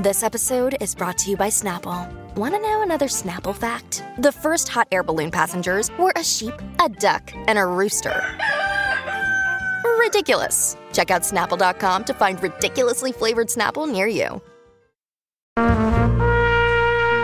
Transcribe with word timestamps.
This 0.00 0.22
episode 0.22 0.78
is 0.80 0.94
brought 0.94 1.18
to 1.18 1.30
you 1.30 1.36
by 1.36 1.48
Snapple. 1.48 2.10
Want 2.34 2.54
to 2.54 2.60
know 2.62 2.80
another 2.80 3.04
Snapple 3.04 3.54
fact? 3.54 4.02
The 4.16 4.32
first 4.32 4.66
hot 4.66 4.88
air 4.90 5.02
balloon 5.02 5.30
passengers 5.30 5.90
were 5.98 6.14
a 6.16 6.24
sheep, 6.24 6.54
a 6.82 6.88
duck, 6.88 7.30
and 7.34 7.58
a 7.58 7.66
rooster. 7.66 8.18
Ridiculous. 9.98 10.78
Check 10.94 11.10
out 11.10 11.20
snapple.com 11.20 12.04
to 12.04 12.14
find 12.14 12.42
ridiculously 12.42 13.12
flavored 13.12 13.48
Snapple 13.48 13.92
near 13.92 14.06
you. 14.06 14.40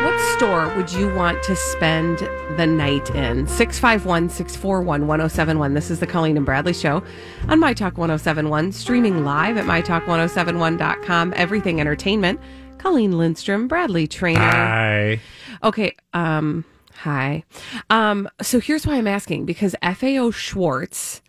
What 0.04 0.20
store 0.36 0.70
would 0.76 0.92
you 0.92 1.14
want 1.14 1.42
to 1.44 1.56
spend 1.56 2.18
the 2.58 2.66
night 2.66 3.08
in? 3.14 3.46
651 3.46 4.28
641 4.28 5.06
1071. 5.06 5.72
This 5.72 5.90
is 5.90 6.00
the 6.00 6.06
Colleen 6.06 6.36
and 6.36 6.44
Bradley 6.44 6.74
Show 6.74 7.02
on 7.48 7.58
My 7.58 7.72
Talk 7.72 7.96
1071, 7.96 8.72
streaming 8.72 9.24
live 9.24 9.56
at 9.56 9.64
MyTalk1071.com. 9.64 11.32
Everything 11.36 11.80
Entertainment. 11.80 12.38
Colleen 12.78 13.16
Lindstrom, 13.18 13.68
Bradley 13.68 14.06
Traynor. 14.06 14.40
Hi. 14.40 15.20
Okay. 15.62 15.94
Um, 16.12 16.64
hi. 16.92 17.44
Um, 17.90 18.28
so 18.42 18.60
here's 18.60 18.86
why 18.86 18.94
I'm 18.96 19.06
asking 19.08 19.46
because 19.46 19.74
FAO 19.82 20.30
Schwarz 20.30 21.22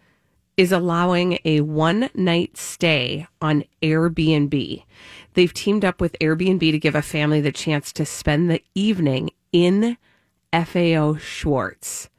is 0.55 0.71
allowing 0.71 1.39
a 1.45 1.61
one 1.61 2.09
night 2.15 2.57
stay 2.57 3.27
on 3.41 3.63
Airbnb. 3.81 4.83
They've 5.33 5.53
teamed 5.53 5.85
up 5.85 6.01
with 6.01 6.15
Airbnb 6.19 6.59
to 6.59 6.79
give 6.79 6.95
a 6.95 7.01
family 7.01 7.41
the 7.41 7.51
chance 7.51 7.91
to 7.93 8.05
spend 8.05 8.49
the 8.49 8.61
evening 8.75 9.29
in 9.51 9.97
FAO 10.51 11.15
Schwarz. 11.17 12.09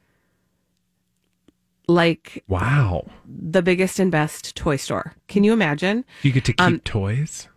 Like 1.87 2.43
Wow. 2.47 3.09
the 3.25 3.61
biggest 3.61 3.99
and 3.99 4.11
best 4.11 4.55
toy 4.55 4.75
store. 4.77 5.15
Can 5.27 5.43
you 5.43 5.51
imagine? 5.53 6.05
You 6.21 6.31
get 6.31 6.45
to 6.45 6.53
keep 6.53 6.61
Um, 6.61 6.79
toys? 6.81 7.47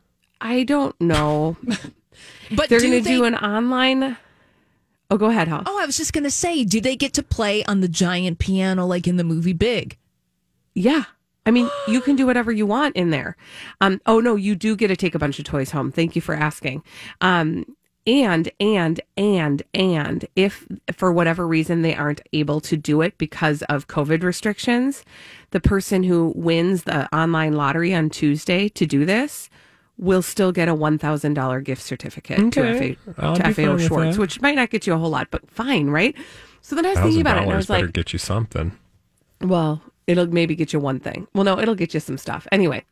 I 0.43 0.65
don't 0.65 0.99
know. 1.01 1.57
But 2.55 2.69
They're 2.69 2.81
going 2.81 2.93
to 2.93 3.01
they- 3.01 3.17
do 3.17 3.25
an 3.25 3.35
online. 3.35 4.17
Oh, 5.11 5.17
go 5.17 5.27
ahead, 5.27 5.49
Hal. 5.49 5.63
Oh, 5.65 5.81
I 5.81 5.87
was 5.87 5.97
just 5.97 6.13
gonna 6.13 6.31
say, 6.31 6.65
do 6.65 6.81
they 6.81 6.97
get 6.97 7.15
to 7.15 7.23
play 7.23 7.65
on 7.65 7.81
the 7.81 7.89
giant 7.89 8.39
piano 8.39 8.87
like 8.87 9.07
in 9.07 9.17
the 9.17 9.25
movie 9.25 9.53
Big? 9.55 9.97
Yeah. 10.75 11.05
I 11.45 11.51
mean, 11.51 11.69
you 11.89 12.01
can 12.01 12.15
do 12.17 12.25
whatever 12.27 12.53
you 12.53 12.67
want 12.67 12.95
in 12.97 13.11
there. 13.11 13.37
Um, 13.81 14.01
oh 14.07 14.21
no, 14.21 14.37
you 14.37 14.55
do 14.55 14.77
get 14.77 14.89
to 14.89 14.97
take 14.97 15.15
a 15.15 15.19
bunch 15.19 15.39
of 15.39 15.45
toys 15.45 15.71
home. 15.71 15.91
Thank 15.93 16.15
you 16.15 16.23
for 16.23 16.35
asking. 16.35 16.83
Um, 17.21 17.65
and 18.07 18.51
and 18.61 19.01
and 19.17 19.63
and 19.75 20.27
if 20.37 20.67
for 20.93 21.13
whatever 21.13 21.47
reason 21.47 21.83
they 21.83 21.95
aren't 21.95 22.21
able 22.33 22.61
to 22.63 22.77
do 22.77 23.01
it 23.01 23.17
because 23.19 23.63
of 23.63 23.89
COVID 23.89 24.23
restrictions, 24.23 25.05
the 25.51 25.61
person 25.61 26.03
who 26.03 26.33
wins 26.37 26.85
the 26.85 27.15
online 27.15 27.53
lottery 27.55 27.95
on 27.95 28.09
Tuesday 28.11 28.69
to 28.71 28.87
do 28.87 29.05
this 29.05 29.49
will 30.03 30.21
still 30.23 30.53
get 30.53 30.69
a 30.69 30.75
one 30.75 30.99
thousand 30.99 31.35
dollar 31.35 31.61
gift 31.61 31.81
certificate 31.83 32.39
Okay. 32.41 32.95
to 32.95 33.15
FA, 33.15 33.43
to 33.43 33.55
FAO 33.55 33.77
Schwarz, 33.79 34.19
which 34.19 34.41
might 34.41 34.57
not 34.57 34.71
get 34.71 34.87
you 34.87 34.93
a 34.95 34.99
whole 34.99 35.11
lot, 35.11 35.29
but 35.31 35.49
fine, 35.51 35.89
right? 35.89 36.15
So 36.61 36.75
then 36.77 36.85
I 36.85 36.91
was 36.91 36.99
thinking 36.99 37.21
about 37.21 37.39
it, 37.39 37.43
and 37.45 37.53
I 37.53 37.57
was 37.57 37.71
like, 37.71 37.93
get 37.93 38.13
you 38.13 38.19
something. 38.19 38.73
well, 39.41 39.81
it'll 40.07 40.27
maybe 40.27 40.55
get 40.55 40.73
you 40.73 40.81
one 40.81 41.01
thing. 41.01 41.27
Well, 41.35 41.45
no, 41.45 41.59
it'll 41.59 41.75
get 41.75 41.95
you 41.95 42.01
some 42.01 42.19
stuff. 42.19 42.47
Anyway, 42.53 42.85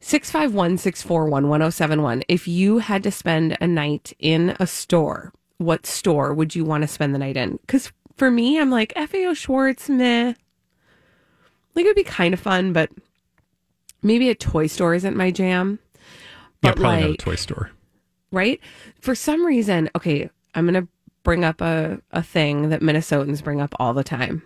651 0.00 0.78
641 0.78 1.48
1071. 1.48 2.22
If 2.28 2.46
you 2.48 2.78
had 2.78 3.02
to 3.02 3.10
spend 3.10 3.56
a 3.60 3.66
night 3.66 4.12
in 4.18 4.56
a 4.60 4.66
store, 4.66 5.32
what 5.58 5.86
store 5.86 6.32
would 6.34 6.54
you 6.54 6.64
want 6.64 6.82
to 6.82 6.88
spend 6.88 7.14
the 7.14 7.18
night 7.18 7.36
in? 7.36 7.58
Because 7.62 7.92
for 8.16 8.30
me, 8.30 8.58
I'm 8.60 8.70
like, 8.70 8.92
FAO 8.96 9.34
Schwarz, 9.34 9.88
meh. 9.88 10.34
Like, 11.74 11.84
it 11.84 11.88
would 11.88 11.96
be 11.96 12.04
kind 12.04 12.32
of 12.34 12.40
fun, 12.40 12.72
but 12.72 12.90
maybe 14.02 14.30
a 14.30 14.34
toy 14.34 14.66
store 14.66 14.94
isn't 14.94 15.16
my 15.16 15.30
jam. 15.30 15.78
Yeah, 16.66 16.72
But 16.72 16.80
probably 16.80 17.00
not 17.02 17.10
a 17.10 17.16
toy 17.16 17.34
store. 17.36 17.70
right? 18.30 18.60
For 19.00 19.14
some 19.14 19.44
reason, 19.46 19.88
okay, 19.96 20.28
I'm 20.54 20.66
going 20.66 20.82
to 20.84 20.88
bring 21.22 21.44
up 21.44 21.60
a, 21.60 22.00
a 22.12 22.22
thing 22.22 22.68
that 22.70 22.80
Minnesotans 22.80 23.42
bring 23.42 23.60
up 23.60 23.74
all 23.80 23.94
the 23.94 24.04
time 24.04 24.42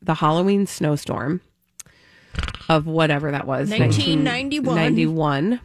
the 0.00 0.14
Halloween 0.14 0.66
snowstorm 0.66 1.40
of 2.68 2.86
whatever 2.86 3.30
that 3.30 3.46
was 3.46 3.70
1991. 3.70 4.74
1991. 4.74 5.60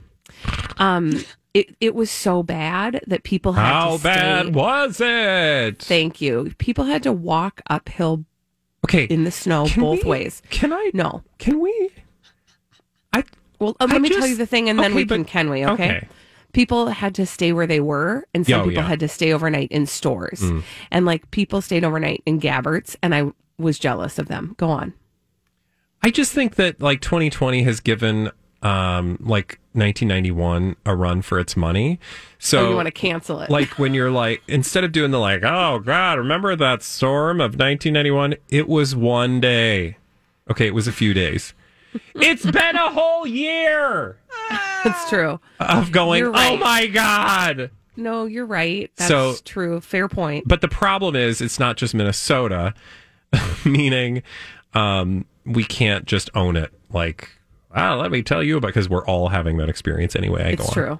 Um, 0.78 1.24
it, 1.54 1.76
it 1.82 1.96
was 1.96 2.12
so 2.12 2.44
bad 2.44 3.02
that 3.08 3.24
people 3.24 3.54
had 3.54 3.64
How 3.66 3.98
to 3.98 4.04
bad 4.04 4.46
stay- 4.48 4.52
was 4.52 5.02
it? 5.02 5.82
Thank 5.82 6.22
you. 6.22 6.54
People 6.60 6.84
had 6.86 7.02
to 7.04 7.12
walk 7.12 7.62
uphill 7.68 8.26
okay. 8.86 9.06
in 9.06 9.24
the 9.24 9.32
snow 9.32 9.66
can 9.68 9.82
both 9.82 10.04
we- 10.04 10.10
ways. 10.12 10.42
Can 10.52 10.72
I? 10.72 10.92
No. 10.94 11.24
Can 11.40 11.60
we? 11.60 11.90
I. 13.60 13.64
Well, 13.64 13.78
I 13.80 13.86
let 13.86 14.02
me 14.02 14.10
tell 14.10 14.28
you 14.28 14.36
the 14.36 14.46
thing, 14.46 14.70
and 14.70 14.78
then 14.80 14.92
okay, 14.92 14.96
we 14.96 15.06
can 15.06 15.24
but- 15.24 15.28
can 15.30 15.50
we? 15.50 15.66
Okay? 15.66 15.74
okay. 15.98 16.08
People 16.54 16.88
had 16.88 17.14
to 17.16 17.26
stay 17.26 17.52
where 17.54 17.68
they 17.68 17.80
were, 17.82 18.26
and 18.34 18.46
some 18.48 18.62
Oh, 18.62 18.64
people 18.64 18.74
yeah. 18.82 18.84
Mm. 18.86 18.88
had 18.90 19.00
to 19.02 19.08
stay 19.08 19.34
overnight 19.34 19.70
in 19.72 19.86
stores, 19.86 20.42
and 20.92 21.06
like 21.06 21.30
people 21.32 21.62
stayed 21.62 21.84
overnight 21.84 22.24
in 22.26 22.40
Gabberts, 22.40 22.96
and 23.04 23.14
I 23.14 23.32
was 23.60 23.78
jealous 23.78 24.18
of 24.18 24.28
them. 24.28 24.56
Go 24.58 24.70
on. 24.70 24.94
I 26.02 26.10
just 26.10 26.32
think 26.32 26.56
that 26.56 26.80
like 26.82 27.02
2020 27.02 27.64
has 27.64 27.80
given 27.80 28.32
um 28.64 29.18
like 29.20 29.60
1991 29.74 30.78
a 30.86 30.96
run 30.96 31.22
for 31.22 31.40
its 31.40 31.56
money. 31.58 32.00
So 32.40 32.66
oh, 32.66 32.70
you 32.70 32.76
want 32.76 32.88
to 32.88 32.92
cancel 32.92 33.42
it? 33.42 33.50
like 33.52 33.78
when 33.78 33.94
you're 33.94 34.10
like 34.10 34.42
instead 34.48 34.84
of 34.84 34.92
doing 34.92 35.12
the 35.12 35.20
like 35.20 35.44
oh 35.44 35.80
god 35.80 36.18
remember 36.18 36.56
that 36.56 36.82
storm 36.82 37.40
of 37.40 37.52
1991 37.52 38.36
it 38.50 38.68
was 38.68 38.96
one 38.96 39.40
day 39.42 39.98
okay 40.50 40.66
it 40.68 40.74
was 40.74 40.88
a 40.88 40.92
few 40.92 41.14
days 41.14 41.54
it's 42.16 42.46
been 42.46 42.76
a 42.76 42.92
whole 42.92 43.26
year 43.28 44.18
That's 44.84 45.10
true. 45.10 45.40
of 45.60 45.92
going 45.92 46.20
You're 46.20 46.32
oh 46.36 46.58
my 46.58 46.88
god 46.88 47.72
No, 47.96 48.26
you're 48.26 48.46
right. 48.46 48.92
That's 48.98 49.08
So- 49.10 49.36
true. 49.44 49.82
Fair 49.82 50.08
point. 50.08 50.48
but 50.48 50.62
the 50.62 50.68
problem 50.68 51.16
is 51.16 51.42
it's 51.42 51.60
not 51.60 51.78
just 51.78 51.94
minnesota 51.94 52.74
meaning 53.66 54.24
um 54.74 55.26
we 55.46 55.64
can't 55.64 56.06
just 56.06 56.30
own 56.36 56.56
it 56.56 56.72
like 56.92 57.30
ah 57.74 57.96
let 57.96 58.12
me 58.12 58.22
tell 58.22 58.42
you 58.44 58.58
about 58.58 58.68
because 58.68 58.88
we're 58.90 59.06
all 59.06 59.30
having 59.30 59.58
that 59.58 59.70
experience 59.70 60.16
anyway 60.16 60.44
I 60.44 60.56
go 60.56 60.64
It's 60.64 60.70
on. 60.70 60.74
true. 60.74 61.00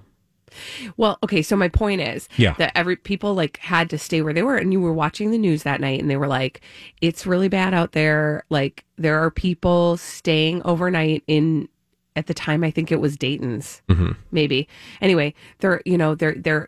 Well, 0.98 1.18
okay, 1.24 1.42
so 1.42 1.56
my 1.56 1.68
point 1.70 2.02
is 2.02 2.28
Yeah. 2.38 2.54
that 2.58 2.72
every 2.76 2.96
people 2.96 3.34
like 3.34 3.58
had 3.58 3.90
to 3.92 3.98
stay 3.98 4.22
where 4.22 4.34
they 4.34 4.44
were 4.44 4.58
and 4.58 4.72
you 4.72 4.80
were 4.82 4.94
watching 4.94 5.32
the 5.32 5.38
news 5.38 5.64
that 5.64 5.82
night 5.82 6.00
and 6.02 6.10
they 6.10 6.18
were 6.18 6.28
like 6.28 6.62
it's 7.02 7.26
really 7.26 7.48
bad 7.50 7.74
out 7.74 7.92
there 7.92 8.44
like 8.50 8.86
there 8.98 9.20
are 9.24 9.30
people 9.32 9.98
staying 9.98 10.62
overnight 10.66 11.24
in 11.28 11.68
at 12.16 12.26
the 12.28 12.34
time 12.34 12.64
I 12.64 12.72
think 12.72 12.92
it 12.92 13.00
was 13.00 13.16
Dayton's 13.18 13.82
Mm-hmm. 13.90 14.12
maybe. 14.32 14.68
Anyway, 15.02 15.34
they're 15.60 15.82
you 15.86 15.98
know 15.98 16.16
they're 16.16 16.36
they're 16.36 16.68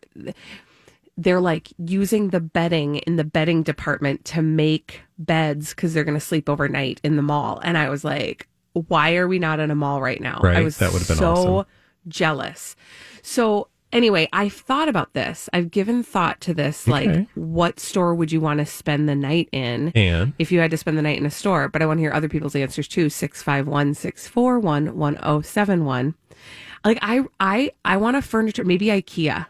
they're 1.18 1.42
like 1.42 1.70
using 1.78 2.30
the 2.30 2.40
bedding 2.40 2.98
in 2.98 3.16
the 3.18 3.24
bedding 3.24 3.64
department 3.64 4.24
to 4.26 4.42
make 4.42 5.02
beds 5.18 5.74
cuz 5.74 5.94
they're 5.94 6.04
going 6.06 6.18
to 6.20 6.26
sleep 6.26 6.48
overnight 6.50 7.02
in 7.04 7.16
the 7.18 7.22
mall 7.22 7.60
and 7.64 7.78
I 7.78 7.90
was 7.90 8.04
like 8.04 8.48
why 8.74 9.16
are 9.16 9.28
we 9.28 9.40
not 9.40 9.60
in 9.60 9.72
a 9.72 9.76
mall 9.76 10.00
right 10.02 10.22
now? 10.22 10.40
I 10.44 10.62
was 10.62 10.78
that 10.78 10.94
would've 10.94 11.08
been 11.08 11.18
so 11.18 11.32
awesome. 11.34 11.66
Jealous. 12.08 12.76
So 13.22 13.68
anyway, 13.92 14.28
I've 14.34 14.54
thought 14.54 14.88
about 14.90 15.14
this. 15.14 15.50
I've 15.54 15.72
given 15.72 16.04
thought 16.04 16.42
to 16.42 16.54
this. 16.54 16.88
Okay. 16.88 17.08
Like, 17.08 17.28
what 17.36 17.80
store 17.80 18.16
would 18.16 18.32
you 18.32 18.42
want 18.42 18.60
to 18.60 18.66
spend 18.66 19.10
the 19.10 19.16
night 19.16 19.50
in 19.52 19.92
and 19.96 20.34
if 20.40 20.52
you 20.52 20.60
had 20.60 20.72
to 20.72 20.78
spend 20.78 20.98
the 20.98 21.02
night 21.02 21.18
in 21.18 21.26
a 21.26 21.32
store? 21.32 21.68
But 21.70 21.82
I 21.82 21.86
want 21.86 21.98
to 21.98 22.02
hear 22.02 22.14
other 22.14 22.30
people's 22.30 22.56
answers 22.56 22.88
too. 22.88 23.10
651 23.10 23.94
641 23.96 24.96
1071. 24.96 26.16
Like, 26.86 27.00
I, 27.02 27.24
I, 27.40 27.72
I 27.84 27.98
want 27.98 28.16
a 28.16 28.22
furniture, 28.22 28.64
maybe 28.64 28.86
IKEA. 28.88 29.48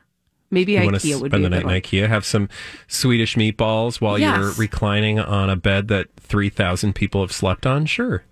Maybe 0.51 0.73
You 0.73 0.85
want 0.85 0.95
IKEA 0.95 1.15
to 1.15 1.21
would 1.21 1.31
spend 1.31 1.44
be 1.44 1.50
the 1.50 1.50
night 1.50 1.63
in. 1.63 1.81
IKEA, 2.01 2.07
have 2.07 2.25
some 2.25 2.50
Swedish 2.88 3.35
meatballs 3.35 4.01
while 4.01 4.18
you're 4.18 4.51
reclining 4.53 5.19
on 5.19 5.47
a 5.50 5.56
bed 5.56 5.89
that 5.89 6.07
3,000 6.18 6.94
people 6.95 7.21
have 7.21 7.31
slept 7.31 7.68
on? 7.68 7.85
Sure. 7.85 8.23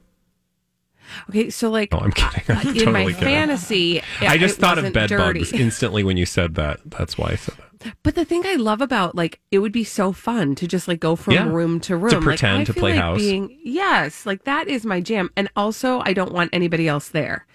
Okay, 1.30 1.50
so 1.50 1.70
like 1.70 1.92
No, 1.92 2.00
I'm 2.00 2.12
kidding. 2.12 2.44
Uh, 2.56 2.60
I'm 2.62 2.68
in 2.70 2.74
totally 2.76 2.92
my 2.92 3.04
kidding. 3.06 3.20
fantasy, 3.24 4.02
I 4.22 4.38
just 4.38 4.60
thought 4.60 4.78
of 4.78 4.92
bed 4.94 5.10
dirty. 5.10 5.40
bugs 5.40 5.54
instantly 5.54 6.04
when 6.04 6.18
you 6.18 6.26
said 6.26 6.56
that. 6.56 6.80
That's 6.86 7.18
why 7.18 7.30
I 7.32 7.36
said 7.36 7.56
that. 7.58 7.94
But 8.02 8.16
the 8.16 8.26
thing 8.26 8.44
I 8.46 8.56
love 8.56 8.82
about 8.82 9.16
like 9.16 9.40
it 9.52 9.60
would 9.60 9.72
be 9.72 9.84
so 9.84 10.12
fun 10.12 10.56
to 10.56 10.68
just 10.68 10.88
like 10.88 11.00
go 11.00 11.16
from 11.16 11.34
Yeah. 11.36 11.48
room 11.50 11.80
to 11.82 11.96
room, 11.96 12.10
To 12.12 12.20
pretend 12.22 12.60
like, 12.60 12.68
to 12.68 12.74
play 12.74 12.92
like 12.94 13.00
house. 13.02 13.20
Being, 13.20 13.58
yes, 13.64 14.26
like 14.26 14.44
that 14.46 14.68
is 14.68 14.86
my 14.86 15.00
jam, 15.00 15.30
and 15.38 15.48
also 15.56 16.02
I 16.06 16.14
don't 16.14 16.32
want 16.34 16.50
anybody 16.54 16.88
else 16.88 17.10
there. 17.10 17.46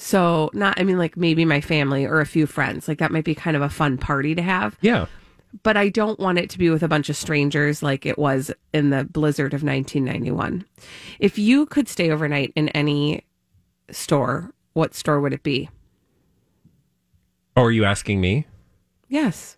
So, 0.00 0.48
not, 0.52 0.78
I 0.80 0.84
mean, 0.84 0.96
like 0.98 1.16
maybe 1.16 1.44
my 1.44 1.60
family 1.60 2.04
or 2.06 2.20
a 2.20 2.26
few 2.26 2.46
friends. 2.46 2.86
Like 2.88 2.98
that 2.98 3.10
might 3.10 3.24
be 3.24 3.34
kind 3.34 3.56
of 3.56 3.62
a 3.62 3.68
fun 3.68 3.98
party 3.98 4.34
to 4.34 4.42
have. 4.42 4.76
Yeah. 4.80 5.06
But 5.62 5.76
I 5.76 5.88
don't 5.88 6.18
want 6.18 6.38
it 6.38 6.50
to 6.50 6.58
be 6.58 6.70
with 6.70 6.82
a 6.82 6.88
bunch 6.88 7.08
of 7.08 7.16
strangers 7.16 7.82
like 7.82 8.06
it 8.06 8.18
was 8.18 8.50
in 8.72 8.90
the 8.90 9.04
blizzard 9.04 9.54
of 9.54 9.62
1991. 9.62 10.64
If 11.18 11.38
you 11.38 11.66
could 11.66 11.88
stay 11.88 12.10
overnight 12.10 12.52
in 12.54 12.68
any 12.70 13.24
store, 13.90 14.52
what 14.72 14.94
store 14.94 15.20
would 15.20 15.32
it 15.32 15.42
be? 15.42 15.68
Oh, 17.56 17.64
are 17.64 17.70
you 17.72 17.84
asking 17.84 18.20
me? 18.20 18.46
Yes. 19.08 19.56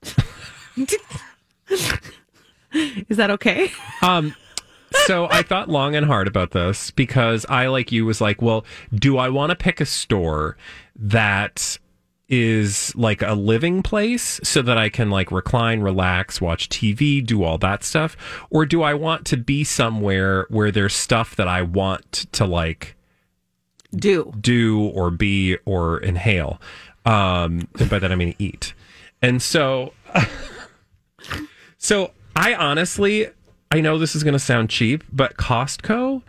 Is 2.73 3.17
that 3.17 3.31
okay? 3.31 3.71
Um, 4.03 4.35
so 5.07 5.29
I 5.31 5.43
thought 5.43 5.69
long 5.69 5.95
and 5.95 6.07
hard 6.07 6.27
about 6.29 6.53
this 6.53 6.91
because 6.91 7.45
I, 7.49 7.67
like 7.67 7.93
you, 7.93 8.07
was 8.07 8.21
like, 8.21 8.41
well, 8.41 8.65
do 8.95 9.19
I 9.19 9.29
want 9.29 9.51
to 9.51 9.57
pick 9.57 9.81
a 9.81 9.87
store 9.87 10.57
that 10.97 11.79
is 12.31 12.95
like 12.97 13.21
a 13.23 13.35
living 13.35 13.83
place 13.83 14.39
so 14.45 14.63
that 14.63 14.79
I 14.79 14.89
can 14.89 15.11
like 15.11 15.33
recline, 15.33 15.81
relax, 15.81 16.41
watch 16.41 16.69
TV, 16.69 17.25
do 17.27 17.43
all 17.43 17.59
that 17.59 17.83
stuff? 17.85 18.17
Or 18.51 18.65
do 18.65 18.83
I 18.83 18.95
want 18.95 19.27
to 19.27 19.37
be 19.37 19.65
somewhere 19.65 20.47
where 20.49 20.71
there's 20.71 20.95
stuff 20.95 21.35
that 21.37 21.49
I 21.49 21.63
want 21.63 22.27
to 22.33 22.45
like 22.47 22.95
Do. 23.97 24.33
do 24.41 24.81
or 24.95 25.11
be 25.11 25.57
or 25.65 25.99
inhale? 25.99 26.61
Um, 27.05 27.67
and 27.79 27.91
by 27.91 27.99
that 27.99 28.13
I 28.13 28.15
mean 28.15 28.35
eat. 28.39 28.75
And 29.21 29.43
so, 29.43 29.93
so 31.79 32.13
I 32.37 32.55
honestly, 32.55 33.29
I 33.71 33.81
know 33.81 33.99
this 33.99 34.15
is 34.15 34.23
going 34.23 34.33
to 34.35 34.39
sound 34.39 34.71
cheap, 34.71 35.05
but 35.13 35.37
Costco, 35.37 36.23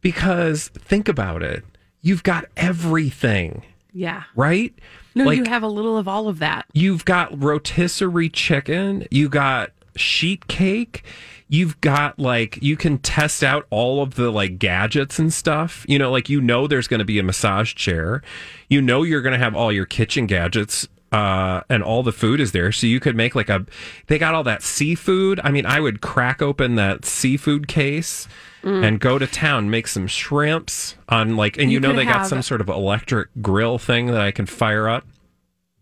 because 0.00 0.68
think 0.68 1.08
about 1.08 1.42
it, 1.42 1.64
you've 2.00 2.22
got 2.22 2.46
everything, 2.56 3.62
Yeah. 3.92 4.24
right? 4.34 4.74
No, 5.14 5.24
Like- 5.24 5.38
you 5.38 5.44
have 5.44 5.62
a 5.62 5.68
little 5.68 5.96
of 5.96 6.08
all 6.08 6.28
of 6.28 6.38
that. 6.38 6.66
You've 6.72 7.04
got 7.04 7.42
rotisserie 7.42 8.28
chicken. 8.28 9.06
You 9.10 9.28
got 9.28 9.70
sheet 9.96 10.46
cake. 10.48 11.04
You've 11.48 11.78
got 11.82 12.18
like 12.18 12.58
you 12.62 12.76
can 12.78 12.96
test 12.98 13.44
out 13.44 13.66
all 13.68 14.02
of 14.02 14.14
the 14.14 14.30
like 14.30 14.58
gadgets 14.58 15.18
and 15.18 15.30
stuff. 15.32 15.84
You 15.86 15.98
know, 15.98 16.10
like 16.10 16.30
you 16.30 16.40
know 16.40 16.66
there's 16.66 16.88
going 16.88 17.00
to 17.00 17.04
be 17.04 17.18
a 17.18 17.22
massage 17.22 17.74
chair. 17.74 18.22
You 18.70 18.80
know 18.80 19.02
you're 19.02 19.20
going 19.20 19.38
to 19.38 19.44
have 19.44 19.54
all 19.54 19.70
your 19.70 19.84
kitchen 19.86 20.26
gadgets 20.26 20.88
uh 21.12 21.60
and 21.68 21.82
all 21.82 22.02
the 22.02 22.10
food 22.12 22.40
is 22.40 22.52
there. 22.52 22.72
So 22.72 22.86
you 22.86 22.98
could 23.00 23.14
make 23.14 23.34
like 23.34 23.50
a 23.50 23.66
they 24.06 24.16
got 24.18 24.34
all 24.34 24.44
that 24.44 24.62
seafood. 24.62 25.40
I 25.44 25.50
mean, 25.50 25.66
I 25.66 25.78
would 25.78 26.00
crack 26.00 26.40
open 26.40 26.76
that 26.76 27.04
seafood 27.04 27.68
case 27.68 28.26
Mm. 28.62 28.84
and 28.86 29.00
go 29.00 29.18
to 29.18 29.26
town, 29.26 29.70
make 29.70 29.88
some 29.88 30.06
shrimps 30.06 30.96
on 31.08 31.36
like 31.36 31.58
and 31.58 31.70
you, 31.70 31.74
You 31.76 31.80
know 31.80 31.88
could 31.90 31.98
they 31.98 32.04
got 32.04 32.26
some 32.28 32.42
sort 32.42 32.60
of 32.60 32.68
electric 32.68 33.28
grill 33.40 33.76
thing 33.78 34.06
that 34.06 34.20
I 34.20 34.30
can 34.30 34.46
fire 34.46 34.88
up. 34.88 35.04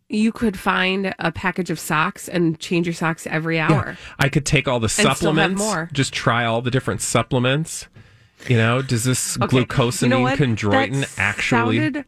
You 0.08 0.32
could 0.32 0.58
find 0.58 1.14
a 1.18 1.30
package 1.30 1.70
of 1.70 1.78
socks 1.78 2.26
and 2.28 2.58
change 2.58 2.86
your 2.86 2.94
socks 2.94 3.26
every 3.26 3.60
hour. 3.60 3.96
I 4.18 4.28
could 4.30 4.46
take 4.46 4.66
all 4.66 4.80
the 4.80 4.88
still 4.88 5.08
have 5.08 5.18
supplements, 5.18 5.60
more. 5.62 5.88
just 5.92 6.12
try 6.14 6.44
all 6.46 6.62
the 6.62 6.70
different 6.70 7.00
supplements. 7.02 7.86
You 8.48 8.56
know, 8.56 8.80
does 8.82 9.04
this 9.04 9.36
Okay. 9.40 9.64
glucosamine 9.64 10.02
You 10.02 10.08
know 10.08 10.24
chondroitin 10.36 11.00
That 11.00 11.18
actually? 11.18 11.78
sounded 11.78 12.04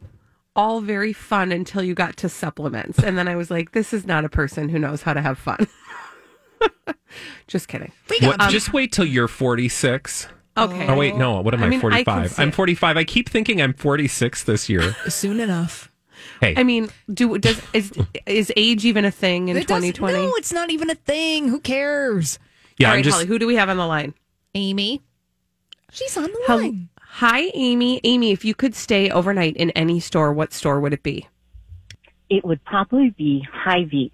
all 0.55 0.81
very 0.81 1.13
fun 1.13 1.51
until 1.51 1.83
you 1.83 1.93
got 1.93 2.17
to 2.17 2.29
supplements, 2.29 2.97
and 2.99 3.15
then 3.17 3.27
I 3.27 3.35
was 3.35 3.51
like, 3.51 3.71
"This 3.73 3.93
is 3.93 4.05
not 4.07 4.25
a 4.25 4.29
person 4.29 4.69
who 4.69 4.79
knows 4.79 5.03
how 5.03 5.13
to 5.13 5.21
have 5.21 5.37
fun." 5.37 5.67
Just 7.47 7.67
kidding. 7.67 7.91
We 8.09 8.19
got 8.19 8.39
What, 8.39 8.49
just 8.49 8.73
wait 8.73 8.91
till 8.91 9.05
you're 9.05 9.27
46. 9.27 10.27
Okay. 10.55 10.87
Oh 10.87 10.95
wait, 10.95 11.15
no. 11.15 11.41
What 11.41 11.53
am 11.53 11.63
I 11.63 11.65
I? 11.65 11.69
mean, 11.69 11.79
I 11.79 11.81
45. 11.81 12.39
I'm 12.39 12.51
45. 12.51 12.97
I 12.97 13.03
keep 13.03 13.29
thinking 13.29 13.61
I'm 13.61 13.73
46 13.73 14.43
this 14.43 14.69
year. 14.69 14.93
soon 15.07 15.39
enough. 15.39 15.91
Hey, 16.41 16.53
I 16.55 16.63
mean, 16.63 16.89
do 17.11 17.37
does 17.37 17.59
is 17.73 17.91
is 18.25 18.51
age 18.55 18.85
even 18.85 19.03
a 19.05 19.11
thing 19.11 19.47
in 19.49 19.55
2020? 19.57 20.13
No, 20.17 20.31
it's 20.35 20.53
not 20.53 20.69
even 20.69 20.89
a 20.89 20.95
thing. 20.95 21.47
Who 21.47 21.59
cares? 21.59 22.37
yeah, 22.77 22.87
All 22.87 22.93
I'm 22.93 22.97
right, 22.99 23.03
just 23.05 23.15
Holly, 23.15 23.27
who 23.27 23.39
do 23.39 23.47
we 23.47 23.55
have 23.55 23.69
on 23.69 23.77
the 23.77 23.85
line? 23.87 24.13
Amy. 24.55 25.01
She's 25.91 26.15
on 26.17 26.23
the 26.25 26.43
Hel- 26.47 26.57
line. 26.57 26.89
Hi, 27.01 27.51
Amy. 27.53 27.99
Amy, 28.03 28.31
if 28.31 28.43
you 28.45 28.55
could 28.55 28.73
stay 28.75 29.09
overnight 29.11 29.55
in 29.57 29.69
any 29.71 29.99
store, 29.99 30.33
what 30.33 30.53
store 30.53 30.79
would 30.79 30.93
it 30.93 31.03
be? 31.03 31.27
it 32.29 32.43
would 32.43 32.63
probably 32.65 33.11
be 33.11 33.45
Hy-Vee. 33.51 34.11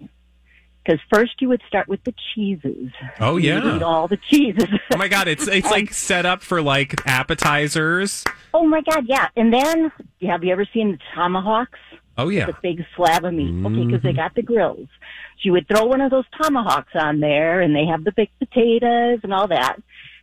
Because 0.84 1.00
first 1.12 1.32
you 1.40 1.48
would 1.48 1.62
start 1.68 1.88
with 1.88 2.02
the 2.04 2.14
cheeses. 2.34 2.90
Oh, 3.20 3.36
You 3.36 3.50
yeah. 3.50 3.64
would 3.64 3.76
eat 3.76 3.82
all 3.82 4.08
the 4.08 4.16
cheeses. 4.16 4.68
Oh 4.92 4.96
my 4.96 5.08
god, 5.08 5.28
it's 5.28 5.46
it's 5.46 5.70
like 5.70 5.92
set 5.92 6.26
up 6.26 6.42
for 6.42 6.62
like 6.62 6.94
appetizers. 7.06 8.24
oh 8.54 8.66
my 8.66 8.80
God, 8.80 9.04
yeah. 9.06 9.28
And 9.36 9.52
then, 9.52 9.92
have 10.22 10.42
you 10.42 10.52
ever 10.52 10.66
seen 10.72 10.92
the 10.92 10.98
tomahawks? 11.14 11.78
Oh 12.16 12.28
yeah. 12.28 12.46
The 12.46 12.56
big 12.62 12.84
slab 12.96 13.24
of 13.24 13.34
meat. 13.34 13.64
Okay, 13.64 13.86
because 13.86 14.02
they 14.02 14.10
mm-hmm. 14.10 14.16
got 14.16 14.34
the 14.34 14.42
grills. 14.42 14.88
So 14.88 15.40
you 15.42 15.52
would 15.52 15.68
throw 15.68 15.84
one 15.84 16.00
of 16.00 16.10
those 16.10 16.24
tomahawks 16.42 16.92
on 16.94 17.20
there, 17.20 17.60
and 17.60 17.74
they 17.74 17.86
have 17.86 18.04
the 18.04 18.12
baked 18.12 18.38
potatoes 18.38 19.20
and 19.22 19.32
all 19.32 19.48
that. 19.48 19.76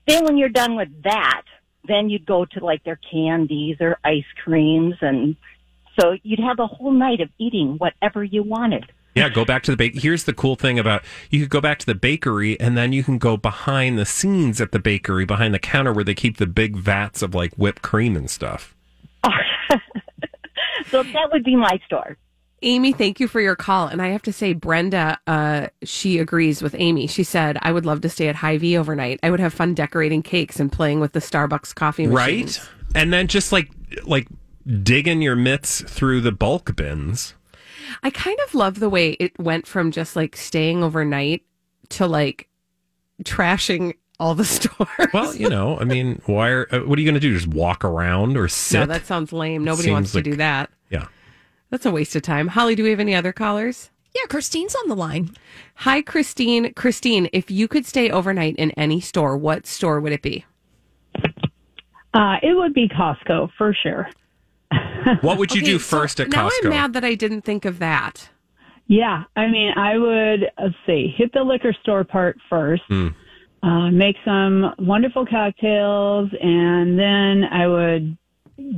Then 0.07 0.23
when 0.23 0.37
you're 0.37 0.49
done 0.49 0.75
with 0.75 0.89
that, 1.03 1.43
then 1.87 2.09
you'd 2.09 2.25
go 2.25 2.45
to 2.45 2.63
like 2.63 2.83
their 2.83 2.99
candies 3.11 3.77
or 3.79 3.97
ice 4.03 4.25
creams, 4.43 4.95
and 5.01 5.35
so 5.99 6.15
you'd 6.23 6.39
have 6.39 6.59
a 6.59 6.67
whole 6.67 6.91
night 6.91 7.21
of 7.21 7.29
eating 7.39 7.77
whatever 7.77 8.23
you 8.23 8.43
wanted. 8.43 8.85
Yeah, 9.17 9.29
go 9.29 9.45
back 9.45 9.63
to 9.63 9.71
the 9.71 9.77
bake. 9.77 9.99
Here's 9.99 10.23
the 10.23 10.33
cool 10.33 10.55
thing 10.55 10.79
about 10.79 11.03
you 11.29 11.41
could 11.41 11.49
go 11.49 11.61
back 11.61 11.79
to 11.79 11.85
the 11.85 11.95
bakery 11.95 12.59
and 12.59 12.77
then 12.77 12.93
you 12.93 13.03
can 13.03 13.17
go 13.17 13.37
behind 13.37 13.97
the 13.97 14.05
scenes 14.05 14.61
at 14.61 14.71
the 14.71 14.79
bakery, 14.79 15.25
behind 15.25 15.53
the 15.53 15.59
counter 15.59 15.93
where 15.93 16.03
they 16.03 16.15
keep 16.15 16.37
the 16.37 16.47
big 16.47 16.75
vats 16.75 17.21
of 17.21 17.35
like 17.35 17.53
whipped 17.55 17.81
cream 17.81 18.15
and 18.15 18.29
stuff. 18.29 18.75
So 20.89 21.03
that 21.03 21.31
would 21.31 21.43
be 21.43 21.55
my 21.55 21.79
store. 21.85 22.17
Amy, 22.63 22.91
thank 22.91 23.19
you 23.19 23.27
for 23.27 23.39
your 23.39 23.55
call. 23.55 23.87
And 23.87 24.01
I 24.01 24.07
have 24.07 24.23
to 24.23 24.33
say, 24.33 24.53
Brenda, 24.53 25.19
uh, 25.27 25.67
she 25.83 26.17
agrees 26.17 26.61
with 26.61 26.75
Amy. 26.77 27.05
She 27.05 27.23
said, 27.23 27.57
I 27.61 27.71
would 27.71 27.85
love 27.85 28.01
to 28.01 28.09
stay 28.09 28.29
at 28.29 28.35
Hy-Vee 28.35 28.77
overnight. 28.77 29.19
I 29.21 29.29
would 29.29 29.39
have 29.39 29.53
fun 29.53 29.75
decorating 29.75 30.23
cakes 30.23 30.59
and 30.59 30.71
playing 30.71 30.99
with 30.99 31.11
the 31.11 31.19
Starbucks 31.19 31.75
coffee 31.75 32.07
machines. 32.07 32.59
Right? 32.59 32.69
And 32.95 33.13
then 33.13 33.27
just 33.27 33.51
like 33.51 33.69
like 34.05 34.27
digging 34.65 35.21
your 35.21 35.35
mitts 35.35 35.81
through 35.81 36.21
the 36.21 36.31
bulk 36.31 36.75
bins. 36.75 37.35
I 38.03 38.09
kind 38.09 38.37
of 38.47 38.53
love 38.55 38.79
the 38.79 38.89
way 38.89 39.11
it 39.19 39.37
went 39.39 39.67
from 39.67 39.91
just 39.91 40.15
like 40.15 40.35
staying 40.35 40.83
overnight 40.83 41.43
to 41.89 42.07
like 42.07 42.47
trashing 43.23 43.93
all 44.19 44.35
the 44.35 44.45
stores. 44.55 45.09
Well, 45.13 45.35
you 45.35 45.49
know, 45.49 45.79
I 45.79 45.83
mean, 45.83 46.21
why 46.25 46.49
are 46.49 46.67
uh, 46.73 46.79
what 46.81 46.97
are 46.97 47.01
you 47.01 47.05
going 47.07 47.19
to 47.19 47.19
do? 47.19 47.33
Just 47.33 47.47
walk 47.47 47.83
around 47.85 48.35
or 48.37 48.47
sit? 48.47 48.79
no, 48.79 48.85
that 48.87 49.05
sounds 49.05 49.31
lame. 49.33 49.63
Nobody 49.63 49.83
Seems 49.87 49.93
wants 49.93 50.11
to 50.11 50.17
like- 50.17 50.25
do 50.25 50.35
that. 50.37 50.69
yeah. 50.89 51.05
That's 51.69 51.85
a 51.85 51.91
waste 51.91 52.15
of 52.15 52.21
time. 52.21 52.47
Holly, 52.47 52.75
do 52.75 52.83
we 52.83 52.91
have 52.91 52.99
any 52.99 53.13
other 53.13 53.33
callers? 53.33 53.89
Yeah, 54.15 54.25
Christine's 54.29 54.73
on 54.73 54.87
the 54.87 54.95
line. 54.95 55.31
Hi, 55.75 56.01
Christine. 56.01 56.73
Christine, 56.73 57.29
if 57.33 57.51
you 57.51 57.67
could 57.67 57.85
stay 57.85 58.09
overnight 58.09 58.55
in 58.55 58.71
any 58.71 59.01
store, 59.01 59.37
what 59.37 59.67
store 59.67 59.99
would 59.99 60.13
it 60.13 60.21
be? 60.21 60.45
Uh, 62.13 62.37
it 62.41 62.55
would 62.55 62.73
be 62.73 62.87
Costco 62.87 63.49
for 63.57 63.73
sure. 63.83 64.07
What 65.21 65.37
would 65.37 65.53
you 65.55 65.61
Okay, 65.61 65.71
do 65.73 65.79
so 65.79 65.97
first 65.99 66.19
at 66.19 66.29
now 66.29 66.49
Costco? 66.49 66.65
I'm 66.65 66.69
mad 66.69 66.93
that 66.93 67.03
I 67.05 67.15
didn't 67.15 67.41
think 67.43 67.63
of 67.65 67.79
that. 67.79 68.29
Yeah, 68.87 69.23
I 69.35 69.47
mean, 69.47 69.73
I 69.77 69.97
would 69.97 70.49
let's 70.61 70.75
see, 70.85 71.13
hit 71.17 71.33
the 71.33 71.43
liquor 71.43 71.73
store 71.81 72.03
part 72.03 72.37
first, 72.49 72.83
Hmm. 72.87 73.09
uh, 73.63 73.89
make 73.91 74.15
some 74.23 74.73
wonderful 74.79 75.25
cocktails, 75.25 76.29
and 76.41 76.97
then 76.97 77.43
I 77.45 77.67
would 77.67 78.17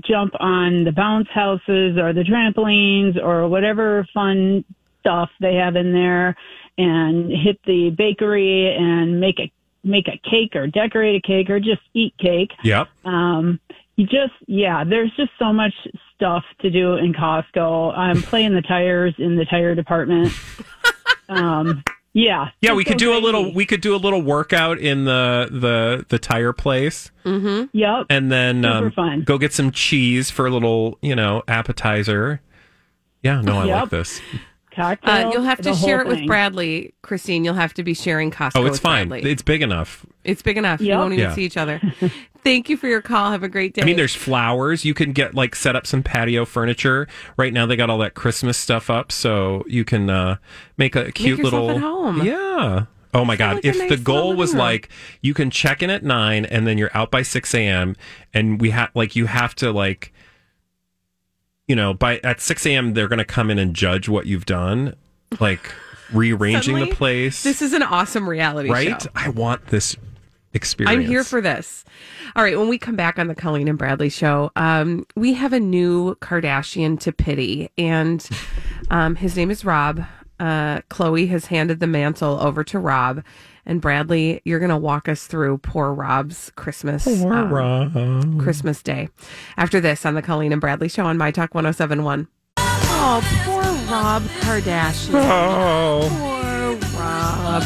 jump 0.04 0.34
on 0.40 0.84
the 0.84 0.92
bounce 0.92 1.30
houses 1.30 1.98
or 1.98 2.12
the 2.14 2.24
trampolines 2.24 3.22
or 3.22 3.48
whatever 3.48 4.06
fun 4.14 4.66
stuff 5.00 5.30
they 5.40 5.56
have 5.56 5.76
in 5.76 5.94
there, 5.94 6.36
and 6.78 7.32
hit 7.32 7.60
the 7.66 7.90
bakery 7.92 8.76
and 8.76 9.20
make 9.20 9.40
a 9.40 9.52
make 9.84 10.08
a 10.10 10.20
cake 10.30 10.56
or 10.56 10.68
decorate 10.68 11.16
a 11.24 11.26
cake 11.26 11.50
or 11.50 11.60
just 11.60 11.82
eat 11.94 12.14
cake. 12.18 12.52
Yep. 12.64 12.88
Um, 13.06 13.60
you 13.70 13.76
just, 14.06 14.34
yeah, 14.48 14.84
there's 14.84 15.12
just 15.18 15.32
so 15.40 15.52
much 15.54 15.74
stuff 16.16 16.44
to 16.62 16.70
do 16.70 16.96
in 16.96 17.14
Costco. 17.14 17.98
I'm 17.98 18.22
playing 18.22 18.54
the 18.56 18.62
tires 18.62 19.14
in 19.18 19.36
the 19.36 19.46
tire 19.46 19.76
department. 19.76 20.32
Um, 21.30 21.84
yeah. 22.14 22.50
Yeah, 22.60 22.70
just 22.70 22.78
we 22.78 22.84
could 22.84 22.94
so 23.00 23.06
do 23.06 23.16
a 23.16 23.20
little 23.20 23.54
we 23.54 23.68
could 23.68 23.82
do 23.82 23.94
a 23.96 23.98
little 23.98 24.20
workout 24.22 24.80
in 24.80 25.06
the 25.06 25.48
the 25.52 26.06
the 26.10 26.18
tire 26.18 26.54
place 26.54 27.12
Yep. 27.24 28.08
and 28.10 28.32
then 28.32 28.64
Super 28.64 28.86
um, 28.86 28.92
fun. 28.94 29.22
go 29.26 29.38
get 29.38 29.54
some 29.54 29.72
cheese 29.72 30.32
for 30.32 30.48
a 30.48 30.50
little, 30.50 30.98
you 31.04 31.16
know, 31.16 31.44
appetizer. 31.48 32.42
Yeah, 33.22 33.42
no, 33.42 33.60
I 33.60 33.66
like 33.66 33.90
this. 33.92 34.22
Cocktail. 34.76 35.28
Uh, 35.28 35.32
you'll 35.32 35.44
have 35.44 35.62
to 35.62 35.74
share 35.76 36.02
it 36.02 36.08
with 36.08 36.20
thing. 36.20 36.28
Bradley, 36.28 36.94
Christine. 37.02 37.44
You'll 37.44 37.54
have 37.56 37.74
to 37.76 37.84
be 37.84 37.94
sharing 37.94 38.32
Costco. 38.32 38.52
Oh, 38.56 38.66
it's 38.66 38.74
with 38.74 38.82
fine. 38.82 39.10
Bradley. 39.10 39.32
It's 39.32 39.42
big 39.42 39.62
enough. 39.62 40.06
It's 40.24 40.42
big 40.42 40.58
enough. 40.58 40.80
You 40.82 40.88
Yep. 40.88 40.98
won't 41.00 41.14
even 41.14 41.26
Yeah. 41.30 41.36
see 41.36 41.44
each 41.44 41.58
other. 41.58 41.82
Thank 42.44 42.70
you 42.70 42.78
for 42.78 42.88
your 42.88 43.02
call. 43.02 43.32
Have 43.32 43.44
a 43.44 43.50
great 43.50 43.74
day. 43.74 43.82
I 43.82 43.86
mean, 43.86 43.98
there's 43.98 44.16
flowers. 44.16 44.86
You 44.86 44.94
can 44.94 45.12
get 45.12 45.36
like 45.36 45.56
set 45.56 45.76
up 45.76 45.86
some 45.86 46.04
patio 46.04 46.46
furniture. 46.46 47.08
Right 47.36 47.52
now, 47.52 47.66
they 47.66 47.76
got 47.76 47.90
all 47.90 47.98
that 47.98 48.14
Christmas 48.14 48.58
stuff 48.58 48.90
up, 48.90 49.12
so 49.12 49.66
you 49.68 49.84
can 49.84 50.10
uh, 50.10 50.38
make 50.78 50.96
a 50.96 51.12
cute 51.12 51.40
yourself 51.40 51.54
little 51.54 51.72
at 51.72 51.78
home. 51.78 52.26
Yeah. 52.26 52.86
Oh 53.14 53.26
my 53.26 53.36
God! 53.36 53.56
like 53.56 53.66
if 53.66 53.78
nice 53.78 53.90
the 53.90 53.98
goal 53.98 54.36
was 54.36 54.52
room. 54.52 54.60
like 54.60 54.90
you 55.22 55.34
can 55.34 55.50
check 55.50 55.82
in 55.82 55.90
at 55.90 56.04
nine 56.04 56.46
and 56.46 56.68
then 56.68 56.78
you're 56.78 56.92
out 56.94 57.10
by 57.10 57.24
six 57.24 57.54
a.m. 57.56 57.96
and 58.36 58.62
we 58.62 58.70
have 58.70 58.92
like 58.94 59.16
you 59.16 59.26
have 59.26 59.56
to 59.56 59.72
like 59.72 60.14
you 61.70 61.76
know, 61.76 61.94
by 61.94 62.20
at 62.24 62.42
6 62.42 62.66
a.m., 62.66 62.94
they're 62.96 63.08
going 63.08 63.20
to 63.20 63.26
come 63.26 63.52
in 63.52 63.60
and 63.60 63.76
judge 63.76 64.10
what 64.10 64.26
you've 64.26 64.48
done, 64.48 64.96
like 65.40 65.72
rearranging 66.12 66.74
Suddenly, 66.76 66.90
the 66.90 66.96
place. 66.96 67.44
This 67.44 67.62
is 67.62 67.74
an 67.74 67.84
awesome 67.84 68.28
reality 68.28 68.70
right? 68.70 69.02
show. 69.02 69.10
I 69.14 69.30
want 69.30 69.68
this 69.68 69.96
experience. 70.54 70.96
I'm 70.96 71.08
here 71.08 71.24
for 71.24 71.42
this. 71.42 71.86
All 72.36 72.44
right, 72.44 72.58
when 72.58 72.70
we 72.70 72.80
come 72.80 72.96
back 72.96 73.20
on 73.20 73.28
the 73.28 73.36
Colleen 73.36 73.68
and 73.68 73.78
Bradley 73.78 74.10
show, 74.10 74.52
um, 74.56 75.06
we 75.16 75.34
have 75.34 75.54
a 75.54 75.60
new 75.60 76.16
Kardashian 76.16 77.00
to 77.02 77.12
pity, 77.12 77.70
and 77.78 78.28
um, 78.90 79.16
his 79.16 79.38
name 79.38 79.52
is 79.52 79.64
Rob. 79.64 80.04
Uh, 80.40 80.82
Khloé 80.90 81.28
has 81.30 81.48
handed 81.48 81.80
the 81.80 81.88
mantle 81.88 82.40
over 82.42 82.64
to 82.64 82.80
Rob, 82.80 83.24
and 83.66 83.82
Bradley, 83.82 84.42
you're 84.46 84.60
going 84.60 84.70
to 84.70 84.78
walk 84.78 85.10
us 85.10 85.28
through 85.28 85.58
poor 85.60 85.94
Rob's 85.94 86.52
Christmas 86.56 87.04
Poor 87.04 87.34
um, 87.34 87.54
Rob. 87.54 88.42
Christmas 88.42 88.82
Day. 88.82 89.10
After 89.58 89.80
this, 89.80 90.06
on 90.06 90.16
the 90.16 90.22
Colleen 90.22 90.52
and 90.52 90.62
Bradley 90.62 90.88
show 90.90 91.06
on 91.06 91.18
My 91.18 91.32
Talk 91.32 91.54
1071. 91.54 92.28
Oh, 92.58 93.22
poor 93.46 93.62
Rob 93.92 94.24
Kardashian. 94.42 95.14
Oh. 95.16 96.08
Poor 96.10 97.00
Rob. 97.00 97.64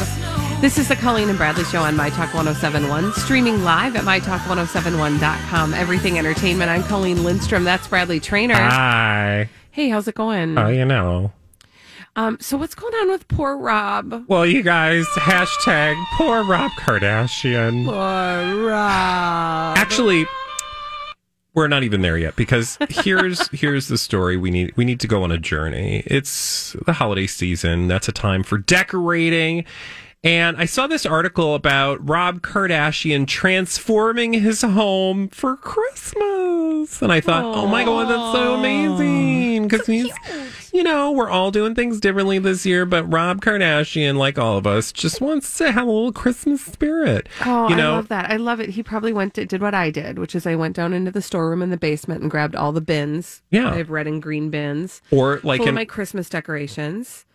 This 0.60 0.78
is 0.78 0.88
the 0.88 0.96
Colleen 0.96 1.28
and 1.28 1.36
Bradley 1.36 1.64
Show 1.64 1.82
on 1.82 1.94
My 1.94 2.08
Talk 2.08 2.32
1071, 2.32 3.12
streaming 3.14 3.64
live 3.64 3.96
at 3.96 4.04
MyTalk1071.com. 4.04 5.74
Everything 5.74 6.18
Entertainment. 6.18 6.70
I'm 6.70 6.82
Colleen 6.84 7.22
Lindstrom. 7.22 7.64
That's 7.64 7.86
Bradley 7.86 8.18
Traynor. 8.18 8.54
Hi. 8.54 9.50
Hey, 9.72 9.90
how's 9.90 10.08
it 10.08 10.14
going? 10.14 10.56
Oh, 10.56 10.68
you 10.68 10.84
know. 10.86 11.32
Um, 12.16 12.38
so 12.40 12.56
what's 12.56 12.74
going 12.74 12.94
on 12.94 13.10
with 13.10 13.26
poor 13.26 13.56
Rob? 13.56 14.24
Well, 14.28 14.46
you 14.46 14.62
guys, 14.62 15.04
hashtag 15.16 16.02
poor 16.16 16.44
Rob 16.44 16.70
Kardashian. 16.72 17.84
Poor 17.84 18.68
Rob. 18.68 19.76
Actually, 19.76 20.24
we're 21.54 21.66
not 21.66 21.82
even 21.82 22.02
there 22.02 22.16
yet 22.16 22.36
because 22.36 22.78
here's 22.88 23.48
here's 23.52 23.88
the 23.88 23.98
story 23.98 24.36
we 24.36 24.50
need 24.50 24.76
we 24.76 24.84
need 24.84 25.00
to 25.00 25.08
go 25.08 25.24
on 25.24 25.32
a 25.32 25.38
journey. 25.38 26.04
It's 26.06 26.76
the 26.86 26.92
holiday 26.92 27.26
season. 27.26 27.88
That's 27.88 28.08
a 28.08 28.12
time 28.12 28.44
for 28.44 28.58
decorating. 28.58 29.64
And 30.24 30.56
I 30.56 30.64
saw 30.64 30.86
this 30.86 31.04
article 31.04 31.54
about 31.54 32.08
Rob 32.08 32.40
Kardashian 32.40 33.26
transforming 33.26 34.32
his 34.32 34.62
home 34.62 35.28
for 35.28 35.54
Christmas. 35.58 37.02
And 37.02 37.12
I 37.12 37.20
thought, 37.20 37.44
oh 37.44 37.66
my 37.66 37.84
God, 37.84 38.08
that's 38.08 38.32
so 38.32 38.54
amazing. 38.54 39.68
Because 39.68 39.86
he's, 39.86 40.10
you 40.72 40.82
know, 40.82 41.12
we're 41.12 41.28
all 41.28 41.50
doing 41.50 41.74
things 41.74 42.00
differently 42.00 42.38
this 42.38 42.64
year, 42.64 42.86
but 42.86 43.04
Rob 43.04 43.42
Kardashian, 43.42 44.16
like 44.16 44.38
all 44.38 44.56
of 44.56 44.66
us, 44.66 44.92
just 44.92 45.20
wants 45.20 45.58
to 45.58 45.70
have 45.70 45.86
a 45.86 45.90
little 45.90 46.12
Christmas 46.12 46.62
spirit. 46.62 47.28
Oh, 47.44 47.68
you 47.68 47.76
know, 47.76 47.92
I 47.92 47.96
love 47.96 48.08
that. 48.08 48.30
I 48.30 48.36
love 48.36 48.60
it. 48.60 48.70
He 48.70 48.82
probably 48.82 49.12
went 49.12 49.34
to, 49.34 49.44
did 49.44 49.60
what 49.60 49.74
I 49.74 49.90
did, 49.90 50.18
which 50.18 50.34
is 50.34 50.46
I 50.46 50.54
went 50.54 50.74
down 50.74 50.94
into 50.94 51.10
the 51.10 51.20
storeroom 51.20 51.60
in 51.60 51.68
the 51.68 51.76
basement 51.76 52.22
and 52.22 52.30
grabbed 52.30 52.56
all 52.56 52.72
the 52.72 52.80
bins. 52.80 53.42
Yeah. 53.50 53.70
I 53.70 53.76
have 53.76 53.90
red 53.90 54.06
and 54.06 54.22
green 54.22 54.48
bins. 54.48 55.02
or 55.10 55.40
like 55.42 55.58
full 55.60 55.68
of 55.68 55.74
my 55.74 55.84
Christmas 55.84 56.30
decorations, 56.30 57.26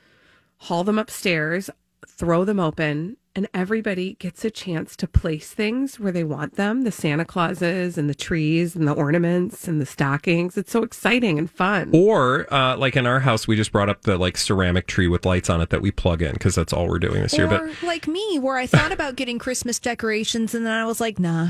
haul 0.58 0.84
them 0.84 0.98
upstairs, 0.98 1.70
throw 2.08 2.46
them 2.46 2.60
open, 2.60 3.18
and 3.36 3.48
everybody 3.54 4.16
gets 4.16 4.44
a 4.44 4.52
chance 4.52 4.96
to 4.98 5.08
place 5.08 5.52
things 5.52 6.00
where 6.00 6.12
they 6.12 6.24
want 6.24 6.56
them 6.56 6.82
the 6.82 6.92
Santa 6.92 7.24
Clauses 7.26 7.98
and 7.98 8.10
the 8.10 8.16
trees 8.16 8.76
and 8.76 8.88
the 8.88 8.92
ornaments 8.92 9.68
and 9.68 9.80
the 9.80 9.86
stockings. 9.86 10.58
It's 10.58 10.72
so 10.72 10.84
exciting 10.84 11.38
and 11.38 11.50
fun. 11.50 11.92
Or 11.94 12.52
uh, 12.54 12.76
like 12.78 12.96
in 12.96 13.06
our 13.06 13.22
house, 13.22 13.48
we 13.48 13.56
just 13.56 13.72
brought 13.72 13.90
up 13.90 14.02
the 14.02 14.18
like 14.18 14.38
ceramic 14.38 14.88
tree 14.88 15.08
with 15.08 15.26
lights 15.26 15.50
on 15.50 15.62
it 15.62 15.70
that 15.70 15.82
we 15.82 15.92
plug 15.92 16.22
in 16.22 16.34
because 16.34 16.56
that's 16.56 16.74
all 16.74 16.88
we're 16.88 17.00
doing 17.00 17.22
this 17.22 17.38
year. 17.38 17.48
But 17.48 17.72
like 17.84 18.08
me, 18.08 18.40
where 18.40 18.58
I 18.58 18.68
thought 18.68 18.92
about 18.92 19.16
getting 19.16 19.40
Christmas 19.40 19.80
decorations 19.80 20.54
and 20.54 20.66
then 20.66 20.74
I 20.74 20.86
was 20.86 21.00
like, 21.00 21.20
nah. 21.20 21.50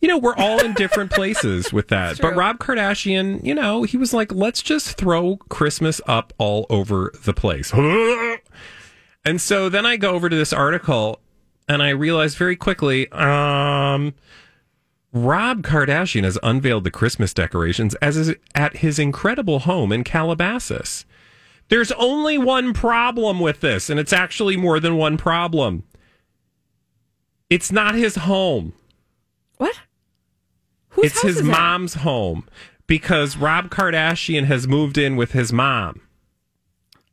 you 0.00 0.08
know, 0.08 0.18
we're 0.18 0.36
all 0.36 0.64
in 0.64 0.72
different 0.74 1.10
places 1.10 1.72
with 1.72 1.88
that. 1.88 2.20
But. 2.20 2.36
Rob 2.36 2.58
Kardashian, 2.58 3.44
you 3.44 3.54
know, 3.54 3.82
he 3.82 3.96
was 3.96 4.14
like, 4.14 4.32
let's 4.32 4.62
just 4.62 4.96
throw 4.96 5.36
Christmas 5.48 6.00
up 6.06 6.32
all 6.38 6.66
over 6.70 7.12
the 7.24 7.34
place. 7.34 7.72
And 9.24 9.40
so 9.40 9.68
then 9.68 9.86
I 9.86 9.96
go 9.96 10.12
over 10.12 10.28
to 10.28 10.36
this 10.36 10.52
article 10.52 11.20
and 11.68 11.82
I 11.82 11.90
realize 11.90 12.34
very 12.34 12.56
quickly, 12.56 13.10
um, 13.12 14.14
Rob 15.12 15.62
Kardashian 15.62 16.24
has 16.24 16.38
unveiled 16.42 16.84
the 16.84 16.90
Christmas 16.90 17.34
decorations 17.34 17.94
as 17.96 18.16
is 18.16 18.34
at 18.54 18.78
his 18.78 18.98
incredible 18.98 19.60
home 19.60 19.92
in 19.92 20.04
Calabasas. 20.04 21.04
There's 21.68 21.92
only 21.92 22.36
one 22.36 22.74
problem 22.74 23.40
with 23.40 23.60
this, 23.60 23.88
and 23.88 23.98
it's 23.98 24.12
actually 24.12 24.56
more 24.56 24.78
than 24.80 24.96
one 24.96 25.16
problem. 25.16 25.84
It's 27.48 27.72
not 27.72 27.94
his 27.94 28.16
home. 28.16 28.74
What? 29.56 29.78
Whose 30.90 31.12
it's 31.12 31.22
his 31.22 31.42
mom's 31.42 31.94
home 31.94 32.46
because 32.86 33.36
Rob 33.36 33.70
Kardashian 33.70 34.44
has 34.44 34.68
moved 34.68 34.98
in 34.98 35.16
with 35.16 35.32
his 35.32 35.52
mom. 35.52 36.02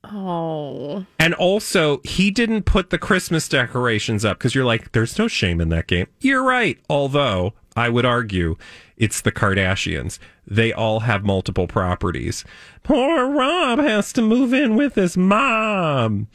Oh. 0.04 1.06
And 1.20 1.34
also, 1.34 2.02
he 2.04 2.32
didn't 2.32 2.64
put 2.64 2.90
the 2.90 2.98
Christmas 2.98 3.48
decorations 3.50 4.24
up 4.24 4.38
because 4.38 4.56
you're 4.56 4.66
like, 4.66 4.92
there's 4.94 5.18
no 5.18 5.28
shame 5.28 5.60
in 5.60 5.70
that 5.70 5.88
game. 5.88 6.08
You're 6.22 6.44
right. 6.44 6.80
Although, 6.90 7.54
I 7.76 7.90
would 7.90 8.06
argue 8.06 8.56
it's 8.98 9.22
the 9.22 9.32
Kardashians. 9.32 10.20
They 10.48 10.74
all 10.74 11.02
have 11.02 11.24
multiple 11.24 11.68
properties. 11.68 12.44
Poor 12.84 13.28
Rob 13.30 13.80
has 13.80 14.12
to 14.14 14.22
move 14.22 14.54
in 14.54 14.76
with 14.76 14.96
his 14.96 15.16
mom. 15.16 16.28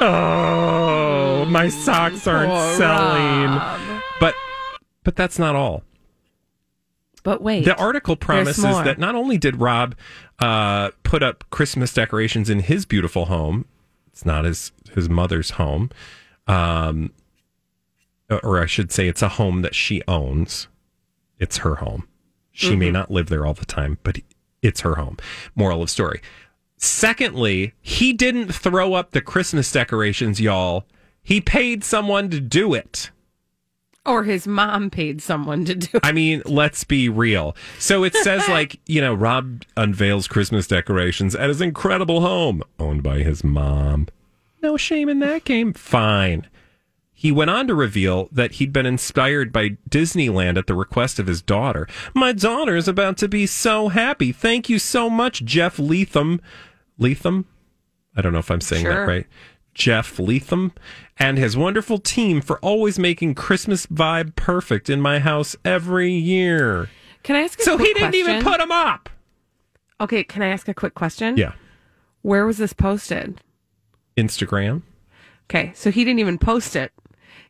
Oh, 0.00 1.44
my 1.48 1.68
socks 1.68 2.26
aren't 2.26 2.50
Poor 2.50 2.76
selling. 2.76 3.50
Rob. 3.50 4.02
But 4.20 4.34
but 5.04 5.16
that's 5.16 5.38
not 5.38 5.54
all. 5.54 5.82
But 7.24 7.42
wait. 7.42 7.64
The 7.64 7.74
article 7.76 8.14
promises 8.14 8.62
that 8.62 8.98
not 8.98 9.16
only 9.16 9.36
did 9.38 9.56
Rob 9.56 9.96
uh, 10.38 10.90
put 11.02 11.22
up 11.24 11.44
Christmas 11.50 11.92
decorations 11.92 12.48
in 12.48 12.60
his 12.60 12.84
beautiful 12.86 13.24
home, 13.24 13.64
it's 14.12 14.24
not 14.24 14.44
his 14.44 14.70
his 14.94 15.08
mother's 15.08 15.50
home, 15.50 15.90
um, 16.46 17.12
or 18.30 18.62
I 18.62 18.66
should 18.66 18.92
say, 18.92 19.08
it's 19.08 19.22
a 19.22 19.30
home 19.30 19.62
that 19.62 19.74
she 19.74 20.02
owns. 20.06 20.68
It's 21.40 21.58
her 21.58 21.76
home. 21.76 22.06
She 22.52 22.76
may 22.76 22.92
not 22.92 23.10
live 23.10 23.28
there 23.28 23.44
all 23.44 23.54
the 23.54 23.64
time, 23.64 23.98
but 24.04 24.18
it's 24.62 24.82
her 24.82 24.94
home. 24.94 25.16
Moral 25.56 25.82
of 25.82 25.90
story. 25.90 26.20
Secondly, 26.76 27.74
he 27.80 28.12
didn't 28.12 28.54
throw 28.54 28.94
up 28.94 29.10
the 29.10 29.20
Christmas 29.20 29.72
decorations, 29.72 30.40
y'all. 30.40 30.84
He 31.20 31.40
paid 31.40 31.82
someone 31.82 32.30
to 32.30 32.38
do 32.38 32.72
it. 32.72 33.10
Or 34.06 34.24
his 34.24 34.46
mom 34.46 34.90
paid 34.90 35.22
someone 35.22 35.64
to 35.64 35.74
do 35.74 35.88
it. 35.94 36.00
I 36.04 36.12
mean, 36.12 36.42
let's 36.44 36.84
be 36.84 37.08
real. 37.08 37.56
So 37.78 38.04
it 38.04 38.14
says, 38.16 38.48
like, 38.48 38.80
you 38.86 39.00
know, 39.00 39.14
Rob 39.14 39.62
unveils 39.76 40.28
Christmas 40.28 40.66
decorations 40.66 41.34
at 41.34 41.48
his 41.48 41.60
incredible 41.60 42.20
home, 42.20 42.62
owned 42.78 43.02
by 43.02 43.18
his 43.18 43.42
mom. 43.42 44.08
No 44.62 44.76
shame 44.76 45.08
in 45.08 45.20
that 45.20 45.44
game. 45.44 45.72
Fine. 45.72 46.46
He 47.12 47.32
went 47.32 47.50
on 47.50 47.66
to 47.68 47.74
reveal 47.74 48.28
that 48.32 48.52
he'd 48.52 48.72
been 48.72 48.86
inspired 48.86 49.52
by 49.52 49.78
Disneyland 49.88 50.58
at 50.58 50.66
the 50.66 50.74
request 50.74 51.18
of 51.18 51.26
his 51.26 51.40
daughter. 51.40 51.86
My 52.12 52.32
daughter 52.32 52.76
is 52.76 52.88
about 52.88 53.16
to 53.18 53.28
be 53.28 53.46
so 53.46 53.88
happy. 53.88 54.32
Thank 54.32 54.68
you 54.68 54.78
so 54.78 55.08
much, 55.08 55.44
Jeff 55.44 55.78
Leatham. 55.78 56.40
Leatham? 56.98 57.46
I 58.16 58.20
don't 58.20 58.32
know 58.32 58.40
if 58.40 58.50
I'm 58.50 58.60
saying 58.60 58.84
that 58.84 59.06
right. 59.06 59.26
Jeff 59.74 60.18
Leatham 60.18 60.72
and 61.18 61.38
his 61.38 61.56
wonderful 61.56 61.98
team 61.98 62.40
for 62.40 62.58
always 62.58 62.98
making 62.98 63.34
Christmas 63.34 63.86
vibe 63.86 64.36
perfect 64.36 64.90
in 64.90 65.00
my 65.00 65.18
house 65.18 65.56
every 65.64 66.12
year. 66.12 66.88
Can 67.22 67.36
I 67.36 67.40
ask 67.40 67.58
a 67.60 67.62
So 67.62 67.78
he 67.78 67.92
didn't 67.94 68.14
even 68.14 68.42
put 68.42 68.58
them 68.58 68.72
up. 68.72 69.08
Okay, 70.00 70.24
can 70.24 70.42
I 70.42 70.48
ask 70.48 70.68
a 70.68 70.74
quick 70.74 70.94
question? 70.94 71.36
Yeah. 71.36 71.52
Where 72.22 72.46
was 72.46 72.58
this 72.58 72.72
posted? 72.72 73.40
Instagram. 74.16 74.82
Okay, 75.50 75.72
so 75.74 75.90
he 75.90 76.04
didn't 76.04 76.20
even 76.20 76.38
post 76.38 76.74
it. 76.76 76.92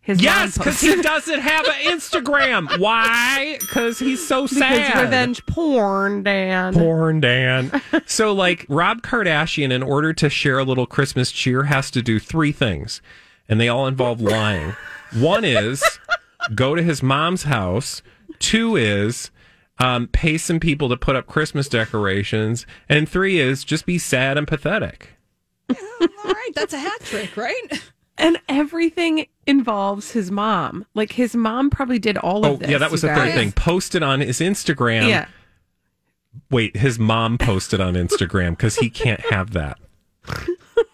His 0.04 0.20
Yes, 0.20 0.58
because 0.58 0.80
he 0.80 0.94
doesn't 1.02 1.40
have 1.40 1.66
an 1.66 1.98
Instagram. 1.98 2.78
Why? 2.78 3.56
Because 3.58 3.98
he's 3.98 4.26
so 4.26 4.42
because 4.42 4.58
sad. 4.58 5.02
revenge 5.02 5.44
porn, 5.46 6.22
Dan. 6.22 6.74
Porn 6.74 7.20
Dan. 7.20 7.80
so, 8.06 8.32
like, 8.32 8.66
Rob 8.68 9.00
Kardashian, 9.00 9.72
in 9.72 9.82
order 9.82 10.12
to 10.12 10.28
share 10.28 10.58
a 10.58 10.64
little 10.64 10.86
Christmas 10.86 11.32
cheer, 11.32 11.64
has 11.64 11.90
to 11.92 12.02
do 12.02 12.18
three 12.18 12.52
things, 12.52 13.00
and 13.48 13.60
they 13.60 13.68
all 13.68 13.86
involve 13.86 14.20
lying. 14.20 14.74
One 15.14 15.44
is 15.44 15.82
go 16.54 16.74
to 16.74 16.82
his 16.82 17.02
mom's 17.02 17.44
house. 17.44 18.02
Two 18.38 18.76
is 18.76 19.30
um, 19.78 20.08
pay 20.08 20.38
some 20.38 20.60
people 20.60 20.88
to 20.88 20.96
put 20.96 21.16
up 21.16 21.26
Christmas 21.26 21.68
decorations, 21.68 22.66
and 22.88 23.08
three 23.08 23.38
is 23.40 23.64
just 23.64 23.86
be 23.86 23.98
sad 23.98 24.36
and 24.38 24.46
pathetic. 24.46 25.10
All 25.70 25.76
right, 26.24 26.50
that's 26.54 26.72
a 26.74 26.78
hat 26.78 27.00
trick, 27.00 27.36
right? 27.36 27.82
And 28.16 28.38
everything 28.48 29.26
involves 29.46 30.12
his 30.12 30.30
mom. 30.30 30.86
Like 30.94 31.12
his 31.12 31.34
mom 31.34 31.70
probably 31.70 31.98
did 31.98 32.16
all 32.18 32.44
Oh, 32.46 32.52
of 32.54 32.60
this. 32.60 32.70
yeah, 32.70 32.78
that 32.78 32.90
was 32.92 33.02
you 33.02 33.08
the 33.08 33.14
third 33.14 33.34
thing. 33.34 33.52
Posted 33.52 34.02
on 34.02 34.20
his 34.20 34.38
Instagram. 34.40 35.08
Yeah. 35.08 35.26
Wait, 36.50 36.76
his 36.76 36.98
mom 36.98 37.38
posted 37.38 37.80
on 37.80 37.94
Instagram 37.94 38.50
because 38.50 38.76
he 38.76 38.90
can't 38.90 39.20
have 39.32 39.52
that. 39.52 39.78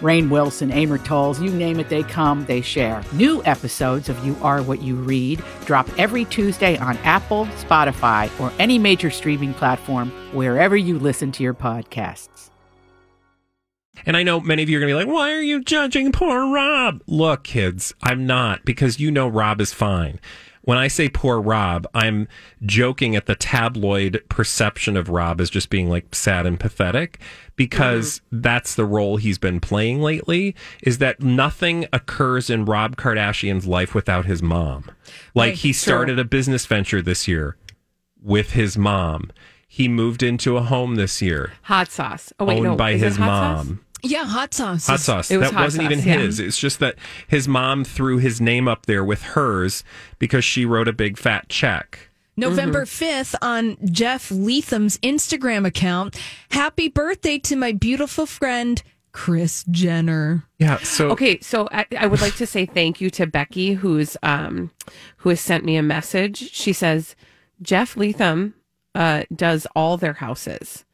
Rainn 0.00 0.30
Wilson, 0.30 0.70
Amor 0.70 0.98
Towles, 0.98 1.40
you 1.40 1.50
name 1.50 1.80
it, 1.80 1.88
they 1.88 2.02
come, 2.02 2.44
they 2.46 2.60
share. 2.60 3.02
New 3.12 3.42
episodes 3.44 4.08
of 4.08 4.24
You 4.24 4.36
Are 4.42 4.62
What 4.62 4.82
You 4.82 4.96
Read 4.96 5.42
drop 5.64 5.88
every 5.98 6.24
Tuesday 6.26 6.76
on 6.78 6.96
Apple, 6.98 7.46
Spotify, 7.46 8.28
or 8.40 8.52
any 8.58 8.78
major 8.78 9.10
streaming 9.10 9.54
platform 9.54 10.10
wherever 10.32 10.76
you 10.76 10.98
listen 10.98 11.32
to 11.32 11.42
your 11.42 11.54
podcasts. 11.54 12.50
And 14.06 14.16
I 14.16 14.22
know 14.22 14.40
many 14.40 14.62
of 14.62 14.68
you 14.68 14.76
are 14.76 14.80
going 14.80 14.92
to 14.92 14.98
be 14.98 15.04
like, 15.04 15.14
why 15.14 15.32
are 15.32 15.40
you 15.40 15.62
judging 15.62 16.12
poor 16.12 16.52
Rob? 16.52 17.02
Look, 17.06 17.44
kids, 17.44 17.94
I'm 18.02 18.26
not 18.26 18.64
because 18.64 19.00
you 19.00 19.10
know 19.10 19.28
Rob 19.28 19.60
is 19.60 19.72
fine. 19.72 20.20
When 20.64 20.78
I 20.78 20.88
say 20.88 21.08
poor 21.08 21.40
Rob, 21.40 21.86
I'm 21.94 22.26
joking 22.62 23.14
at 23.14 23.26
the 23.26 23.34
tabloid 23.34 24.22
perception 24.28 24.96
of 24.96 25.10
Rob 25.10 25.40
as 25.40 25.50
just 25.50 25.68
being 25.68 25.90
like 25.90 26.14
sad 26.14 26.46
and 26.46 26.58
pathetic 26.58 27.20
because 27.54 28.20
mm-hmm. 28.20 28.40
that's 28.40 28.74
the 28.74 28.86
role 28.86 29.18
he's 29.18 29.38
been 29.38 29.60
playing 29.60 30.00
lately 30.00 30.54
is 30.82 30.98
that 30.98 31.22
nothing 31.22 31.86
occurs 31.92 32.48
in 32.48 32.64
Rob 32.64 32.96
Kardashian's 32.96 33.66
life 33.66 33.94
without 33.94 34.24
his 34.24 34.42
mom. 34.42 34.90
Like 35.34 35.50
Right, 35.50 35.54
he 35.54 35.72
started 35.72 36.18
a 36.18 36.24
business 36.24 36.64
venture 36.64 37.02
this 37.02 37.28
year 37.28 37.56
with 38.22 38.52
his 38.52 38.78
mom. 38.78 39.30
He 39.68 39.88
moved 39.88 40.22
into 40.22 40.56
a 40.56 40.62
home 40.62 40.94
this 40.94 41.20
year 41.20 41.52
Hot 41.62 41.90
sauce. 41.90 42.32
Oh 42.40 42.46
wait, 42.46 42.58
owned 42.58 42.64
no, 42.64 42.76
by 42.76 42.92
is 42.92 43.02
his 43.02 43.18
mom. 43.18 43.66
sauce? 43.66 43.76
Mom. 44.04 44.10
Yeah, 44.10 44.24
hot 44.24 44.54
sauce. 44.54 44.86
Hot 44.86 45.00
sauce. 45.00 45.30
It 45.30 45.38
was 45.38 45.48
that 45.50 45.54
hot 45.54 45.64
wasn't 45.64 45.84
sauce, 45.84 45.92
even 45.92 46.04
yeah. 46.06 46.18
his. 46.18 46.40
It's 46.40 46.58
just 46.58 46.78
that 46.80 46.96
his 47.28 47.48
mom 47.48 47.84
threw 47.84 48.18
his 48.18 48.40
name 48.40 48.68
up 48.68 48.86
there 48.86 49.04
with 49.04 49.22
hers 49.22 49.84
because 50.18 50.44
she 50.44 50.64
wrote 50.64 50.88
a 50.88 50.92
big 50.92 51.18
fat 51.18 51.48
check. 51.48 52.10
November 52.36 52.84
5th 52.84 53.34
on 53.42 53.76
Jeff 53.84 54.30
Leatham's 54.30 54.98
Instagram 54.98 55.66
account. 55.66 56.18
Happy 56.50 56.88
birthday 56.88 57.38
to 57.38 57.56
my 57.56 57.72
beautiful 57.72 58.26
friend, 58.26 58.82
Kris 59.12 59.64
Jenner. 59.70 60.44
Yeah. 60.58 60.78
So 60.78 61.10
Okay, 61.10 61.38
so 61.40 61.68
I, 61.70 61.86
I 61.96 62.06
would 62.06 62.20
like 62.20 62.34
to 62.36 62.46
say 62.46 62.66
thank 62.66 63.00
you 63.00 63.10
to 63.10 63.26
Becky, 63.26 63.74
who's 63.74 64.16
um, 64.22 64.72
who 65.18 65.28
has 65.28 65.40
sent 65.40 65.64
me 65.64 65.76
a 65.76 65.82
message. 65.82 66.50
She 66.52 66.72
says 66.72 67.14
Jeff 67.62 67.96
Leatham 67.96 68.54
uh, 68.94 69.24
does 69.34 69.66
all 69.76 69.96
their 69.96 70.14
houses. 70.14 70.84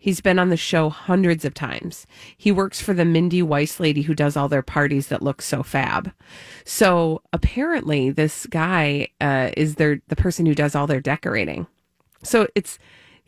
He's 0.00 0.20
been 0.22 0.38
on 0.38 0.48
the 0.48 0.56
show 0.56 0.88
hundreds 0.88 1.44
of 1.44 1.52
times. 1.52 2.06
He 2.36 2.50
works 2.50 2.80
for 2.80 2.94
the 2.94 3.04
Mindy 3.04 3.42
Weiss 3.42 3.78
lady 3.78 4.00
who 4.02 4.14
does 4.14 4.34
all 4.34 4.48
their 4.48 4.62
parties 4.62 5.08
that 5.08 5.22
look 5.22 5.42
so 5.42 5.62
fab. 5.62 6.10
So 6.64 7.20
apparently, 7.34 8.10
this 8.10 8.46
guy 8.46 9.08
uh, 9.20 9.50
is 9.56 9.74
their 9.74 10.00
the 10.08 10.16
person 10.16 10.46
who 10.46 10.54
does 10.54 10.74
all 10.74 10.86
their 10.86 11.00
decorating. 11.00 11.66
So 12.22 12.48
it's 12.54 12.78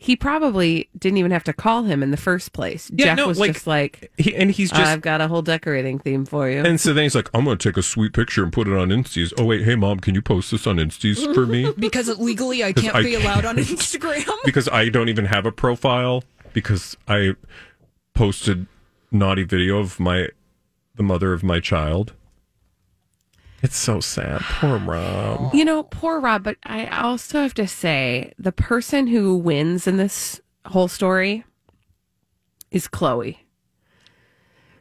he 0.03 0.17
probably 0.17 0.89
didn't 0.97 1.17
even 1.17 1.31
have 1.31 1.45
to 1.45 1.53
call 1.53 1.83
him 1.83 2.03
in 2.03 2.11
the 2.11 2.17
first 2.17 2.51
place. 2.51 2.91
Yeah, 2.93 3.05
Jeff 3.05 3.17
no, 3.17 3.27
was 3.27 3.39
like, 3.39 3.53
just 3.53 3.67
like, 3.67 4.11
he, 4.17 4.35
and 4.35 4.51
he's 4.51 4.69
just. 4.69 4.81
I've 4.81 4.99
got 4.99 5.21
a 5.21 5.29
whole 5.29 5.41
decorating 5.41 5.97
theme 5.97 6.25
for 6.25 6.49
you. 6.49 6.59
and 6.61 6.77
so 6.81 6.93
then 6.93 7.03
he's 7.03 7.15
like, 7.15 7.29
I'm 7.33 7.45
going 7.45 7.57
to 7.57 7.69
take 7.69 7.77
a 7.77 7.83
sweet 7.83 8.11
picture 8.11 8.43
and 8.43 8.51
put 8.51 8.67
it 8.67 8.73
on 8.73 8.89
Insties. 8.89 9.31
Oh, 9.37 9.45
wait, 9.45 9.63
hey, 9.63 9.75
mom, 9.75 10.01
can 10.01 10.13
you 10.13 10.21
post 10.21 10.51
this 10.51 10.67
on 10.67 10.75
Insties 10.75 11.33
for 11.33 11.45
me? 11.45 11.71
Because 11.77 12.09
legally 12.19 12.63
I 12.63 12.73
can't 12.73 12.95
I 12.95 13.03
be 13.03 13.13
allowed 13.15 13.45
on 13.45 13.55
can't. 13.55 13.67
Instagram. 13.67 14.29
because 14.43 14.67
I 14.69 14.89
don't 14.89 15.07
even 15.09 15.25
have 15.25 15.45
a 15.45 15.51
profile 15.51 16.23
because 16.53 16.95
I 17.07 17.35
posted 18.13 18.67
naughty 19.11 19.43
video 19.43 19.79
of 19.79 19.99
my 19.99 20.29
the 20.95 21.03
mother 21.03 21.33
of 21.33 21.43
my 21.43 21.59
child. 21.59 22.13
It's 23.61 23.77
so 23.77 24.01
sad. 24.01 24.41
Poor 24.41 24.77
Rob. 24.77 25.55
You 25.55 25.63
know, 25.63 25.83
poor 25.83 26.19
Rob, 26.19 26.43
but 26.43 26.57
I 26.63 26.85
also 26.87 27.41
have 27.41 27.53
to 27.55 27.67
say 27.67 28.33
the 28.37 28.51
person 28.51 29.07
who 29.07 29.37
wins 29.37 29.87
in 29.87 29.95
this 29.97 30.41
whole 30.65 30.89
story 30.89 31.45
is 32.71 32.87
Khloé. 32.89 33.39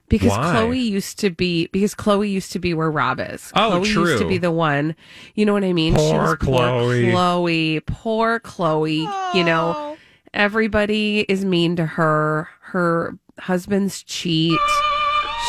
Because 0.09 0.31
Why? 0.31 0.53
Khloé 0.53 0.79
used 0.79 1.21
to 1.21 1.31
be 1.31 1.69
because 1.69 1.95
Khloé 1.95 2.29
used 2.29 2.53
to 2.53 2.59
be 2.59 2.75
where 2.75 2.91
Rob 2.91 3.19
is. 3.21 3.51
Oh, 3.55 3.71
Khloé 3.71 3.79
used 3.81 3.93
true. 3.93 4.19
to 4.19 4.29
be 4.29 4.37
the 4.37 4.51
one. 4.51 4.95
You 5.35 5.47
know 5.47 5.55
what 5.55 5.65
I 5.65 5.73
mean? 5.73 5.95
Poor 5.95 6.37
Khloé. 6.37 7.05
Poor 7.05 7.13
Khloé. 7.13 7.81
Poor 7.81 8.41
Khloé. 8.41 9.09
You 9.33 9.45
know, 9.45 9.75
oh. 9.75 9.91
Everybody 10.35 11.21
is 11.29 11.45
mean 11.45 11.77
to 11.77 11.87
her. 11.87 12.49
Her 12.61 13.16
husband's 13.38 14.03
cheat. 14.03 14.59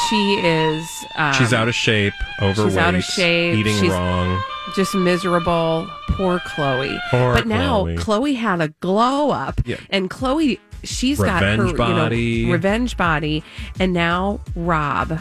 She 0.10 0.34
is 0.44 0.86
um, 1.16 1.34
She's 1.34 1.54
out 1.54 1.68
of 1.68 1.76
shape, 1.76 2.14
overweight, 2.42 2.78
out 2.78 2.96
of 2.96 3.04
shape. 3.04 3.58
eating 3.58 3.78
She's- 3.80 3.92
wrong. 3.92 4.42
just 4.76 4.94
miserable. 4.96 5.88
Poor 6.10 6.40
Khloé. 6.40 6.98
Poor 7.12 7.36
but 7.36 7.48
now 7.48 7.84
Khloé. 7.86 7.98
Khloé. 8.00 8.36
had 8.36 8.60
a 8.62 8.70
glow 8.82 9.30
up, 9.32 9.62
Yeah. 9.66 9.78
and 9.90 10.10
Khloé, 10.10 10.60
she's 10.84 11.20
got 11.20 11.44
her 11.44 11.52
Revenge 11.52 11.72
you 11.72 11.78
body. 11.78 12.46
know, 12.46 12.52
revenge 12.52 12.98
body, 12.98 13.44
and 13.80 13.94
now 13.94 14.40
Rob, 14.56 15.20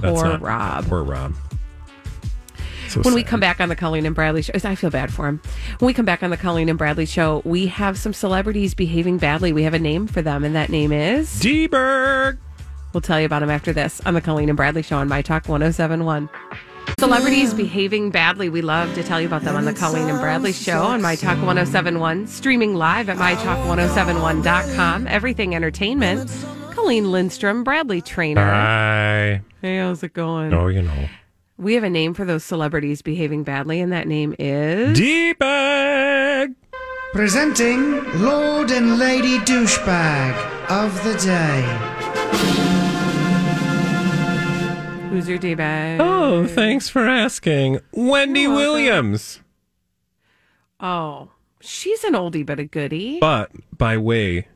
poor 0.00 0.36
Rob. 0.38 0.86
Poor 0.86 1.02
Rob. 1.02 1.34
So 2.92 3.00
when 3.00 3.14
we 3.14 3.22
come 3.22 3.40
back 3.40 3.58
on 3.58 3.70
the 3.70 3.76
Colleen 3.76 4.04
and 4.04 4.14
Bradley 4.14 4.42
show, 4.42 4.52
I 4.52 4.74
feel 4.74 4.90
bad 4.90 5.10
for 5.14 5.26
him. 5.26 5.40
When 5.78 5.86
we 5.86 5.94
come 5.94 6.04
back 6.04 6.22
on 6.22 6.28
the 6.28 6.36
Colleen 6.36 6.68
and 6.68 6.76
Bradley 6.76 7.06
show, 7.06 7.40
we 7.42 7.66
have 7.68 7.96
some 7.96 8.12
celebrities 8.12 8.74
behaving 8.74 9.16
badly. 9.16 9.50
We 9.54 9.62
have 9.62 9.72
a 9.72 9.78
name 9.78 10.06
for 10.06 10.20
them, 10.20 10.44
and 10.44 10.54
that 10.54 10.68
name 10.68 10.92
is. 10.92 11.40
D-Berg. 11.40 12.36
We'll 12.92 13.00
tell 13.00 13.18
you 13.18 13.24
about 13.24 13.40
them 13.40 13.48
after 13.48 13.72
this 13.72 14.02
on 14.04 14.12
the 14.12 14.20
Colleen 14.20 14.50
and 14.50 14.56
Bradley 14.58 14.82
show 14.82 14.98
on 14.98 15.08
My 15.08 15.22
Talk 15.22 15.48
1071. 15.48 16.28
Celebrities 16.98 17.54
behaving 17.54 18.10
badly. 18.10 18.50
We 18.50 18.60
love 18.60 18.94
to 18.94 19.02
tell 19.02 19.18
you 19.22 19.26
about 19.26 19.40
them 19.42 19.56
on 19.56 19.64
the 19.64 19.72
Colleen 19.72 20.10
and 20.10 20.20
Bradley 20.20 20.52
show 20.52 20.82
on 20.82 21.00
My 21.00 21.16
Talk 21.16 21.38
1071, 21.38 22.26
streaming 22.26 22.74
live 22.74 23.08
at 23.08 23.16
MyTalk1071.com. 23.16 25.06
Everything 25.06 25.54
Entertainment. 25.54 26.30
Colleen 26.72 27.10
Lindstrom, 27.10 27.64
Bradley 27.64 28.02
Traynor. 28.02 28.44
Hi. 28.44 29.40
Hey, 29.62 29.78
how's 29.78 30.02
it 30.02 30.12
going? 30.12 30.52
Oh, 30.52 30.66
you 30.66 30.82
know. 30.82 31.08
We 31.62 31.74
have 31.74 31.84
a 31.84 31.90
name 31.90 32.12
for 32.12 32.24
those 32.24 32.42
celebrities 32.42 33.02
behaving 33.02 33.44
badly, 33.44 33.80
and 33.80 33.92
that 33.92 34.08
name 34.08 34.34
is. 34.36 34.98
D-Bag. 34.98 36.54
Presenting 37.12 38.02
Lord 38.20 38.72
and 38.72 38.98
Lady 38.98 39.38
Douchebag 39.38 40.34
of 40.68 40.92
the 41.04 41.14
Day. 41.18 41.62
Who's 45.10 45.28
your 45.28 45.38
D 45.38 45.54
bag? 45.54 46.00
Oh, 46.00 46.46
thanks 46.48 46.88
for 46.88 47.06
asking. 47.06 47.80
Wendy 47.92 48.48
Williams. 48.48 49.40
Oh, 50.80 51.28
she's 51.60 52.02
an 52.02 52.14
oldie 52.14 52.44
but 52.46 52.58
a 52.58 52.64
goodie. 52.64 53.20
But 53.20 53.52
by 53.76 53.98
way 53.98 54.48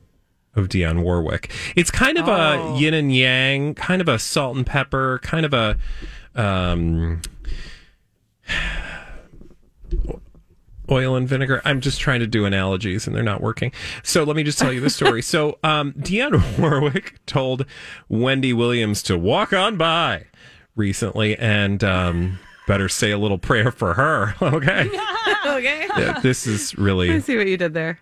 of 0.56 0.68
Dionne 0.70 1.02
Warwick. 1.02 1.52
It's 1.76 1.90
kind 1.90 2.16
of 2.18 2.26
Oh. 2.26 2.32
a 2.32 2.78
yin 2.78 2.94
and 2.94 3.14
yang, 3.14 3.74
kind 3.74 4.00
of 4.00 4.08
a 4.08 4.18
salt 4.18 4.56
and 4.56 4.66
pepper, 4.66 5.20
kind 5.22 5.44
of 5.44 5.52
a 5.52 5.76
um 6.36 7.22
oil 10.90 11.16
and 11.16 11.28
vinegar. 11.28 11.60
I'm 11.64 11.80
just 11.80 12.00
trying 12.00 12.20
to 12.20 12.26
do 12.26 12.44
analogies 12.44 13.06
and 13.06 13.16
they're 13.16 13.22
not 13.22 13.40
working. 13.40 13.72
So 14.02 14.22
let 14.24 14.36
me 14.36 14.44
just 14.44 14.58
tell 14.58 14.72
you 14.72 14.80
the 14.80 14.90
story. 14.90 15.22
so 15.22 15.58
um 15.64 15.92
Dionne 15.94 16.58
Warwick 16.58 17.20
told 17.26 17.66
Wendy 18.08 18.52
Williams 18.52 19.02
to 19.04 19.18
walk 19.18 19.52
on 19.52 19.76
by 19.76 20.26
recently 20.76 21.36
and 21.36 21.82
um 21.82 22.38
better 22.66 22.88
say 22.88 23.10
a 23.12 23.18
little 23.18 23.38
prayer 23.38 23.70
for 23.70 23.94
her. 23.94 24.34
Okay. 24.42 24.88
okay. 25.46 25.88
Yeah, 25.96 26.20
this 26.20 26.46
is 26.46 26.76
really. 26.76 27.08
I 27.08 27.10
really 27.12 27.22
see 27.22 27.36
what 27.36 27.46
you 27.46 27.56
did 27.56 27.74
there. 27.74 27.98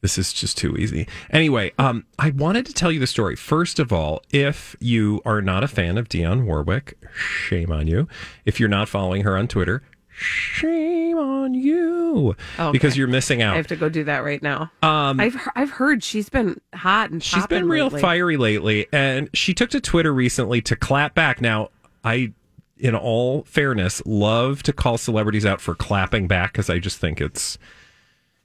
This 0.00 0.16
is 0.18 0.32
just 0.32 0.56
too 0.56 0.76
easy. 0.76 1.08
Anyway, 1.30 1.72
um, 1.78 2.04
I 2.18 2.30
wanted 2.30 2.66
to 2.66 2.72
tell 2.72 2.92
you 2.92 3.00
the 3.00 3.06
story. 3.06 3.34
First 3.36 3.78
of 3.78 3.92
all, 3.92 4.22
if 4.30 4.76
you 4.80 5.20
are 5.24 5.42
not 5.42 5.64
a 5.64 5.68
fan 5.68 5.98
of 5.98 6.08
Dionne 6.08 6.44
Warwick, 6.44 6.96
shame 7.14 7.72
on 7.72 7.86
you. 7.88 8.06
If 8.44 8.60
you're 8.60 8.68
not 8.68 8.88
following 8.88 9.22
her 9.24 9.36
on 9.36 9.48
Twitter, 9.48 9.82
Shame 10.20 11.16
on 11.16 11.54
you 11.54 12.34
Okay. 12.58 12.72
because 12.72 12.96
you're 12.96 13.06
missing 13.06 13.40
out. 13.40 13.54
I 13.54 13.56
have 13.56 13.68
to 13.68 13.76
go 13.76 13.88
do 13.88 14.02
that 14.04 14.24
right 14.24 14.42
now. 14.42 14.70
Um, 14.82 15.20
I've 15.20 15.36
I've 15.54 15.70
heard 15.70 16.02
she's 16.02 16.28
been 16.28 16.60
hot 16.74 17.10
and 17.10 17.22
she's 17.22 17.46
been 17.46 17.68
real 17.68 17.84
lately. 17.84 18.00
fiery 18.00 18.36
lately, 18.36 18.88
and 18.92 19.30
she 19.32 19.54
took 19.54 19.70
to 19.70 19.80
Twitter 19.80 20.12
recently 20.12 20.60
to 20.62 20.74
clap 20.74 21.14
back. 21.14 21.40
Now, 21.40 21.68
I, 22.02 22.32
in 22.78 22.96
all 22.96 23.44
fairness, 23.44 24.02
love 24.04 24.64
to 24.64 24.72
call 24.72 24.98
celebrities 24.98 25.46
out 25.46 25.60
for 25.60 25.76
clapping 25.76 26.26
back 26.26 26.52
because 26.52 26.68
I 26.68 26.80
just 26.80 26.98
think 26.98 27.20
it's 27.20 27.56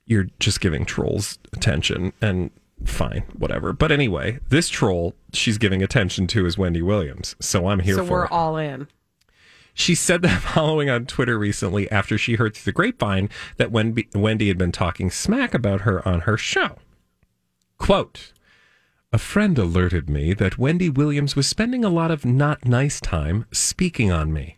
you're 0.05 0.27
just 0.39 0.59
giving 0.59 0.85
trolls 0.85 1.37
attention, 1.53 2.13
and 2.21 2.51
fine, 2.85 3.23
whatever. 3.37 3.73
But 3.73 3.91
anyway, 3.91 4.39
this 4.49 4.69
troll 4.69 5.15
she's 5.31 5.57
giving 5.57 5.81
attention 5.81 6.27
to 6.27 6.45
is 6.45 6.57
Wendy 6.57 6.81
Williams, 6.81 7.35
so 7.39 7.67
I'm 7.67 7.79
here 7.79 7.95
for 7.95 8.01
So 8.01 8.05
for 8.07 8.11
we're 8.13 8.25
it. 8.25 8.31
all 8.31 8.57
in. 8.57 8.87
She 9.73 9.95
said 9.95 10.21
that 10.21 10.41
following 10.53 10.89
on 10.89 11.05
Twitter 11.05 11.37
recently 11.39 11.89
after 11.91 12.17
she 12.17 12.35
heard 12.35 12.55
through 12.55 12.71
the 12.71 12.75
grapevine 12.75 13.29
that 13.57 13.71
Wendy, 13.71 14.07
Wendy 14.13 14.47
had 14.47 14.57
been 14.57 14.71
talking 14.71 15.09
smack 15.09 15.53
about 15.53 15.81
her 15.81 16.07
on 16.07 16.21
her 16.21 16.37
show. 16.37 16.77
Quote 17.77 18.33
A 19.11 19.17
friend 19.17 19.57
alerted 19.57 20.09
me 20.09 20.33
that 20.33 20.57
Wendy 20.59 20.89
Williams 20.89 21.35
was 21.35 21.47
spending 21.47 21.83
a 21.83 21.89
lot 21.89 22.11
of 22.11 22.23
not 22.25 22.65
nice 22.65 23.01
time 23.01 23.45
speaking 23.51 24.11
on 24.11 24.31
me. 24.31 24.57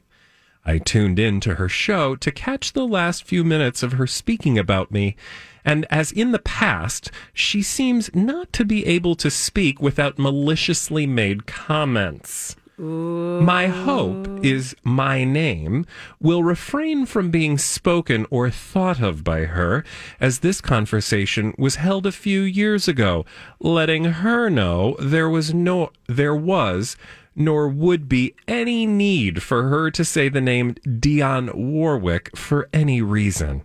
I 0.66 0.80
tuned 0.80 1.20
in 1.20 1.40
to 1.42 1.56
her 1.56 1.70
show 1.70 2.16
to 2.16 2.32
catch 2.32 2.74
the 2.74 2.88
last 2.88 3.24
few 3.24 3.44
minutes 3.44 3.84
of 3.84 3.94
her 3.94 4.08
speaking 4.08 4.58
about 4.58 4.92
me, 4.92 5.16
and 5.64 5.86
as 5.90 6.12
in 6.12 6.32
the 6.32 6.40
past, 6.40 7.12
she 7.34 7.62
seems 7.62 8.14
not 8.16 8.52
to 8.54 8.66
be 8.66 8.86
able 8.86 9.16
to 9.16 9.30
speak 9.30 9.82
without 9.82 10.18
maliciously 10.18 11.06
made 11.06 11.46
comments. 11.46 12.56
My 12.78 13.68
hope 13.68 14.28
is 14.44 14.76
my 14.84 15.24
name 15.24 15.86
will 16.20 16.44
refrain 16.44 17.06
from 17.06 17.32
being 17.32 17.58
spoken 17.58 18.26
or 18.30 18.50
thought 18.50 19.02
of 19.02 19.24
by 19.24 19.46
her, 19.46 19.86
as 20.20 20.40
this 20.40 20.60
conversation 20.60 21.54
was 21.58 21.76
held 21.76 22.06
a 22.06 22.12
few 22.12 22.42
years 22.42 22.90
ago, 22.90 23.26
letting 23.62 24.04
her 24.06 24.50
know 24.50 24.98
there 25.00 25.30
was 25.30 25.54
no 25.54 25.92
there 26.08 26.36
was 26.36 26.98
nor 27.36 27.68
would 27.68 28.08
be 28.10 28.34
any 28.48 28.86
need 28.86 29.44
for 29.44 29.70
her 29.70 29.92
to 29.92 30.06
say 30.06 30.30
the 30.30 30.42
name 30.42 30.76
Dionne 30.86 31.54
Warwick 31.56 32.36
for 32.38 32.70
any 32.74 33.02
reason. 33.02 33.64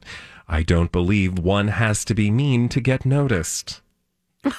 I 0.48 0.62
don't 0.62 0.90
believe 0.90 1.38
one 1.38 1.68
has 1.68 2.04
to 2.06 2.14
be 2.14 2.30
mean 2.30 2.68
to 2.70 2.80
get 2.80 3.04
noticed. 3.06 3.80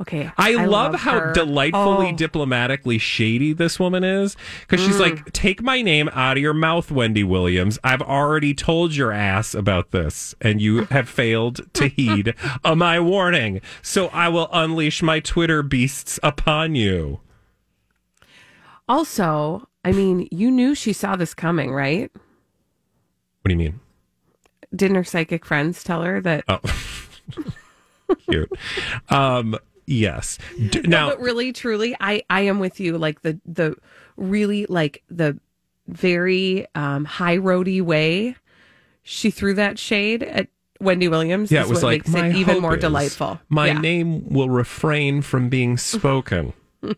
Okay. 0.00 0.30
I, 0.38 0.54
love, 0.64 0.94
how 0.94 1.20
her. 1.20 1.32
delightfully 1.34 2.08
Oh. 2.12 2.16
diplomatically 2.16 2.96
shady 2.96 3.52
this 3.52 3.78
woman 3.78 4.02
is 4.02 4.34
because 4.62 4.82
she's 4.82 4.96
Mm. 4.96 5.00
like, 5.00 5.32
take 5.32 5.62
my 5.62 5.82
name 5.82 6.08
out 6.14 6.38
of 6.38 6.42
your 6.42 6.54
mouth, 6.54 6.90
Wendy 6.90 7.22
Williams. 7.22 7.78
I've 7.84 8.00
already 8.00 8.54
told 8.54 8.94
your 8.96 9.12
ass 9.12 9.54
about 9.54 9.90
this, 9.90 10.34
and 10.40 10.58
you 10.58 10.84
have 10.86 11.06
failed 11.06 11.60
to 11.74 11.88
heed 11.96 12.34
my 12.64 12.98
warning. 12.98 13.60
So 13.82 14.06
I 14.08 14.28
will 14.30 14.48
unleash 14.54 15.02
my 15.02 15.20
Twitter 15.20 15.62
beasts 15.62 16.18
upon 16.22 16.74
you. 16.76 17.20
Also, 18.90 19.68
I 19.84 19.92
mean, 19.92 20.26
you 20.32 20.50
knew 20.50 20.74
she 20.74 20.92
saw 20.92 21.14
this 21.14 21.32
coming, 21.32 21.70
right? 21.72 22.10
What 22.12 23.46
do 23.48 23.52
you 23.52 23.56
mean? 23.56 23.78
Didn't 24.74 24.96
her 24.96 25.04
psychic 25.04 25.46
friends 25.46 25.84
tell 25.84 26.02
her 26.02 26.20
that? 26.20 26.44
Oh, 26.48 26.58
cute. 28.28 28.50
Um, 29.08 29.56
yes. 29.86 30.38
D- 30.70 30.80
No, 30.82 30.88
now, 30.88 31.08
but 31.10 31.20
really, 31.20 31.52
truly, 31.52 31.96
I 32.00 32.22
I 32.28 32.40
am 32.42 32.58
with 32.58 32.80
you. 32.80 32.98
Like 32.98 33.22
the 33.22 33.40
the 33.46 33.76
really 34.16 34.66
like 34.66 35.04
the 35.08 35.38
very 35.86 36.66
um, 36.74 37.04
high 37.04 37.36
roady 37.36 37.80
way 37.80 38.34
she 39.02 39.30
threw 39.30 39.54
that 39.54 39.78
shade 39.78 40.22
at 40.24 40.48
Wendy 40.80 41.06
Williams. 41.08 41.52
yeah, 41.52 41.62
it 41.62 41.68
was 41.68 41.82
what 41.82 41.90
like 41.92 42.08
makes 42.08 42.34
it 42.36 42.38
even 42.40 42.60
more 42.60 42.74
is 42.74 42.80
delightful. 42.80 43.40
My 43.48 43.68
Yeah. 43.68 43.80
name 43.80 44.28
will 44.28 44.50
refrain 44.50 45.22
from 45.22 45.48
being 45.48 45.78
spoken. 45.78 46.52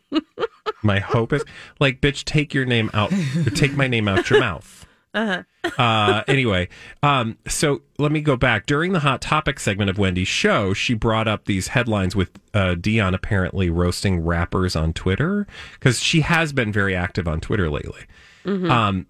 my 0.82 0.98
hope 1.00 1.32
is 1.32 1.44
like, 1.80 2.00
bitch, 2.00 2.24
take 2.24 2.52
your 2.54 2.64
name 2.64 2.90
out. 2.94 3.12
Take 3.54 3.76
my 3.76 3.86
name 3.88 4.08
out 4.08 4.28
your 4.30 4.40
mouth. 4.48 4.86
Uh-huh. 5.14 5.42
uh 5.76 6.22
anyway 6.26 6.66
um 7.02 7.36
so 7.46 7.82
let 7.98 8.10
me 8.10 8.22
go 8.22 8.34
back 8.34 8.64
during 8.64 8.92
the 8.92 9.00
hot 9.00 9.20
topic 9.20 9.60
segment 9.60 9.90
of 9.90 9.98
wendy's 9.98 10.26
show 10.26 10.72
she 10.72 10.94
brought 10.94 11.28
up 11.28 11.44
these 11.44 11.68
headlines 11.68 12.16
with 12.16 12.30
uh 12.54 12.74
dionne 12.74 13.12
apparently 13.14 13.68
roasting 13.68 14.24
rappers 14.24 14.74
on 14.74 14.94
twitter 14.94 15.46
because 15.74 16.00
she 16.00 16.22
has 16.22 16.54
been 16.54 16.72
very 16.72 16.96
active 16.96 17.28
on 17.28 17.42
twitter 17.42 17.68
lately 17.68 18.00
Mm-hmm. 18.46 18.70
um 18.70 19.06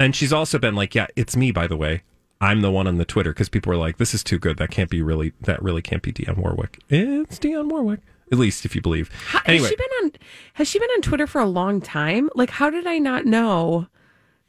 and 0.00 0.16
she's 0.16 0.32
also 0.32 0.58
been 0.58 0.74
like 0.74 0.96
yeah 0.96 1.06
it's 1.14 1.36
me 1.36 1.52
by 1.52 1.68
the 1.68 1.76
way 1.76 2.02
i'm 2.40 2.60
the 2.60 2.72
one 2.72 2.88
on 2.88 2.98
the 2.98 3.04
twitter 3.04 3.30
because 3.32 3.48
people 3.48 3.70
were 3.70 3.76
like 3.78 3.98
this 3.98 4.14
is 4.14 4.24
too 4.24 4.40
good 4.40 4.56
that 4.56 4.72
can't 4.72 4.90
be 4.90 5.00
really 5.00 5.32
that 5.42 5.62
really 5.62 5.80
can't 5.80 6.02
be 6.02 6.12
dionne 6.12 6.38
warwick 6.38 6.80
it's 6.88 7.38
dionne 7.38 7.70
warwick 7.70 8.00
at 8.32 8.38
least 8.38 8.64
if 8.64 8.74
you 8.74 8.80
believe 8.80 9.10
How- 9.28 9.40
anyway 9.46 9.62
Has 9.62 9.68
she 9.70 9.76
been 9.76 9.86
on? 10.04 10.12
Has 10.54 10.68
she 10.68 10.78
been 10.78 10.90
on 10.90 11.02
Twitter 11.02 11.26
for 11.26 11.40
a 11.40 11.46
long 11.46 11.80
time? 11.80 12.28
Like, 12.34 12.50
how 12.50 12.70
did 12.70 12.86
I 12.86 12.98
not 12.98 13.24
know 13.26 13.86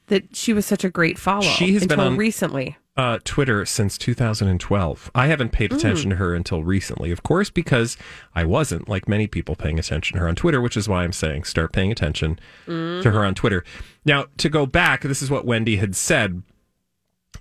that 0.08 0.36
she 0.36 0.54
was 0.54 0.66
such 0.66 0.84
a 0.84 0.90
great 0.90 1.18
follow? 1.18 1.42
She 1.42 1.74
has 1.74 1.86
been 1.88 2.00
on- 2.00 2.18
recently. 2.18 2.78
uh, 2.98 3.20
Twitter 3.26 3.66
since 3.66 3.98
2012. 3.98 5.12
I 5.14 5.28
haven't 5.28 5.52
paid 5.52 5.74
attention 5.74 6.12
to 6.12 6.16
her 6.16 6.34
until 6.34 6.64
recently, 6.64 7.12
of 7.12 7.24
course, 7.24 7.50
because 7.50 7.98
I 8.34 8.46
wasn't, 8.46 8.88
like 8.88 9.10
many 9.10 9.28
people, 9.28 9.56
paying 9.56 9.78
attention 9.78 10.16
to 10.16 10.22
her 10.22 10.30
on 10.30 10.36
Twitter, 10.36 10.62
which 10.62 10.78
is 10.78 10.88
why 10.88 11.04
I'm 11.04 11.12
saying 11.12 11.44
start 11.44 11.74
paying 11.74 11.92
attention 11.92 12.40
to 12.68 13.02
her 13.12 13.26
on 13.26 13.36
Twitter. 13.36 13.66
Now, 14.06 14.28
to 14.38 14.48
go 14.48 14.66
back, 14.66 15.02
this 15.02 15.22
is 15.22 15.30
what 15.30 15.44
Wendy 15.46 15.76
had 15.76 15.94
said. 15.96 16.44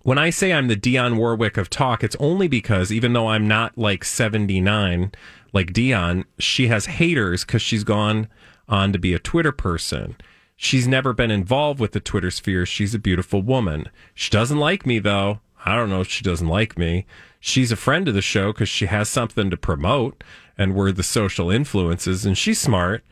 When 0.05 0.19
I 0.19 0.29
say 0.29 0.53
I'm 0.53 0.69
the 0.69 0.77
Dionne 0.77 1.17
Warwick 1.17 1.57
of 1.57 1.71
talk, 1.71 2.05
it's 2.05 2.15
only 2.21 2.47
because 2.47 2.93
even 2.93 3.15
though 3.15 3.29
I'm 3.29 3.49
not 3.49 3.79
like 3.79 4.05
79 4.05 5.13
like 5.55 5.73
Dionne, 5.73 6.25
she 6.39 6.67
has 6.67 6.85
haters 6.85 7.43
because 7.43 7.63
she's 7.63 7.85
gone 7.85 8.29
on 8.69 8.93
to 8.93 8.99
be 8.99 9.15
a 9.15 9.19
Twitter 9.19 9.51
person. 9.51 10.15
She's 10.57 10.87
never 10.87 11.15
been 11.15 11.31
involved 11.31 11.81
with 11.81 11.93
the 11.93 12.01
Twitter 12.01 12.31
sphere. 12.31 12.67
She's 12.67 12.95
a 12.95 12.99
beautiful 12.99 13.41
woman. 13.41 13.89
She 14.13 14.29
doesn't 14.31 14.59
like 14.59 14.85
me, 14.85 14.99
though. 14.99 15.41
I 15.65 15.75
don't 15.75 15.89
know 15.89 16.03
if 16.03 16.11
she 16.11 16.23
doesn't 16.23 16.49
like 16.49 16.77
me. 16.77 17.07
She's 17.41 17.73
a 17.73 17.77
friend 17.77 18.07
of 18.07 18.13
the 18.13 18.21
show 18.21 18.53
because 18.53 18.69
she 18.69 18.85
has 18.85 19.09
something 19.09 19.49
to 19.49 19.57
promote, 19.57 20.23
and 20.59 20.75
we're 20.75 20.93
the 20.93 21.03
social 21.03 21.51
influences, 21.51 22.27
and 22.27 22.37
she's 22.37 22.61
smart. 22.61 23.03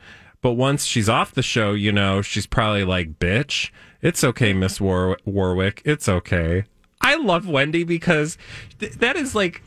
But 0.42 0.52
once 0.52 0.84
she's 0.84 1.08
off 1.08 1.32
the 1.32 1.42
show, 1.42 1.72
you 1.72 1.90
know, 1.90 2.20
she's 2.20 2.46
probably 2.46 2.84
like, 2.84 3.18
bitch, 3.18 3.70
it's 4.02 4.22
okay, 4.22 4.52
Miss 4.52 4.78
War- 4.78 5.16
Warwick. 5.24 5.80
It's 5.86 6.06
okay. 6.06 6.64
I 7.02 7.16
love 7.16 7.48
Wendy 7.48 7.84
because 7.84 8.38
th- 8.78 8.94
that 8.94 9.16
is 9.16 9.34
like, 9.34 9.62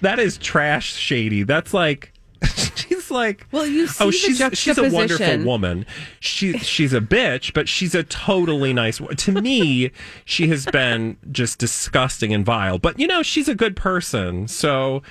that 0.00 0.18
is 0.18 0.38
trash 0.38 0.94
shady. 0.94 1.42
That's 1.42 1.74
like, 1.74 2.12
she's 2.74 3.10
like, 3.10 3.46
Well, 3.50 3.66
you 3.66 3.84
oh, 3.84 3.86
see 3.86 4.04
oh, 4.04 4.10
she's 4.10 4.58
she's 4.58 4.78
a 4.78 4.90
wonderful 4.90 5.44
woman. 5.44 5.86
She 6.20 6.58
she's 6.58 6.92
a 6.92 7.00
bitch, 7.00 7.52
but 7.54 7.68
she's 7.68 7.94
a 7.94 8.02
totally 8.02 8.72
nice. 8.72 8.98
To 8.98 9.32
me, 9.32 9.90
she 10.24 10.48
has 10.48 10.66
been 10.66 11.16
just 11.32 11.58
disgusting 11.58 12.32
and 12.32 12.44
vile. 12.44 12.78
But 12.78 12.98
you 12.98 13.06
know, 13.06 13.22
she's 13.22 13.48
a 13.48 13.54
good 13.54 13.76
person. 13.76 14.48
So, 14.48 15.02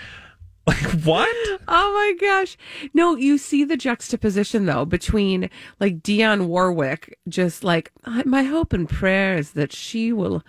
like, 0.68 0.92
what? 1.04 1.36
Oh 1.68 1.94
my 1.94 2.16
gosh. 2.20 2.58
No, 2.94 3.16
you 3.16 3.38
see 3.38 3.64
the 3.64 3.78
juxtaposition 3.78 4.66
though 4.66 4.86
between 4.86 5.50
like 5.80 6.02
dionne 6.02 6.46
Warwick, 6.48 7.18
just 7.28 7.64
like 7.64 7.92
my 8.26 8.44
hope 8.44 8.72
and 8.72 8.88
prayer 8.88 9.36
is 9.36 9.52
that 9.52 9.74
she 9.74 10.14
will 10.14 10.44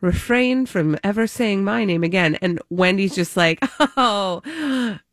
refrain 0.00 0.66
from 0.66 0.98
ever 1.04 1.26
saying 1.26 1.64
my 1.64 1.84
name 1.84 2.02
again. 2.04 2.36
And 2.42 2.60
Wendy's 2.70 3.14
just 3.14 3.36
like, 3.36 3.58
oh, 3.96 4.42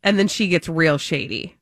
and 0.03 0.19
then 0.19 0.27
she 0.27 0.47
gets 0.47 0.69
real 0.69 0.97
shady. 0.97 1.55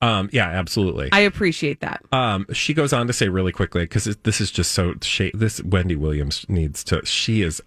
Um, 0.00 0.28
yeah, 0.32 0.48
absolutely. 0.48 1.08
I 1.12 1.20
appreciate 1.20 1.80
that. 1.80 2.02
Um, 2.10 2.46
she 2.52 2.74
goes 2.74 2.92
on 2.92 3.06
to 3.06 3.12
say 3.12 3.28
really 3.28 3.52
quickly 3.52 3.82
because 3.82 4.04
this 4.24 4.40
is 4.40 4.50
just 4.50 4.72
so 4.72 4.94
sh- 5.00 5.30
this 5.32 5.62
Wendy 5.62 5.94
Williams 5.94 6.44
needs 6.48 6.82
to. 6.84 7.06
She 7.06 7.42
is. 7.42 7.62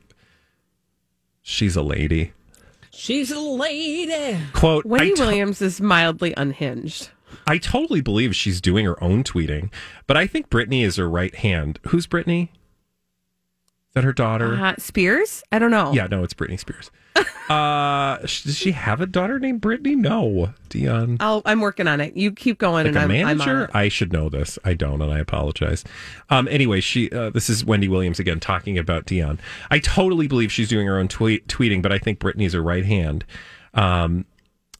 She's 1.41 1.75
a 1.77 1.81
lady. 1.81 2.33
She's 2.91 3.31
a 3.31 3.39
lady. 3.39 4.37
Quote. 4.53 4.85
Wendy 4.85 5.13
to- 5.13 5.21
Williams 5.21 5.61
is 5.61 5.79
mildly 5.79 6.33
unhinged. 6.35 7.09
I 7.47 7.57
totally 7.57 8.01
believe 8.01 8.35
she's 8.35 8.59
doing 8.61 8.85
her 8.85 9.01
own 9.03 9.23
tweeting, 9.23 9.71
but 10.07 10.17
I 10.17 10.27
think 10.27 10.49
Brittany 10.49 10.83
is 10.83 10.95
her 10.95 11.09
right 11.09 11.35
hand. 11.35 11.79
Who's 11.87 12.07
Brittany? 12.07 12.51
That 13.95 14.03
her 14.03 14.13
daughter? 14.13 14.55
Uh, 14.55 14.75
Spears? 14.77 15.41
I 15.51 15.57
don't 15.59 15.71
know. 15.71 15.91
Yeah, 15.93 16.07
no, 16.07 16.23
it's 16.23 16.33
Britney 16.33 16.59
Spears. 16.59 16.91
uh, 17.49 18.25
sh- 18.25 18.43
does 18.43 18.57
she 18.57 18.73
have 18.73 18.99
a 18.99 19.05
daughter 19.05 19.39
named 19.39 19.61
Brittany? 19.61 19.95
No, 19.95 20.53
Dionne. 20.69 21.17
I'll, 21.21 21.41
I'm 21.45 21.61
working 21.61 21.87
on 21.87 22.01
it. 22.01 22.15
You 22.17 22.31
keep 22.33 22.57
going, 22.57 22.85
Like 22.85 22.87
and 22.87 22.97
a 22.97 22.99
I'm, 22.99 23.11
I'm 23.27 23.37
manager? 23.37 23.69
I 23.73 23.87
should 23.87 24.11
know 24.11 24.27
this. 24.29 24.59
I 24.65 24.73
don't, 24.73 25.01
and 25.01 25.11
I 25.11 25.19
apologize. 25.19 25.83
Um, 26.29 26.47
anyway, 26.49 26.81
she. 26.81 27.09
Uh, 27.09 27.29
this 27.29 27.49
is 27.49 27.63
Wendy 27.63 27.87
Williams 27.87 28.19
again 28.19 28.39
talking 28.41 28.77
about 28.77 29.05
Dionne. 29.05 29.39
I 29.71 29.79
totally 29.79 30.27
believe 30.27 30.51
she's 30.51 30.67
doing 30.69 30.87
her 30.87 30.99
own 30.99 31.07
tweet, 31.07 31.47
tweeting, 31.47 31.81
but 31.81 31.91
I 31.93 31.97
think 31.97 32.19
Brittany's 32.19 32.53
her 32.53 32.61
right 32.61 32.85
hand. 32.85 33.23
Um, 33.73 34.25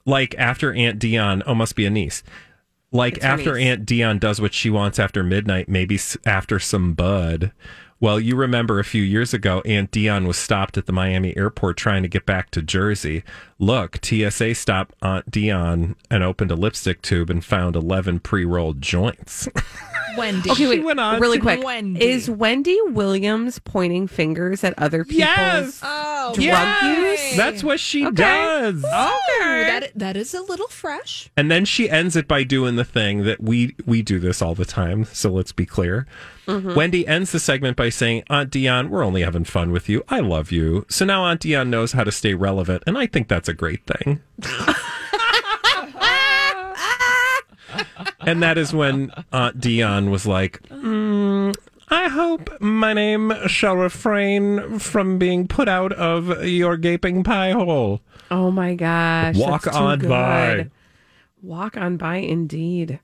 like 0.06 0.36
after 0.38 0.74
Aunt 0.74 1.00
Dionne, 1.00 1.42
oh, 1.46 1.56
must 1.56 1.76
be 1.76 1.86
a 1.86 1.90
niece. 1.90 2.22
Like 2.92 3.16
It's 3.16 3.26
after 3.26 3.56
niece. 3.56 3.66
Aunt 3.66 3.86
Dionne 3.86 4.20
does 4.20 4.42
what 4.42 4.54
she 4.54 4.70
wants 4.70 5.00
after 5.00 5.24
midnight, 5.24 5.70
maybe 5.70 5.96
s- 5.96 6.18
after 6.26 6.60
some 6.60 6.94
bud. 6.94 7.52
Well, 8.06 8.20
you 8.20 8.36
remember 8.36 8.78
a 8.78 8.84
few 8.84 9.02
years 9.02 9.34
ago, 9.34 9.64
Aunt 9.66 9.90
Dionne 9.90 10.28
was 10.28 10.38
stopped 10.38 10.78
at 10.78 10.86
the 10.86 10.94
Miami 10.94 11.36
airport 11.36 11.76
trying 11.76 12.04
to 12.04 12.08
get 12.08 12.24
back 12.24 12.52
to 12.52 12.62
Jersey. 12.62 13.24
Look, 13.58 13.98
TSA 14.06 14.54
stopped 14.54 14.94
Aunt 15.02 15.32
Dionne 15.32 15.96
and 16.12 16.22
opened 16.22 16.52
a 16.52 16.56
lipstick 16.56 17.02
tube 17.02 17.32
and 17.32 17.44
found 17.44 17.76
11 17.76 18.20
pre 18.20 18.46
rolled 18.46 18.80
joints. 18.80 19.50
Wendy. 20.18 20.50
Okay, 20.52 20.68
wait, 20.68 20.84
went 20.84 21.00
on 21.00 21.20
really 21.20 21.38
to- 21.38 21.42
quick. 21.42 21.64
Wendy. 21.64 22.04
Is 22.04 22.30
Wendy 22.30 22.78
Williams 22.88 23.60
pointing 23.60 24.08
fingers 24.08 24.64
at 24.64 24.74
other 24.78 25.04
people's 25.04 25.20
Yes! 25.20 25.80
Oh, 25.84 26.32
drug 26.34 26.44
Yes! 26.44 27.30
use? 27.32 27.38
That's 27.38 27.64
what 27.64 27.80
she 27.80 28.06
Okay. 28.06 28.14
does. 28.16 28.84
Oh, 28.88 29.20
that 29.68 29.92
that 29.96 30.16
is 30.18 30.34
a 30.34 30.42
little 30.42 30.68
fresh. 30.68 31.30
And 31.38 31.50
then 31.52 31.66
she 31.66 31.90
ends 31.90 32.16
it 32.16 32.28
by 32.28 32.44
doing 32.44 32.76
the 32.76 32.84
thing 32.86 33.24
that 33.24 33.42
we 33.42 33.76
we 33.86 34.02
do 34.02 34.20
this 34.20 34.42
all 34.42 34.56
the 34.56 34.66
time. 34.66 35.06
So 35.06 35.30
let's 35.32 35.52
be 35.52 35.66
clear. 35.66 36.06
Mm-hmm. 36.48 36.76
Wendy 36.76 37.08
ends 37.08 37.32
the 37.32 37.40
segment 37.40 37.76
by 37.76 37.90
saying, 37.90 38.24
"Aunt 38.30 38.52
Dionne, 38.52 38.90
we're 38.90 39.04
only 39.04 39.22
having 39.24 39.46
fun 39.46 39.72
with 39.72 39.90
you. 39.90 40.04
I 40.10 40.20
love 40.20 40.52
you." 40.52 40.86
So 40.90 41.04
now 41.06 41.24
Aunt 41.24 41.42
Dionne 41.42 41.70
knows 41.70 41.94
how 41.94 42.04
to 42.04 42.12
stay 42.12 42.34
relevant, 42.36 42.84
and 42.86 42.98
I 42.98 43.08
think 43.08 43.28
that's 43.28 43.50
a 43.50 43.54
great 43.54 43.82
thing. 43.86 44.22
and 48.26 48.44
that 48.44 48.58
is 48.58 48.74
when 48.74 49.12
Aunt 49.32 49.60
Dionne 49.60 50.10
was 50.10 50.26
like, 50.26 50.62
"Mm, 50.70 51.56
I 51.90 52.10
hope 52.10 52.60
my 52.60 52.94
name 52.94 53.34
shall 53.48 53.78
refrain 53.78 54.80
from 54.80 55.18
being 55.18 55.48
put 55.48 55.70
out 55.70 55.94
of 55.94 56.44
your 56.44 56.78
gaping 56.78 57.24
pie 57.24 57.52
hole. 57.52 58.02
Oh 58.32 58.50
my 58.52 58.76
gosh. 58.76 59.36
Walk 59.36 59.64
that's 59.64 59.78
too 59.78 59.84
on 59.84 60.00
good. 60.00 60.10
by. 60.10 60.70
Walk 61.42 61.78
on 61.78 61.98
by 61.98 62.18
indeed. 62.18 63.00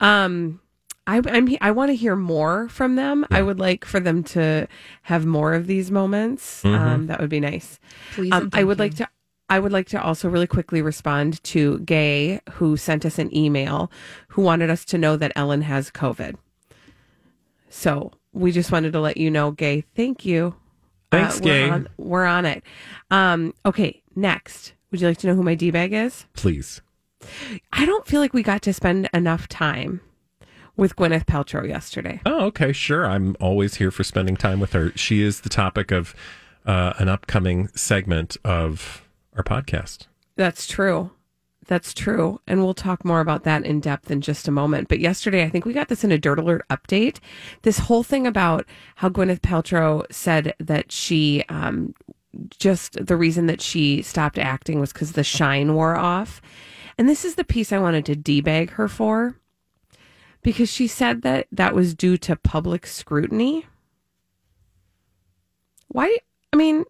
Um 0.00 0.60
I, 1.04 1.20
I'm. 1.26 1.48
I 1.60 1.72
want 1.72 1.88
to 1.88 1.96
hear 1.96 2.14
more 2.14 2.68
from 2.68 2.94
them. 2.94 3.26
I 3.28 3.42
would 3.42 3.58
like 3.58 3.84
for 3.84 3.98
them 3.98 4.22
to 4.24 4.68
have 5.02 5.26
more 5.26 5.52
of 5.52 5.66
these 5.66 5.90
moments. 5.90 6.62
Mm-hmm. 6.62 6.74
Um, 6.74 7.06
that 7.08 7.20
would 7.20 7.28
be 7.28 7.40
nice. 7.40 7.80
Please. 8.14 8.30
Um, 8.32 8.50
I 8.52 8.62
would 8.62 8.78
you. 8.78 8.84
like 8.84 8.94
to. 8.96 9.08
I 9.52 9.58
would 9.58 9.70
like 9.70 9.86
to 9.88 10.02
also 10.02 10.30
really 10.30 10.46
quickly 10.46 10.80
respond 10.80 11.44
to 11.44 11.80
Gay, 11.80 12.40
who 12.52 12.78
sent 12.78 13.04
us 13.04 13.18
an 13.18 13.36
email, 13.36 13.92
who 14.28 14.40
wanted 14.40 14.70
us 14.70 14.82
to 14.86 14.96
know 14.96 15.18
that 15.18 15.30
Ellen 15.36 15.60
has 15.60 15.90
COVID. 15.90 16.36
So 17.68 18.12
we 18.32 18.50
just 18.50 18.72
wanted 18.72 18.94
to 18.94 19.00
let 19.00 19.18
you 19.18 19.30
know, 19.30 19.50
Gay. 19.50 19.84
Thank 19.94 20.24
you. 20.24 20.54
Thanks, 21.10 21.38
we're 21.38 21.44
Gay. 21.44 21.68
On, 21.68 21.86
we're 21.98 22.24
on 22.24 22.46
it. 22.46 22.62
Um, 23.10 23.52
okay, 23.66 24.02
next. 24.16 24.72
Would 24.90 25.02
you 25.02 25.08
like 25.08 25.18
to 25.18 25.26
know 25.26 25.34
who 25.34 25.42
my 25.42 25.54
d 25.54 25.70
bag 25.70 25.92
is? 25.92 26.24
Please. 26.32 26.80
I 27.74 27.84
don't 27.84 28.06
feel 28.06 28.22
like 28.22 28.32
we 28.32 28.42
got 28.42 28.62
to 28.62 28.72
spend 28.72 29.10
enough 29.12 29.48
time 29.48 30.00
with 30.78 30.96
Gwyneth 30.96 31.26
Paltrow 31.26 31.68
yesterday. 31.68 32.22
Oh, 32.24 32.46
okay, 32.46 32.72
sure. 32.72 33.04
I'm 33.04 33.36
always 33.38 33.74
here 33.74 33.90
for 33.90 34.02
spending 34.02 34.38
time 34.38 34.60
with 34.60 34.72
her. 34.72 34.92
She 34.96 35.20
is 35.20 35.42
the 35.42 35.50
topic 35.50 35.90
of 35.90 36.14
uh, 36.64 36.94
an 36.96 37.10
upcoming 37.10 37.68
segment 37.74 38.38
of 38.46 39.01
our 39.36 39.42
podcast. 39.42 40.06
That's 40.36 40.66
true. 40.66 41.10
That's 41.66 41.94
true. 41.94 42.40
And 42.46 42.62
we'll 42.62 42.74
talk 42.74 43.04
more 43.04 43.20
about 43.20 43.44
that 43.44 43.64
in 43.64 43.80
depth 43.80 44.10
in 44.10 44.20
just 44.20 44.48
a 44.48 44.52
moment. 44.52 44.88
But 44.88 44.98
yesterday, 44.98 45.44
I 45.44 45.48
think 45.48 45.64
we 45.64 45.72
got 45.72 45.88
this 45.88 46.02
in 46.02 46.10
a 46.10 46.18
Dirt 46.18 46.38
Alert 46.38 46.66
update. 46.68 47.18
This 47.62 47.78
whole 47.78 48.02
thing 48.02 48.26
about 48.26 48.66
how 48.96 49.08
Gwyneth 49.08 49.40
Paltrow 49.40 50.04
said 50.12 50.54
that 50.58 50.90
she, 50.90 51.44
um, 51.48 51.94
just 52.58 53.06
the 53.06 53.16
reason 53.16 53.46
that 53.46 53.60
she 53.60 54.02
stopped 54.02 54.38
acting 54.38 54.80
was 54.80 54.92
because 54.92 55.12
the 55.12 55.22
shine 55.22 55.74
wore 55.74 55.96
off. 55.96 56.42
And 56.98 57.08
this 57.08 57.24
is 57.24 57.36
the 57.36 57.44
piece 57.44 57.72
I 57.72 57.78
wanted 57.78 58.06
to 58.06 58.16
debag 58.16 58.70
her 58.70 58.88
for 58.88 59.36
because 60.42 60.70
she 60.70 60.86
said 60.88 61.22
that 61.22 61.46
that 61.52 61.74
was 61.74 61.94
due 61.94 62.16
to 62.18 62.36
public 62.36 62.86
scrutiny. 62.86 63.66
Why? 65.88 66.18
I 66.52 66.56
mean, 66.56 66.84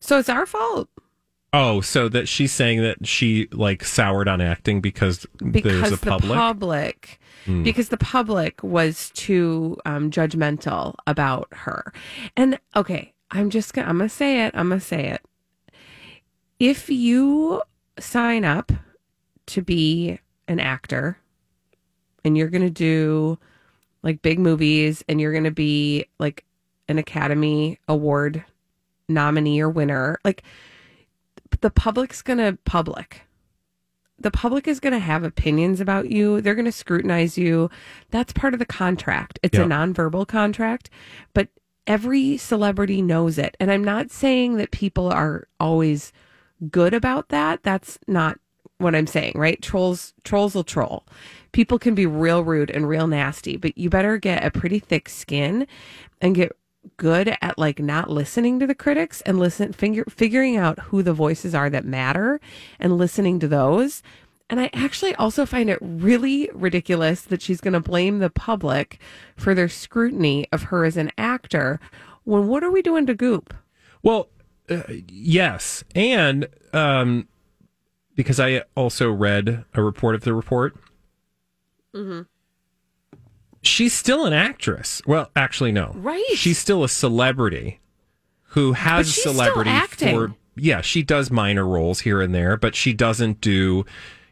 so 0.00 0.18
it's 0.18 0.28
our 0.28 0.46
fault. 0.46 0.88
Oh, 1.52 1.80
so 1.80 2.08
that 2.08 2.28
she's 2.28 2.52
saying 2.52 2.82
that 2.82 3.06
she 3.06 3.48
like 3.52 3.84
soured 3.84 4.28
on 4.28 4.40
acting 4.40 4.80
because, 4.80 5.26
because 5.50 5.80
there's 5.80 5.92
a 5.92 5.96
the 5.96 6.10
public. 6.10 6.38
public 6.38 7.20
because 7.62 7.88
the 7.88 7.96
public 7.96 8.62
was 8.62 9.10
too 9.14 9.76
um, 9.84 10.10
judgmental 10.10 10.94
about 11.06 11.48
her. 11.52 11.92
And 12.36 12.60
okay 12.76 13.12
i'm 13.30 13.50
just 13.50 13.74
gonna 13.74 13.88
i'm 13.88 13.98
gonna 13.98 14.08
say 14.08 14.44
it 14.44 14.54
i'm 14.54 14.68
gonna 14.68 14.80
say 14.80 15.08
it. 15.08 15.22
If 16.58 16.90
you 16.90 17.62
sign 17.98 18.44
up 18.44 18.72
to 19.46 19.62
be 19.62 20.18
an 20.46 20.60
actor 20.60 21.16
and 22.24 22.36
you're 22.36 22.48
gonna 22.48 22.70
do 22.70 23.38
like 24.02 24.22
big 24.22 24.38
movies 24.38 25.04
and 25.08 25.20
you're 25.20 25.32
gonna 25.32 25.50
be 25.50 26.06
like 26.18 26.44
an 26.88 26.98
academy 26.98 27.78
award 27.88 28.44
nominee 29.08 29.60
or 29.60 29.70
winner 29.70 30.18
like 30.24 30.42
the 31.60 31.70
public's 31.70 32.22
gonna 32.22 32.56
public 32.64 33.22
the 34.22 34.30
public 34.30 34.68
is 34.68 34.80
going 34.80 34.92
to 34.92 34.98
have 34.98 35.24
opinions 35.24 35.80
about 35.80 36.10
you. 36.10 36.42
They're 36.42 36.54
going 36.54 36.66
to 36.66 36.72
scrutinize 36.72 37.38
you. 37.38 37.70
That's 38.10 38.34
part 38.34 38.52
of 38.52 38.58
the 38.58 38.66
contract. 38.66 39.38
It's 39.42 39.56
Yeah. 39.56 39.64
a 39.64 39.66
nonverbal 39.66 40.28
contract, 40.28 40.90
but 41.32 41.48
every 41.86 42.36
celebrity 42.36 43.00
knows 43.00 43.38
it. 43.38 43.56
And 43.58 43.70
I'm 43.72 43.82
not 43.82 44.10
saying 44.10 44.58
that 44.58 44.72
people 44.72 45.10
are 45.10 45.48
always 45.58 46.12
good 46.70 46.92
about 46.92 47.30
that. 47.30 47.62
That's 47.62 47.98
not 48.06 48.38
what 48.76 48.94
I'm 48.94 49.06
saying, 49.06 49.32
right? 49.36 49.60
Trolls 49.62 50.12
trolls 50.22 50.54
will 50.54 50.64
troll. 50.64 51.06
People 51.52 51.78
can 51.78 51.94
be 51.94 52.04
real 52.04 52.44
rude 52.44 52.70
and 52.70 52.86
real 52.86 53.06
nasty, 53.06 53.56
but 53.56 53.76
you 53.78 53.88
better 53.88 54.18
get 54.18 54.44
a 54.44 54.50
pretty 54.50 54.80
thick 54.80 55.08
skin 55.08 55.66
and 56.20 56.34
get 56.34 56.52
good 56.96 57.36
at 57.40 57.58
like 57.58 57.78
not 57.78 58.10
listening 58.10 58.58
to 58.58 58.66
the 58.66 58.74
critics 58.74 59.20
and 59.22 59.38
listen 59.38 59.72
figure, 59.72 60.04
figuring 60.08 60.56
out 60.56 60.78
who 60.78 61.02
the 61.02 61.12
voices 61.12 61.54
are 61.54 61.70
that 61.70 61.84
matter 61.84 62.40
and 62.78 62.96
listening 62.96 63.38
to 63.38 63.48
those 63.48 64.02
and 64.48 64.58
i 64.58 64.70
actually 64.72 65.14
also 65.16 65.44
find 65.44 65.68
it 65.68 65.78
really 65.80 66.48
ridiculous 66.54 67.20
that 67.22 67.42
she's 67.42 67.60
going 67.60 67.74
to 67.74 67.80
blame 67.80 68.18
the 68.18 68.30
public 68.30 68.98
for 69.36 69.54
their 69.54 69.68
scrutiny 69.68 70.46
of 70.52 70.64
her 70.64 70.84
as 70.84 70.96
an 70.96 71.10
actor 71.18 71.78
when 72.24 72.46
what 72.46 72.64
are 72.64 72.70
we 72.70 72.80
doing 72.80 73.06
to 73.06 73.14
goop 73.14 73.54
Well, 74.02 74.28
uh, 74.70 74.82
yes, 75.08 75.84
and 75.94 76.46
um, 76.72 77.28
because 78.14 78.38
I 78.38 78.62
also 78.76 79.10
read 79.10 79.64
a 79.74 79.82
report 79.82 80.14
of 80.14 80.22
the 80.22 80.32
report. 80.34 80.74
Mm-hmm. 81.94 82.22
She's 83.62 83.92
still 83.92 84.24
an 84.24 84.32
actress. 84.32 85.02
Well, 85.06 85.30
actually, 85.36 85.72
no. 85.72 85.92
Right. 85.94 86.24
She's 86.34 86.58
still 86.58 86.82
a 86.84 86.88
celebrity 86.88 87.80
who 88.48 88.72
has 88.72 89.06
But 89.06 89.06
she's 89.06 89.16
a 89.18 89.20
still 89.20 89.32
celebrity 89.34 89.70
acting. 89.70 90.14
for. 90.16 90.34
Yeah, 90.56 90.80
she 90.80 91.02
does 91.02 91.30
minor 91.30 91.66
roles 91.66 92.00
here 92.00 92.20
and 92.20 92.34
there, 92.34 92.56
but 92.56 92.74
she 92.74 92.92
doesn't 92.92 93.40
do. 93.40 93.84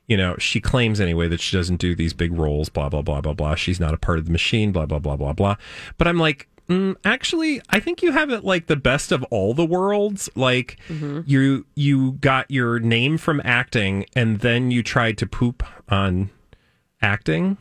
You 0.06 0.16
know, 0.16 0.36
she 0.38 0.60
claims 0.60 1.00
anyway 1.00 1.28
that 1.28 1.40
she 1.40 1.56
doesn't 1.56 1.76
do 1.76 1.94
these 1.94 2.12
big 2.14 2.32
roles. 2.32 2.68
Blah 2.70 2.88
blah 2.88 3.02
blah 3.02 3.20
blah 3.20 3.34
blah. 3.34 3.54
She's 3.54 3.78
not 3.78 3.94
a 3.94 3.98
part 3.98 4.18
of 4.18 4.24
the 4.24 4.32
machine. 4.32 4.72
Blah 4.72 4.86
blah 4.86 4.98
blah 4.98 5.16
blah 5.16 5.34
blah. 5.34 5.56
But 5.98 6.08
I'm 6.08 6.18
like, 6.18 6.48
mm, 6.68 6.96
actually, 7.04 7.60
I 7.68 7.78
think 7.80 8.02
you 8.02 8.12
have 8.12 8.30
it 8.30 8.44
like 8.44 8.66
the 8.66 8.76
best 8.76 9.12
of 9.12 9.22
all 9.24 9.52
the 9.54 9.66
worlds. 9.66 10.28
Like 10.34 10.78
you 10.88 11.66
you 11.74 12.12
got 12.12 12.50
your 12.50 12.80
name 12.80 13.18
from 13.18 13.40
acting, 13.44 14.06
and 14.16 14.40
then 14.40 14.70
you 14.70 14.82
tried 14.82 15.18
to 15.18 15.26
poop 15.26 15.62
on 15.90 16.30
acting. 17.02 17.58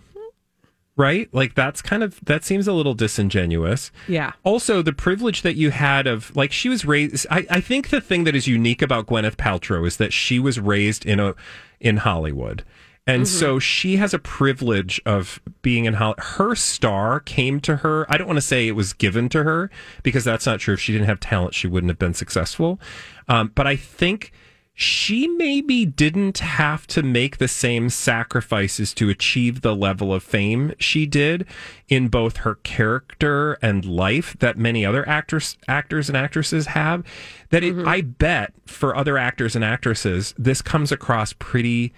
Right? 0.98 1.34
Like 1.34 1.56
that's 1.56 1.82
kind 1.82 2.04
of 2.04 2.20
that 2.26 2.44
seems 2.44 2.68
a 2.68 2.74
little 2.74 2.94
disingenuous 2.94 3.92
yeah 4.08 4.34
also 4.44 4.82
the 4.82 4.94
privilege 4.94 5.44
that 5.44 5.56
you 5.56 5.70
had 5.70 6.08
of 6.08 6.36
like 6.36 6.52
she 6.52 6.70
was 6.70 6.86
raised 6.86 7.26
I, 7.30 7.46
I 7.50 7.62
think 7.62 7.90
the 7.90 8.02
thing 8.02 8.24
that 8.24 8.36
is 8.36 8.48
unique 8.48 8.82
about 8.82 9.08
gwyneth 9.08 9.36
paltrow 9.36 9.86
is 9.86 9.98
that 9.98 10.12
she 10.12 10.40
was 10.40 10.60
raised 10.60 11.06
in 11.06 11.20
a 11.20 11.36
in 11.80 11.98
hollywood 11.98 12.64
and 13.08 13.26
so 13.26 13.58
she 13.58 13.96
has 13.96 14.14
a 14.14 14.20
privilege 14.20 15.02
of 15.06 15.40
being 15.62 15.86
in 15.86 15.94
Hollywood. 15.94 16.20
Her 16.20 16.56
star 16.56 17.22
came 17.22 17.62
to 17.62 17.78
her. 17.78 18.06
I 18.10 18.18
don't 18.18 18.28
want 18.28 18.36
to 18.36 18.42
say 18.42 18.68
it 18.68 18.74
was 18.74 18.92
given 18.92 19.30
to 19.30 19.44
her 19.44 19.72
because 20.04 20.26
that's 20.26 20.46
not 20.46 20.60
true. 20.60 20.74
If 20.74 20.82
she 20.82 20.92
didn't 20.92 21.08
have 21.08 21.22
talent, 21.22 21.56
she 21.56 21.68
wouldn't 21.68 21.90
have 21.90 21.98
been 21.98 22.14
successful. 22.14 22.82
Um, 23.30 23.54
but 23.56 23.66
I 23.66 23.78
think 23.78 24.34
she 24.80 25.28
maybe 25.28 25.88
didn't 25.88 26.38
have 26.38 26.86
to 26.86 27.02
make 27.02 27.38
the 27.38 27.48
same 27.48 27.90
sacrifices 27.90 28.94
to 28.94 29.10
achieve 29.10 29.62
the 29.62 29.76
level 29.76 30.14
of 30.14 30.22
fame 30.22 30.72
she 30.78 31.08
did 31.08 31.48
in 31.90 32.08
both 32.10 32.38
her 32.38 32.54
character 32.62 33.54
and 33.64 33.86
life 33.86 34.38
that 34.38 34.56
many 34.56 34.86
other 34.86 35.08
actors 35.10 35.58
actors 35.68 36.10
and 36.10 36.16
actresses 36.16 36.68
have 36.68 37.04
that 37.50 37.64
it, 37.64 37.88
I 37.88 38.02
bet 38.02 38.54
for 38.68 38.96
other 38.96 39.18
actors 39.18 39.56
and 39.56 39.66
actresses 39.66 40.36
this 40.38 40.62
comes 40.62 40.92
across 40.92 41.34
pretty 41.34 41.92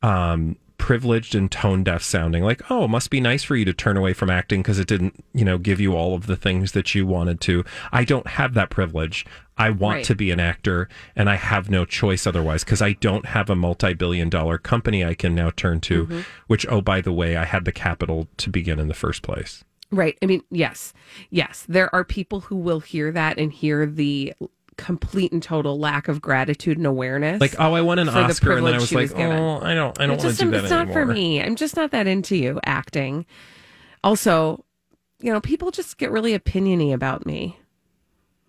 um 0.00 0.56
privileged 0.86 1.34
and 1.34 1.50
tone 1.50 1.82
deaf 1.82 2.00
sounding 2.00 2.44
like 2.44 2.62
oh 2.70 2.84
it 2.84 2.88
must 2.88 3.10
be 3.10 3.20
nice 3.20 3.42
for 3.42 3.56
you 3.56 3.64
to 3.64 3.72
turn 3.72 3.96
away 3.96 4.12
from 4.12 4.30
acting 4.30 4.62
because 4.62 4.78
it 4.78 4.86
didn't 4.86 5.24
you 5.34 5.44
know 5.44 5.58
give 5.58 5.80
you 5.80 5.96
all 5.96 6.14
of 6.14 6.28
the 6.28 6.36
things 6.36 6.70
that 6.70 6.94
you 6.94 7.04
wanted 7.04 7.40
to 7.40 7.64
i 7.90 8.04
don't 8.04 8.28
have 8.28 8.54
that 8.54 8.70
privilege 8.70 9.26
i 9.58 9.68
want 9.68 9.96
Right. 9.96 10.04
to 10.04 10.14
be 10.14 10.30
an 10.30 10.38
actor 10.38 10.88
and 11.16 11.28
i 11.28 11.34
have 11.34 11.68
no 11.68 11.84
choice 11.84 12.24
otherwise 12.24 12.62
because 12.62 12.80
i 12.80 12.92
don't 12.92 13.26
have 13.26 13.50
a 13.50 13.56
multi-billion 13.56 14.28
dollar 14.28 14.58
company 14.58 15.04
i 15.04 15.14
can 15.14 15.34
now 15.34 15.50
turn 15.50 15.80
to 15.80 16.04
mm-hmm. 16.06 16.20
which 16.46 16.64
oh 16.68 16.80
by 16.80 17.00
the 17.00 17.12
way 17.12 17.36
i 17.36 17.44
had 17.44 17.64
the 17.64 17.72
capital 17.72 18.28
to 18.36 18.48
begin 18.48 18.78
in 18.78 18.86
the 18.86 18.94
first 18.94 19.22
place 19.22 19.64
Right. 19.92 20.18
I 20.20 20.26
mean, 20.26 20.42
yes. 20.50 20.92
Yes. 21.30 21.64
There 21.68 21.94
are 21.94 22.02
people 22.02 22.40
who 22.40 22.56
will 22.56 22.80
hear 22.80 23.12
that 23.12 23.38
and 23.38 23.52
hear 23.52 23.86
the 23.86 24.34
complete 24.76 25.32
and 25.32 25.42
total 25.42 25.78
lack 25.78 26.08
of 26.08 26.20
gratitude 26.20 26.76
and 26.78 26.86
awareness. 26.86 27.40
Like, 27.40 27.54
oh, 27.58 27.74
I 27.74 27.80
won 27.80 27.98
an 27.98 28.06
for 28.06 28.12
the 28.12 28.18
Oscar, 28.20 28.56
and 28.56 28.66
then 28.66 28.74
I 28.74 28.78
was 28.78 28.92
like, 28.92 29.10
given. 29.10 29.32
oh, 29.32 29.60
I 29.60 29.74
don't, 29.74 29.98
I 30.00 30.06
don't 30.06 30.18
want 30.18 30.36
to 30.36 30.44
do 30.44 30.50
that 30.50 30.62
It's 30.64 30.70
not 30.70 30.86
anymore. 30.86 31.06
for 31.06 31.12
me. 31.12 31.42
I'm 31.42 31.56
just 31.56 31.76
not 31.76 31.90
that 31.90 32.06
into 32.06 32.36
you 32.36 32.60
acting. 32.64 33.26
Also, 34.04 34.64
you 35.20 35.32
know, 35.32 35.40
people 35.40 35.70
just 35.70 35.98
get 35.98 36.10
really 36.10 36.38
opiniony 36.38 36.92
about 36.92 37.26
me. 37.26 37.58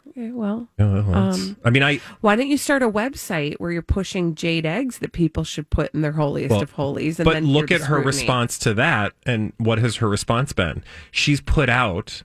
Okay, 0.09 0.31
well, 0.31 0.67
well, 0.79 1.13
um, 1.13 1.57
I 1.63 1.69
mean, 1.69 1.83
I 1.83 1.99
why 2.21 2.35
don't 2.35 2.47
you 2.47 2.57
start 2.57 2.81
a 2.81 2.89
website 2.89 3.55
where 3.59 3.71
you're 3.71 3.83
pushing 3.83 4.33
jade 4.33 4.65
eggs 4.65 4.97
that 4.99 5.11
people 5.11 5.43
should 5.43 5.69
put 5.69 5.93
in 5.93 6.01
their 6.01 6.13
holiest 6.13 6.51
Well, 6.51 6.63
of 6.63 6.71
holies? 6.71 7.19
And 7.19 7.25
but 7.25 7.33
then 7.33 7.45
look 7.45 7.71
at 7.71 7.81
her 7.81 7.99
response 7.99 8.57
to 8.59 8.73
that, 8.73 9.13
and 9.27 9.53
what 9.57 9.77
has 9.77 9.97
her 9.97 10.09
response 10.09 10.53
been? 10.53 10.83
She's 11.11 11.39
put 11.39 11.69
out 11.69 12.23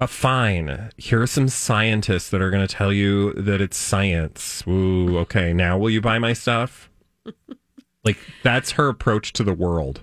a 0.00 0.06
fine. 0.06 0.90
Here 0.96 1.20
are 1.20 1.26
some 1.26 1.48
scientists 1.48 2.30
that 2.30 2.40
are 2.40 2.50
going 2.50 2.66
to 2.66 2.74
tell 2.74 2.92
you 2.92 3.34
that 3.34 3.60
it's 3.60 3.76
science. 3.76 4.64
Ooh, 4.66 5.18
okay. 5.18 5.52
Now 5.52 5.76
will 5.76 5.90
you 5.90 6.00
buy 6.00 6.18
my 6.18 6.32
stuff? 6.32 6.90
like 8.04 8.18
that's 8.42 8.72
her 8.72 8.88
approach 8.88 9.32
to 9.34 9.44
the 9.44 9.52
world. 9.52 10.02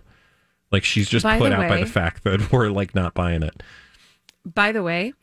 Like 0.71 0.83
she's 0.83 1.09
just 1.09 1.23
By 1.23 1.39
put 1.39 1.51
out 1.51 1.67
by 1.67 1.79
the 1.79 1.85
fact 1.85 2.23
that 2.23 2.51
we're 2.51 2.69
like 2.69 2.93
not 2.93 3.13
buying 3.13 3.41
it. 3.41 3.63
By 4.45 4.71
the 4.71 4.83
way, 4.83 5.13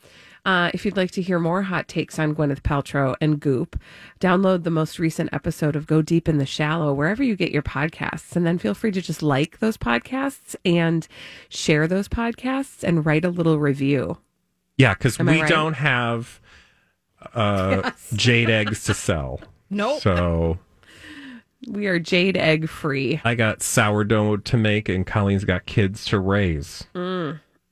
uh, 0.45 0.71
if 0.75 0.85
you'd 0.85 0.97
like 0.97 1.13
to 1.13 1.23
hear 1.23 1.39
more 1.39 1.63
hot 1.63 1.89
takes 1.89 2.19
on 2.19 2.35
Gwyneth 2.35 2.61
Paltrow 2.61 3.15
and 3.21 3.41
Goop, 3.41 3.81
download 4.21 4.65
the 4.65 4.71
most 4.71 4.99
recent 4.99 5.33
episode 5.33 5.77
of 5.77 5.87
Go 5.87 6.03
Deep 6.03 6.29
in 6.29 6.39
the 6.39 6.45
Shallow 6.45 6.93
wherever 6.93 7.23
you 7.23 7.37
get 7.37 7.53
your 7.53 7.63
podcasts. 7.63 8.37
And 8.37 8.45
then 8.45 8.59
feel 8.59 8.75
free 8.75 8.91
to 8.91 9.01
just 9.01 9.23
like 9.23 9.61
those 9.61 9.79
podcasts 9.79 10.57
and 10.65 11.07
share 11.49 11.87
those 11.87 12.09
podcasts 12.09 12.83
and 12.83 13.07
write 13.07 13.25
a 13.25 13.31
little 13.31 13.59
review. 13.59 14.19
Yeah, 14.77 14.95
because 14.95 15.19
we 15.19 15.41
right? 15.41 15.49
don't 15.49 15.75
have 15.75 16.41
uh, 17.35 17.91
jade 18.15 18.51
eggs 18.51 18.85
to 18.85 18.95
sell. 18.95 19.41
Nope. 19.71 20.03
So 20.03 20.59
We 21.67 21.87
are 21.87 21.99
jade 21.99 22.37
egg 22.37 22.69
free. 22.69 23.21
I 23.25 23.35
got 23.35 23.63
sourdough 23.63 24.39
to 24.39 24.57
make, 24.57 24.89
and 24.89 25.07
Colleen's 25.07 25.45
got 25.45 25.67
kids 25.67 26.05
to 26.07 26.19
raise. 26.19 26.85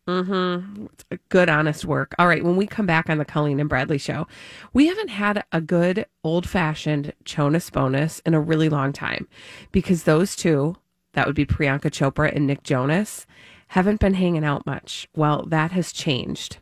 Mm-hmm. 0.09 0.87
Good, 1.29 1.49
honest 1.49 1.85
work. 1.85 2.15
All 2.19 2.27
right. 2.27 2.45
When 2.45 2.57
we 2.57 2.67
come 2.67 2.87
back 2.87 3.09
on 3.09 3.19
the 3.19 3.25
Colleen 3.25 3.61
and 3.61 3.69
Bradley 3.69 3.99
show, 3.99 4.27
we 4.73 4.87
haven't 4.89 5.11
had 5.11 5.45
a 5.53 5.61
good 5.61 6.07
old 6.25 6.49
fashioned 6.49 7.13
Jonas 7.25 7.71
bonus 7.71 8.19
in 8.21 8.35
a 8.35 8.41
really 8.41 8.69
long 8.69 8.93
time 8.93 9.29
because 9.71 10.03
those 10.05 10.35
two, 10.35 10.77
that 11.13 11.27
would 11.27 11.37
be 11.37 11.47
Priyanka 11.47 11.91
Chopra 11.91 12.35
and 12.35 12.47
Nick 12.47 12.63
Jonas, 12.65 13.27
haven't 13.69 14.01
been 14.01 14.15
hanging 14.15 14.45
out 14.45 14.67
much. 14.67 15.09
Well, 15.15 15.45
that 15.47 15.71
has 15.73 15.93
changed. 15.93 16.59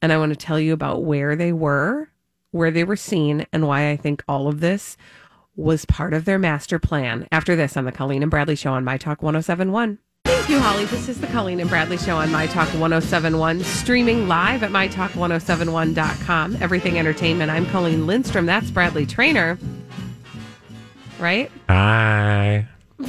And 0.00 0.12
I 0.12 0.18
want 0.18 0.30
to 0.30 0.36
tell 0.36 0.60
you 0.60 0.72
about 0.72 1.04
where 1.04 1.34
they 1.36 1.52
were, 1.52 2.08
where 2.50 2.70
they 2.70 2.84
were 2.84 2.96
seen, 2.96 3.46
and 3.52 3.66
why 3.66 3.90
I 3.90 3.96
think 3.96 4.22
all 4.28 4.48
of 4.48 4.60
this 4.60 4.96
was 5.56 5.84
part 5.84 6.14
of 6.14 6.24
their 6.24 6.38
master 6.38 6.78
plan. 6.78 7.26
After 7.32 7.56
this 7.56 7.76
on 7.76 7.84
the 7.84 7.92
Colleen 7.92 8.22
and 8.22 8.30
Bradley 8.30 8.54
show 8.54 8.72
on 8.72 8.84
My 8.84 8.96
Talk 8.96 9.22
1071. 9.22 9.98
Thank 10.24 10.48
you, 10.50 10.60
Holly. 10.60 10.84
This 10.86 11.08
is 11.08 11.20
the 11.20 11.26
Colleen 11.28 11.58
and 11.58 11.68
Bradley 11.68 11.96
Show 11.96 12.16
on 12.16 12.30
My 12.30 12.46
Talk 12.46 12.68
1071, 12.68 13.64
streaming 13.64 14.28
live 14.28 14.62
at 14.62 14.70
MyTalk1071.com. 14.70 16.56
Everything 16.60 16.98
Entertainment. 16.98 17.50
I'm 17.50 17.66
Colleen 17.66 18.06
Lindstrom. 18.06 18.46
That's 18.46 18.70
Bradley 18.70 19.04
Traynor. 19.04 19.58
Right? 21.18 21.50
Hi. 21.68 22.66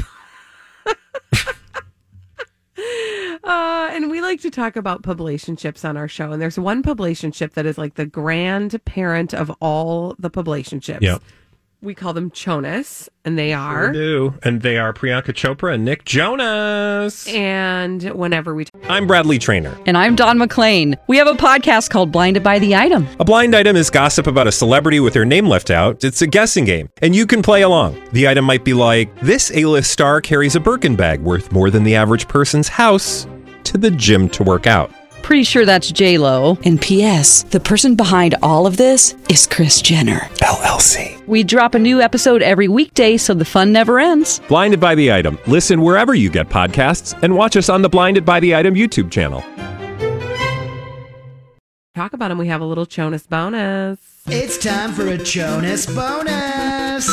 Uh, 3.43 3.89
and 3.93 4.11
we 4.11 4.21
like 4.21 4.41
to 4.41 4.51
talk 4.51 4.75
about 4.75 5.01
publicationships 5.01 5.87
on 5.87 5.97
our 5.97 6.07
show. 6.07 6.31
And 6.31 6.41
there's 6.41 6.59
one 6.59 6.83
publicationship 6.83 7.53
that 7.53 7.65
is 7.65 7.77
like 7.77 7.95
the 7.95 8.05
grandparent 8.05 9.33
of 9.33 9.49
all 9.61 10.15
the 10.19 10.29
publicationships. 10.29 10.99
We 11.81 11.93
call 11.95 12.11
them 12.11 12.29
Jonas, 12.31 13.07
and 13.23 13.39
they 13.39 13.51
Sure 13.51 13.57
are. 13.59 13.93
do. 13.93 14.33
And 14.43 14.61
they 14.61 14.77
are 14.77 14.91
Priyanka 14.93 15.31
Chopra 15.33 15.73
and 15.75 15.85
Nick 15.85 16.03
Jonas. 16.03 17.25
And 17.29 18.03
whenever 18.11 18.53
we 18.53 18.65
I'm 18.89 19.07
Bradley 19.07 19.39
Traynor. 19.39 19.77
And 19.85 19.97
I'm 19.97 20.13
Don 20.13 20.37
McClain. 20.37 20.95
We 21.07 21.15
have 21.15 21.27
a 21.27 21.35
podcast 21.35 21.89
called 21.89 22.11
Blinded 22.11 22.43
by 22.43 22.59
the 22.59 22.75
Item. 22.75 23.07
A 23.21 23.23
blind 23.23 23.55
item 23.55 23.77
is 23.77 23.89
gossip 23.89 24.27
about 24.27 24.45
a 24.45 24.51
celebrity 24.51 24.99
with 24.99 25.13
their 25.13 25.23
name 25.23 25.47
left 25.47 25.71
out. 25.71 26.03
It's 26.03 26.21
a 26.21 26.27
guessing 26.27 26.65
game, 26.65 26.89
and 27.01 27.15
you 27.15 27.25
can 27.25 27.41
play 27.41 27.61
along. 27.61 27.95
The 28.11 28.27
item 28.27 28.43
might 28.43 28.65
be 28.65 28.73
like 28.73 29.17
this: 29.21 29.49
A-list 29.55 29.89
star 29.89 30.19
carries 30.19 30.57
a 30.57 30.59
Birkin 30.59 30.97
bag 30.97 31.21
worth 31.21 31.49
more 31.53 31.69
than 31.69 31.83
the 31.85 31.95
average 31.95 32.27
person's 32.27 32.67
house 32.67 33.25
to 33.63 33.77
the 33.77 33.91
gym 33.91 34.27
to 34.31 34.43
work 34.43 34.67
out. 34.67 34.91
Pretty 35.29 35.43
sure 35.43 35.63
that's 35.63 35.91
J 35.91 36.17
Lo. 36.17 36.57
And 36.65 36.81
P.S. 36.81 37.43
The 37.43 37.59
person 37.59 37.93
behind 37.93 38.33
all 38.41 38.65
of 38.65 38.77
this 38.77 39.13
is 39.29 39.45
Kris 39.45 39.79
Jenner. 39.79 40.21
LLC. 40.41 41.23
We 41.27 41.43
drop 41.43 41.75
a 41.75 41.79
new 41.79 42.01
episode 42.01 42.41
every 42.41 42.67
weekday, 42.67 43.15
so 43.15 43.35
the 43.35 43.45
fun 43.45 43.71
never 43.71 43.99
ends. 43.99 44.41
Blinded 44.47 44.79
by 44.79 44.95
the 44.95 45.13
item. 45.13 45.37
Listen 45.45 45.83
wherever 45.83 46.15
you 46.15 46.31
get 46.31 46.49
podcasts, 46.49 47.13
and 47.21 47.35
watch 47.35 47.55
us 47.55 47.69
on 47.69 47.83
the 47.83 47.89
Blinded 47.89 48.25
by 48.25 48.39
the 48.39 48.55
Item 48.55 48.73
YouTube 48.73 49.11
channel. 49.11 49.43
talk 51.93 52.13
about 52.13 52.31
him. 52.31 52.39
we 52.39 52.47
have 52.47 52.61
a 52.61 52.65
little 52.65 52.87
Jonas 52.87 53.27
bonus. 53.27 53.99
It's 54.25 54.57
time 54.57 54.93
for 54.93 55.05
a 55.09 55.17
Jonas 55.19 55.85
bonus. 55.85 57.07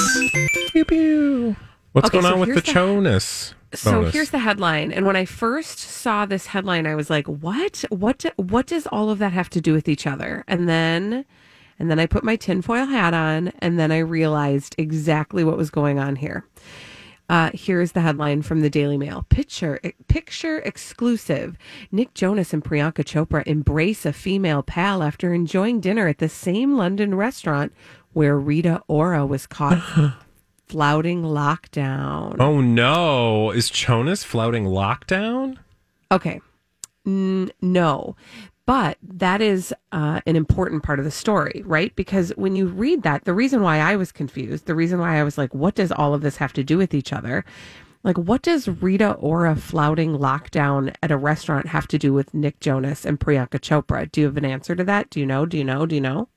Pew 0.70 0.85
pew. 0.87 1.57
What's 1.92 2.07
Okay, 2.09 2.14
going 2.20 2.24
so 2.24 2.33
on 2.33 2.40
with 2.40 2.48
the 2.48 2.55
here's 2.55 2.64
the- 2.66 2.72
Jonas? 2.72 3.55
So 3.74 3.92
bonus? 3.92 4.12
here's 4.14 4.31
the 4.31 4.38
headline. 4.38 4.92
And 4.92 5.05
when 5.07 5.16
I 5.16 5.24
first 5.24 5.79
saw 5.79 6.24
this 6.26 6.46
headline, 6.46 6.87
I 6.87 6.94
was 6.94 7.11
like, 7.11 7.26
"What? 7.26 7.85
What? 7.90 8.18
do- 8.18 8.31
What 8.37 8.66
does 8.66 8.87
all 8.88 9.11
of 9.11 9.18
that 9.18 9.33
have 9.33 9.50
to 9.50 9.61
do 9.61 9.72
with 9.72 9.88
each 9.88 10.07
other?" 10.07 10.44
And 10.48 10.68
then, 10.68 11.24
and 11.79 11.90
then 11.90 11.98
I 11.98 12.07
put 12.07 12.24
my 12.24 12.37
tinfoil 12.37 12.87
hat 12.87 13.12
on, 13.14 13.48
and 13.59 13.79
then 13.79 13.90
I 13.92 13.98
realized 13.98 14.74
exactly 14.79 15.44
what 15.44 15.57
was 15.59 15.70
going 15.70 15.98
on 15.98 16.16
here. 16.16 16.44
Uh, 17.29 17.50
here's 17.55 17.90
the 17.90 18.02
headline 18.02 18.40
from 18.40 18.61
the 18.61 18.70
Daily 18.70 18.96
Mail: 18.96 19.26
Picture 19.31 19.81
picture 20.07 20.59
exclusive. 20.59 21.57
Nick 21.90 22.14
Jonas 22.14 22.52
and 22.55 22.62
Priyanka 22.64 23.02
Chopra 23.05 23.42
embrace 23.46 24.07
a 24.07 24.12
female 24.12 24.62
pal 24.62 25.02
after 25.02 25.35
enjoying 25.35 25.81
dinner 25.81 26.07
at 26.07 26.18
the 26.18 26.29
same 26.29 26.76
London 26.76 27.14
restaurant 27.16 27.72
where 28.12 28.38
Rita 28.38 28.81
Ora 28.87 29.26
was 29.26 29.46
caught 29.46 29.83
flouting 30.66 31.22
lockdown. 31.22 32.37
Oh 32.38 32.61
no! 32.61 33.50
Is 33.50 33.70
Jonas 33.70 34.24
flouting 34.24 34.64
lockdown? 34.64 35.59
Okay. 36.11 36.40
N- 37.07 37.50
no. 37.61 38.16
But 38.66 38.98
that 39.00 39.40
is 39.40 39.72
uh, 39.92 40.20
an 40.26 40.35
important 40.35 40.83
part 40.83 40.98
of 40.98 41.05
the 41.05 41.11
story, 41.12 41.62
right? 41.64 41.94
Because 41.94 42.31
when 42.31 42.57
you 42.57 42.66
read 42.66 43.05
that, 43.05 43.24
the 43.24 43.33
reason 43.33 43.62
why 43.62 43.79
I 43.79 43.94
was 43.94 44.11
confused, 44.11 44.66
the 44.66 44.74
reason 44.74 44.98
why 44.98 45.20
I 45.20 45.22
was 45.22 45.38
like, 45.38 45.55
what 45.55 45.76
does 45.76 45.92
all 45.92 46.14
of 46.14 46.22
this 46.22 46.37
have 46.38 46.52
to 46.55 46.64
do 46.64 46.76
with 46.76 46.92
each 46.92 47.12
other? 47.12 47.44
Like, 48.02 48.18
what 48.18 48.42
does 48.42 48.66
Rita 48.68 49.12
Ora 49.14 49.55
flouting 49.55 50.18
lockdown 50.18 50.94
at 51.00 51.12
a 51.12 51.16
restaurant 51.16 51.68
have 51.68 51.87
to 51.88 51.98
do 51.98 52.12
with 52.12 52.35
Nick 52.35 52.59
Jonas 52.59 53.05
and 53.05 53.20
Priyanka 53.20 53.61
Chopra? 53.61 54.11
Do 54.11 54.20
you 54.20 54.26
have 54.26 54.37
an 54.37 54.44
answer 54.44 54.74
to 54.74 54.85
that? 54.85 55.11
Do 55.11 55.20
you 55.20 55.26
know? 55.26 55.46
Do 55.46 55.57
you 55.59 55.64
know? 55.64 55.87
Do 55.87 55.94
you 55.94 56.00
know? 56.00 56.29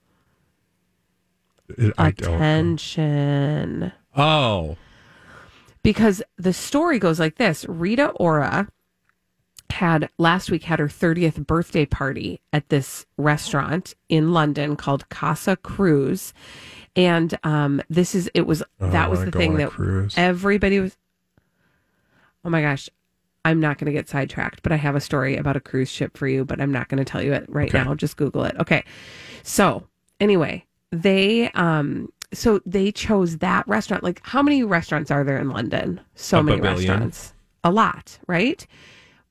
I 1.98 2.12
don't. 2.12 2.36
Attention. 2.36 3.92
Oh, 4.16 4.78
because 5.84 6.22
the 6.38 6.54
story 6.54 7.00
goes 7.00 7.20
like 7.20 7.36
this 7.36 7.66
Rita 7.68 8.10
Ora 8.16 8.68
had 9.70 10.10
last 10.18 10.52
week 10.52 10.64
had 10.64 10.80
her 10.80 10.88
30th 10.88 11.46
birthday 11.46 11.86
party 11.86 12.42
at 12.52 12.68
this 12.70 13.06
restaurant 13.18 13.94
in 14.10 14.34
London 14.34 14.76
called 14.76 15.08
Casa 15.10 15.56
Cruz. 15.56 16.34
And 16.96 17.38
um 17.44 17.82
this 17.90 18.16
is 18.16 18.30
it 18.34 18.48
was 18.48 18.64
Oh, 18.82 18.90
that 18.92 19.10
was 19.10 19.24
the 19.24 19.32
thing 19.32 19.58
that 19.58 19.70
cruise. 19.70 20.16
everybody 20.18 20.80
was 20.80 20.98
Oh 22.44 22.50
my 22.50 22.62
gosh. 22.62 22.90
I'm 23.46 23.62
not 23.62 23.78
going 23.78 23.86
to 23.86 23.94
get 23.94 24.10
sidetracked, 24.10 24.64
but 24.64 24.74
I 24.74 24.76
have 24.76 24.96
a 24.96 25.00
story 25.00 25.38
about 25.38 25.56
a 25.56 25.62
cruise 25.62 25.90
ship 25.90 26.18
for 26.18 26.28
you, 26.28 26.44
but 26.44 26.60
I'm 26.60 26.74
not 26.74 26.90
going 26.90 26.98
to 26.98 27.10
tell 27.10 27.22
you 27.22 27.32
it 27.34 27.46
right 27.48 27.70
Okay. 27.74 27.78
now. 27.84 27.96
Just 27.96 28.18
Google 28.18 28.44
it. 28.44 28.56
Okay. 28.60 28.84
So, 29.44 29.88
anyway, 30.20 30.66
they 30.92 31.50
um 31.52 32.12
so 32.34 32.60
they 32.66 32.92
chose 32.92 33.38
that 33.38 33.68
restaurant. 33.68 34.04
Like 34.04 34.22
how 34.24 34.42
many 34.42 34.64
restaurants 34.64 35.12
are 35.12 35.24
there 35.24 35.38
in 35.38 35.50
London? 35.50 36.02
So 36.16 36.40
Up 36.40 36.46
many 36.46 36.62
restaurants. 36.62 37.34
A 37.64 37.72
lot, 37.72 38.20
right? 38.28 38.66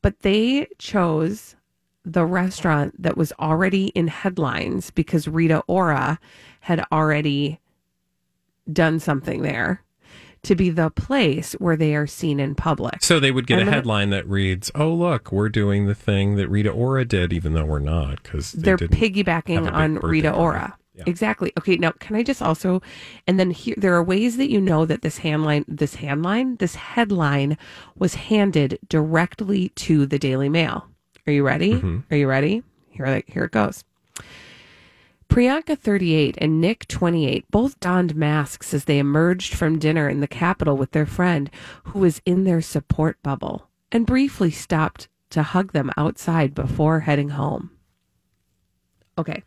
But 0.03 0.21
they 0.21 0.67
chose 0.79 1.57
the 2.05 2.25
restaurant 2.25 3.01
that 3.03 3.17
was 3.17 3.33
already 3.39 3.87
in 3.89 4.09
headlines 4.09 4.91
because 4.91 5.29
Rita 5.29 5.63
Ora 5.67 6.19
had 6.61 6.85
already 6.91 7.61
done 8.73 9.01
something 9.01 9.43
there 9.43 9.83
to 10.43 10.55
be 10.55 10.71
the 10.71 10.91
place 10.91 11.53
where 11.55 11.77
they 11.77 11.95
are 11.95 12.07
seen 12.07 12.39
in 12.39 12.55
public. 12.55 13.03
so 13.03 13.19
they 13.19 13.31
would 13.31 13.47
get 13.47 13.61
I'm 13.61 13.69
a 13.69 13.71
headline 13.71 14.11
that 14.11 14.27
reads, 14.29 14.71
"Oh 14.75 14.93
look, 14.93 15.33
we're 15.33 15.49
doing 15.49 15.87
the 15.87 15.95
thing 15.95 16.37
that 16.37 16.49
Rita 16.49 16.71
Ora 16.71 17.05
did, 17.05 17.33
even 17.33 17.55
though 17.55 17.65
we're 17.65 17.81
not," 17.81 18.23
because 18.23 18.53
They're 18.53 18.77
didn't 18.77 18.97
piggybacking 18.97 19.71
on 19.71 19.97
Rita. 19.97 20.33
Ora. 20.33 20.77
Yeah. 20.99 21.05
Exactly. 21.07 21.53
Okay. 21.57 21.77
Now, 21.77 21.93
can 21.93 22.17
I 22.17 22.25
just 22.25 22.43
also, 22.43 22.83
and 23.27 23.39
then 23.39 23.53
here 23.53 23.77
there 23.79 23.95
are 23.95 24.03
ways 24.03 24.37
that 24.37 24.51
you 24.51 24.61
know 24.61 24.85
that 24.85 25.03
this 25.03 25.21
handline, 25.21 25.65
this 25.69 25.97
handline, 25.97 26.59
this 26.59 26.75
headline 26.75 27.57
was 27.97 28.15
handed 28.15 28.81
directly 28.89 29.69
to 29.71 30.07
the 30.07 30.19
Daily 30.19 30.49
Mail. 30.49 30.89
Are 31.27 31.33
you 31.33 31.45
ready? 31.45 31.75
Mm-hmm. 31.75 31.99
Are 32.11 32.17
you 32.17 32.27
ready? 32.27 32.65
Here, 32.89 33.23
here 33.27 33.45
it 33.45 33.53
goes. 33.53 33.85
Priyanka, 35.29 35.79
38, 35.79 36.37
and 36.41 36.61
Nick, 36.61 36.89
28, 36.89 37.45
both 37.51 37.79
donned 37.81 38.17
masks 38.17 38.73
as 38.75 38.87
they 38.87 38.99
emerged 38.99 39.55
from 39.55 39.79
dinner 39.79 40.09
in 40.09 40.21
the 40.21 40.27
capital 40.27 40.77
with 40.77 40.93
their 40.93 41.07
friend, 41.07 41.51
who 41.85 42.01
was 42.01 42.23
in 42.25 42.45
their 42.45 42.63
support 42.63 43.23
bubble, 43.23 43.69
and 43.93 44.07
briefly 44.07 44.51
stopped 44.51 45.07
to 45.31 45.43
hug 45.43 45.73
them 45.73 45.93
outside 45.97 46.55
before 46.55 47.01
heading 47.01 47.29
home. 47.31 47.71
Okay. 49.19 49.43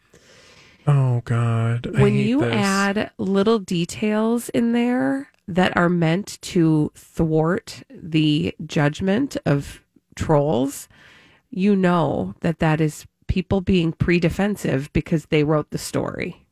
Oh 0.92 1.22
God. 1.24 1.88
I 1.96 2.02
when 2.02 2.16
you 2.16 2.42
this. 2.42 2.54
add 2.54 3.12
little 3.18 3.60
details 3.60 4.50
in 4.50 4.74
there 4.74 5.30
that 5.48 5.76
are 5.78 5.88
meant 5.88 6.38
to 6.42 6.92
thwart 6.96 7.84
the 7.90 8.54
judgment 8.66 9.38
of 9.46 9.82
trolls, 10.16 10.90
you 11.50 11.78
know 11.78 12.36
that 12.42 12.60
that 12.60 12.82
is 12.82 13.06
people 13.28 13.62
being 13.62 13.94
pre-defensive 13.94 14.92
because 14.92 15.28
they 15.28 15.46
wrote 15.46 15.70
the 15.70 15.78
story. 15.78 16.46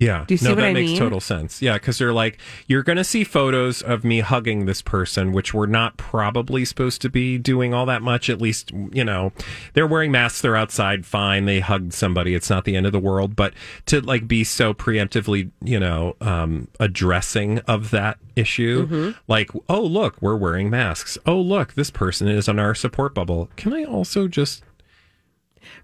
Yeah. 0.00 0.24
Do 0.28 0.34
you 0.34 0.38
see 0.38 0.44
no, 0.44 0.50
what 0.52 0.56
that 0.58 0.66
I 0.66 0.72
makes 0.74 0.90
mean? 0.92 0.98
total 1.00 1.18
sense. 1.18 1.60
Yeah, 1.60 1.72
because 1.72 1.98
they're 1.98 2.12
like, 2.12 2.38
you're 2.68 2.84
going 2.84 2.98
to 2.98 3.02
see 3.04 3.24
photos 3.24 3.82
of 3.82 4.04
me 4.04 4.20
hugging 4.20 4.64
this 4.66 4.80
person, 4.80 5.32
which 5.32 5.52
we're 5.52 5.66
not 5.66 5.96
probably 5.96 6.64
supposed 6.64 7.02
to 7.02 7.08
be 7.10 7.36
doing 7.36 7.74
all 7.74 7.84
that 7.86 8.00
much. 8.00 8.30
At 8.30 8.40
least, 8.40 8.70
you 8.92 9.02
know, 9.02 9.32
they're 9.72 9.88
wearing 9.88 10.12
masks. 10.12 10.40
They're 10.40 10.54
outside. 10.54 11.04
Fine. 11.04 11.46
They 11.46 11.58
hugged 11.58 11.92
somebody. 11.94 12.34
It's 12.34 12.48
not 12.48 12.64
the 12.64 12.76
end 12.76 12.86
of 12.86 12.92
the 12.92 13.00
world. 13.00 13.34
But 13.34 13.54
to 13.86 14.00
like 14.00 14.28
be 14.28 14.44
so 14.44 14.72
preemptively, 14.72 15.50
you 15.64 15.80
know, 15.80 16.14
um, 16.20 16.68
addressing 16.78 17.58
of 17.60 17.90
that 17.90 18.18
issue, 18.36 18.86
Mm-hmm. 18.86 19.10
like, 19.26 19.50
oh, 19.68 19.82
look, 19.82 20.22
we're 20.22 20.36
wearing 20.36 20.70
masks. 20.70 21.18
Oh, 21.26 21.40
look, 21.40 21.74
this 21.74 21.90
person 21.90 22.28
is 22.28 22.48
on 22.48 22.60
our 22.60 22.72
support 22.76 23.14
bubble. 23.16 23.50
Can 23.56 23.72
I 23.72 23.82
also 23.82 24.28
just, 24.28 24.62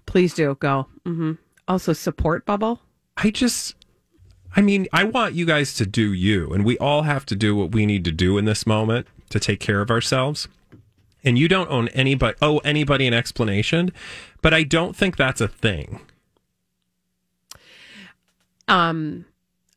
Please 0.05 0.33
do 0.33 0.55
go. 0.55 0.87
hmm 1.03 1.33
Also, 1.67 1.91
support 1.91 2.45
bubble. 2.45 2.79
I 3.17 3.29
just, 3.29 3.75
I 4.55 4.61
mean, 4.61 4.87
I 4.93 5.03
want 5.03 5.35
you 5.35 5.45
guys 5.45 5.73
to 5.75 5.85
do 5.85 6.13
you, 6.13 6.53
and 6.53 6.63
we 6.63 6.77
all 6.77 7.03
have 7.03 7.25
to 7.27 7.35
do 7.35 7.55
what 7.55 7.71
we 7.71 7.85
need 7.85 8.05
to 8.05 8.11
do 8.11 8.37
in 8.37 8.45
this 8.45 8.65
moment 8.65 9.05
to 9.29 9.39
take 9.39 9.59
care 9.59 9.81
of 9.81 9.91
ourselves. 9.91 10.47
And 11.23 11.37
you 11.37 11.47
don't 11.47 11.69
own 11.69 11.89
anybody 11.89 12.37
owe 12.41 12.59
anybody 12.59 13.07
an 13.07 13.13
explanation, 13.13 13.91
but 14.41 14.53
I 14.53 14.63
don't 14.63 14.95
think 14.95 15.17
that's 15.17 15.41
a 15.41 15.47
thing. 15.47 15.99
Um, 18.67 19.25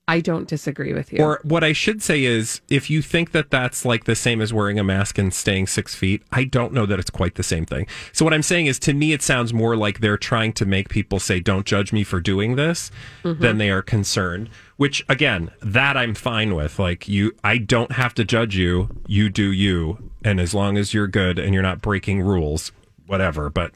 I 0.09 0.21
don't 0.21 0.49
disagree 0.49 0.95
with 0.95 1.13
you. 1.13 1.23
Or 1.23 1.39
what 1.45 1.63
I 1.63 1.75
should 1.75 2.03
say 2.03 2.25
is, 2.25 2.63
if 2.71 2.89
you 2.89 3.03
think 3.03 3.33
that 3.33 3.51
that's 3.51 3.85
like 3.85 4.05
the 4.05 4.15
same 4.17 4.41
as 4.41 4.55
wearing 4.55 4.79
a 4.79 4.83
mask 4.83 5.19
and 5.19 5.33
staying 5.35 5.67
six 5.67 5.95
feet, 5.95 6.23
I 6.33 6.45
don't 6.45 6.73
know 6.73 6.87
that 6.87 6.99
it's 6.99 7.11
quite 7.11 7.35
the 7.35 7.43
same 7.43 7.67
thing. 7.67 7.87
So 8.15 8.25
what 8.25 8.33
I'm 8.33 8.43
saying 8.43 8.67
is, 8.67 8.79
to 8.81 8.95
me, 8.95 9.13
it 9.13 9.21
sounds 9.21 9.53
more 9.53 9.77
like 9.77 10.01
they're 10.01 10.17
trying 10.17 10.55
to 10.55 10.65
make 10.65 10.89
people 10.89 11.21
say, 11.21 11.41
"Don't 11.41 11.67
judge 11.67 11.93
me 11.93 12.05
for 12.05 12.21
doing 12.21 12.57
this," 12.57 12.91
Mhm. 13.23 13.39
than 13.41 13.59
they 13.59 13.69
are 13.71 13.83
concerned. 13.83 14.49
Which 14.79 15.05
again, 15.11 15.51
that 15.61 15.97
I'm 15.97 16.15
fine 16.15 16.55
with. 16.55 16.79
Like 16.79 17.07
you, 17.07 17.33
I 17.45 17.59
don't 17.59 17.93
have 17.93 18.15
to 18.15 18.25
judge 18.25 18.57
you. 18.57 18.89
You 19.07 19.29
do 19.29 19.53
you, 19.53 20.11
and 20.25 20.41
as 20.41 20.55
long 20.55 20.79
as 20.79 20.95
you're 20.95 21.07
good 21.09 21.39
and 21.39 21.53
you're 21.53 21.63
not 21.63 21.83
breaking 21.83 22.23
rules, 22.23 22.73
whatever. 23.07 23.51
But 23.51 23.73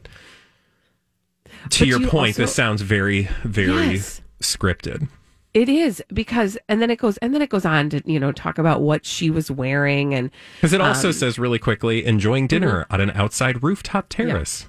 to 1.70 1.80
But 1.80 1.88
your 1.88 2.00
you 2.00 2.06
point, 2.08 2.30
also- 2.36 2.42
this 2.44 2.54
sounds 2.54 2.80
very, 2.80 3.28
very 3.44 3.92
Yes. 3.96 4.22
scripted. 4.40 5.08
It 5.54 5.68
is 5.68 6.02
because, 6.12 6.56
and 6.68 6.80
then 6.80 6.90
it 6.90 6.98
goes, 6.98 7.18
and 7.18 7.34
then 7.34 7.42
it 7.42 7.50
goes 7.50 7.64
on 7.66 7.90
to 7.90 8.02
you 8.06 8.18
know 8.18 8.32
talk 8.32 8.56
about 8.58 8.80
what 8.80 9.04
she 9.04 9.28
was 9.30 9.50
wearing 9.50 10.14
and 10.14 10.30
Because 10.56 10.72
it 10.72 10.80
also 10.80 11.08
um, 11.08 11.12
says 11.12 11.38
really 11.38 11.58
quickly, 11.58 12.04
enjoying 12.06 12.46
dinner 12.46 12.86
on 12.90 13.00
an 13.00 13.10
outside 13.10 13.62
rooftop 13.62 14.08
terrace. 14.08 14.66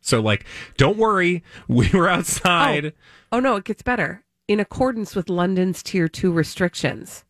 So, 0.00 0.20
like, 0.20 0.44
don't 0.76 0.96
worry, 0.96 1.42
we 1.68 1.88
were 1.90 2.08
outside. 2.08 2.92
Oh 3.32 3.40
no, 3.40 3.56
it 3.56 3.64
gets 3.64 3.82
better. 3.82 4.22
In 4.46 4.60
accordance 4.60 5.16
with 5.16 5.28
London's 5.28 5.82
tier 5.82 6.06
two 6.08 6.30
restrictions. 6.32 7.24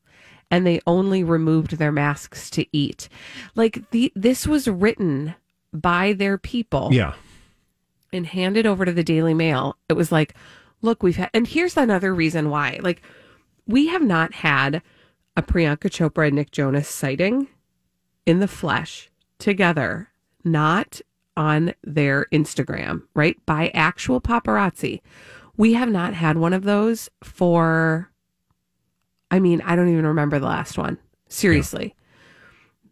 And 0.50 0.64
they 0.64 0.80
only 0.86 1.24
removed 1.24 1.72
their 1.78 1.90
masks 1.90 2.50
to 2.50 2.66
eat. 2.72 3.08
Like 3.56 3.90
the 3.90 4.12
this 4.14 4.46
was 4.46 4.68
written 4.68 5.34
by 5.72 6.12
their 6.12 6.38
people 6.38 6.90
Yeah. 6.92 7.14
and 8.12 8.24
handed 8.26 8.64
over 8.64 8.84
to 8.84 8.92
the 8.92 9.02
Daily 9.02 9.34
Mail. 9.34 9.76
It 9.88 9.94
was 9.94 10.12
like, 10.12 10.34
look, 10.82 11.02
we've 11.02 11.16
had 11.16 11.30
and 11.34 11.46
here's 11.46 11.76
another 11.76 12.14
reason 12.14 12.50
why. 12.50 12.78
Like, 12.82 13.02
we 13.66 13.88
have 13.88 14.02
not 14.02 14.34
had 14.34 14.82
a 15.36 15.42
Priyanka 15.42 15.90
Chopra 15.90 16.28
and 16.28 16.36
Nick 16.36 16.50
Jonas 16.50 16.88
sighting 16.88 17.48
in 18.24 18.40
the 18.40 18.48
flesh 18.48 19.10
together, 19.38 20.10
not 20.44 21.00
on 21.36 21.74
their 21.84 22.26
Instagram, 22.32 23.02
right? 23.14 23.36
By 23.44 23.70
actual 23.74 24.20
paparazzi. 24.20 25.00
We 25.56 25.74
have 25.74 25.90
not 25.90 26.14
had 26.14 26.38
one 26.38 26.52
of 26.52 26.64
those 26.64 27.10
for, 27.22 28.10
I 29.30 29.38
mean, 29.38 29.60
I 29.62 29.76
don't 29.76 29.88
even 29.88 30.06
remember 30.06 30.38
the 30.38 30.46
last 30.46 30.78
one. 30.78 30.98
Seriously. 31.28 31.94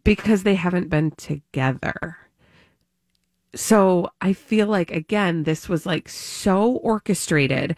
Because 0.03 0.43
they 0.43 0.55
haven't 0.55 0.89
been 0.89 1.11
together. 1.11 2.17
So 3.55 4.09
I 4.21 4.33
feel 4.33 4.67
like, 4.67 4.91
again, 4.91 5.43
this 5.43 5.69
was 5.69 5.85
like 5.85 6.09
so 6.09 6.73
orchestrated 6.73 7.75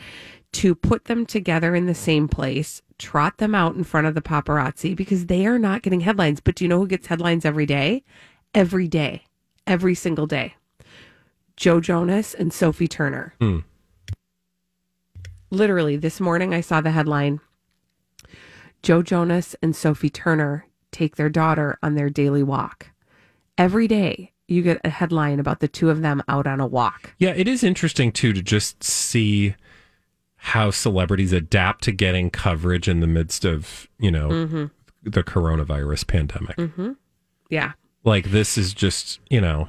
to 0.54 0.74
put 0.74 1.06
them 1.06 1.26
together 1.26 1.76
in 1.76 1.86
the 1.86 1.94
same 1.94 2.28
place, 2.28 2.82
trot 2.98 3.38
them 3.38 3.54
out 3.54 3.76
in 3.76 3.84
front 3.84 4.08
of 4.08 4.16
the 4.16 4.22
paparazzi 4.22 4.96
because 4.96 5.28
they 5.28 5.46
are 5.46 5.60
not 5.60 5.84
getting 5.84 6.00
headlines. 6.00 6.40
But 6.40 6.56
do 6.56 6.66
you 6.66 6.70
know 6.70 6.80
who 6.80 6.88
gets 6.88 7.08
headlines 7.08 7.46
every 7.46 7.66
day? 7.66 8.04
Every 8.56 8.88
day, 8.88 9.24
every 9.68 9.94
single 9.94 10.26
day. 10.26 10.56
Joe 11.58 11.80
Jonas 11.80 12.34
and 12.34 12.52
Sophie 12.52 12.88
Turner. 12.88 13.34
Hmm. 13.40 13.60
Literally, 15.50 15.96
this 15.96 16.20
morning 16.20 16.54
I 16.54 16.62
saw 16.62 16.82
the 16.82 16.92
headline 16.92 17.40
Joe 18.84 19.02
Jonas 19.02 19.56
and 19.62 19.76
Sophie 19.76 20.10
Turner 20.10 20.66
take 20.92 21.16
their 21.16 21.30
daughter 21.30 21.78
on 21.84 21.96
their 21.96 22.10
daily 22.10 22.44
walk. 22.44 22.88
Every 23.58 23.88
day, 23.88 24.34
you 24.48 24.62
get 24.62 24.80
a 24.84 24.90
headline 24.90 25.40
about 25.40 25.60
the 25.60 25.68
two 25.68 25.90
of 25.90 26.02
them 26.02 26.24
out 26.28 26.48
on 26.48 26.60
a 26.60 26.68
walk. 26.68 27.14
Yeah, 27.18 27.32
it 27.36 27.48
is 27.48 27.64
interesting, 27.64 28.12
too, 28.12 28.34
to 28.34 28.42
just 28.42 28.84
see 28.84 29.56
how 30.38 30.72
celebrities 30.72 31.34
adapt 31.34 31.84
to 31.84 31.92
getting 31.92 32.30
coverage 32.30 32.88
in 32.88 33.00
the 33.00 33.08
midst 33.08 33.44
of, 33.44 33.88
you 34.00 34.12
know, 34.12 34.30
Mhm. 34.30 34.72
the 35.04 35.24
coronavirus 35.24 36.08
pandemic. 36.08 36.56
Mm-hmm. 36.58 36.92
Yeah. 37.50 37.74
Like, 38.04 38.32
this 38.32 38.58
is 38.58 38.74
just, 38.74 39.20
you 39.30 39.42
know, 39.42 39.68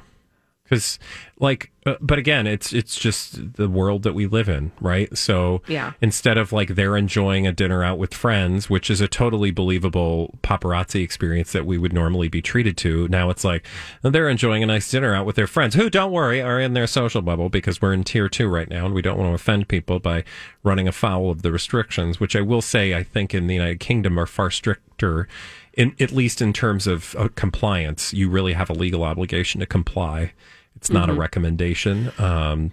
because 0.63 0.99
like 1.41 1.71
uh, 1.85 1.95
but 2.01 2.19
again 2.19 2.45
it's 2.45 2.73
it's 2.73 2.99
just 2.99 3.53
the 3.55 3.69
world 3.69 4.03
that 4.03 4.13
we 4.13 4.27
live 4.27 4.49
in 4.49 4.71
right? 4.81 5.17
So 5.17 5.61
Yeah. 5.67 5.93
instead 6.01 6.37
of 6.37 6.51
like 6.51 6.75
they're 6.75 6.97
enjoying 6.97 7.47
a 7.47 7.53
dinner 7.53 7.81
out 7.83 7.97
with 7.97 8.13
friends 8.13 8.69
which 8.69 8.89
is 8.89 8.99
a 8.99 9.07
totally 9.07 9.49
believable 9.51 10.37
paparazzi 10.43 11.01
experience 11.01 11.53
that 11.53 11.65
we 11.65 11.77
would 11.77 11.93
normally 11.93 12.27
be 12.27 12.41
treated 12.41 12.75
to 12.77 13.07
now 13.07 13.29
it's 13.29 13.45
like 13.45 13.65
they're 14.01 14.27
enjoying 14.29 14.63
a 14.63 14.65
nice 14.65 14.91
dinner 14.91 15.15
out 15.15 15.25
with 15.25 15.37
their 15.37 15.47
friends 15.47 15.75
who 15.75 15.89
don't 15.89 16.11
worry 16.11 16.41
are 16.41 16.59
in 16.59 16.73
their 16.73 16.87
social 16.87 17.21
bubble 17.21 17.47
because 17.47 17.81
we're 17.81 17.93
in 17.93 18.03
tier 18.03 18.27
2 18.27 18.47
right 18.47 18.69
now 18.69 18.85
and 18.85 18.93
we 18.93 19.01
don't 19.01 19.17
want 19.17 19.29
to 19.29 19.35
offend 19.35 19.67
people 19.69 19.99
by 19.99 20.23
running 20.63 20.87
afoul 20.89 21.31
of 21.31 21.41
the 21.41 21.51
restrictions 21.53 22.19
which 22.19 22.35
I 22.35 22.41
will 22.41 22.61
say 22.61 22.93
I 22.93 23.03
think 23.03 23.33
in 23.33 23.47
the 23.47 23.55
United 23.55 23.79
Kingdom 23.79 24.19
are 24.19 24.25
far 24.25 24.51
stricter 24.51 25.27
in 25.73 25.95
at 26.01 26.11
least 26.11 26.41
in 26.41 26.51
terms 26.51 26.87
of 26.87 27.15
uh, 27.17 27.29
compliance. 27.35 28.13
You 28.13 28.29
really 28.29 28.51
have 28.53 28.69
a 28.69 28.73
legal 28.73 29.03
obligation 29.03 29.61
to 29.61 29.65
comply 29.65 30.33
it's 30.79 30.89
not 30.89 31.09
a 31.09 31.13
Mhm. 31.13 31.17
recommendation. 31.17 32.09
Um, 32.17 32.71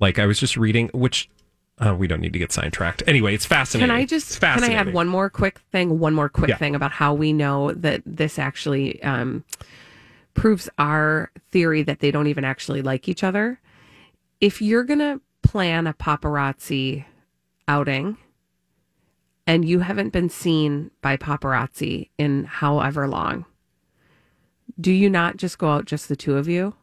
like 0.00 0.18
I 0.18 0.26
was 0.26 0.38
just 0.38 0.56
reading, 0.58 0.90
which 0.92 1.30
uh, 1.78 1.94
we 1.94 2.06
don't 2.08 2.20
need 2.20 2.32
to 2.32 2.38
get 2.38 2.50
sidetracked. 2.52 3.02
Anyway, 3.06 3.32
it's 3.34 3.46
fascinating. 3.46 3.88
Can 3.88 3.96
I 3.96 4.04
just 4.04 4.40
can 4.40 4.64
I 4.64 4.72
add 4.74 4.92
one 4.92 5.06
more 5.08 5.30
quick 5.30 5.60
thing? 5.72 5.98
One 6.00 6.12
more 6.12 6.28
quick 6.28 6.48
Yeah. 6.50 6.56
thing 6.56 6.74
about 6.74 6.90
how 6.92 7.14
we 7.14 7.32
know 7.32 7.70
that 7.72 8.02
this 8.04 8.36
actually 8.38 9.00
um, 9.02 9.44
proves 10.34 10.68
our 10.76 11.30
theory 11.52 11.82
that 11.84 12.00
they 12.00 12.10
don't 12.10 12.26
even 12.26 12.44
actually 12.44 12.82
like 12.82 13.08
each 13.08 13.22
other. 13.24 13.60
If 14.40 14.60
you're 14.60 14.82
gonna 14.84 15.20
plan 15.42 15.86
a 15.86 15.94
paparazzi 15.94 17.04
outing 17.68 18.16
and 19.46 19.64
you 19.64 19.78
haven't 19.80 20.12
been 20.12 20.28
seen 20.28 20.90
by 21.00 21.16
paparazzi 21.16 22.08
in 22.18 22.44
however 22.44 23.06
long, 23.06 23.44
do 24.80 24.90
you 24.92 25.08
not 25.08 25.36
just 25.36 25.58
go 25.58 25.70
out 25.70 25.84
just 25.86 26.08
the 26.08 26.16
two 26.16 26.36
of 26.36 26.48
you? 26.48 26.74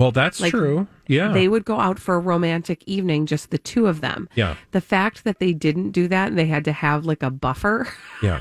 Well, 0.00 0.12
that's 0.12 0.40
Like, 0.40 0.50
true. 0.50 0.88
Yeah. 1.08 1.28
They 1.32 1.46
would 1.46 1.66
go 1.66 1.78
out 1.78 1.98
for 1.98 2.14
a 2.14 2.18
romantic 2.18 2.82
evening, 2.86 3.26
just 3.26 3.50
the 3.50 3.58
two 3.58 3.86
of 3.86 4.00
them. 4.00 4.30
Yeah. 4.34 4.54
The 4.70 4.80
fact 4.80 5.24
that 5.24 5.40
they 5.40 5.52
didn't 5.52 5.90
do 5.90 6.08
that 6.08 6.28
and 6.28 6.38
they 6.38 6.46
had 6.46 6.64
to 6.64 6.72
have 6.72 7.04
like 7.04 7.22
a 7.22 7.28
buffer 7.28 7.86
yeah. 8.22 8.40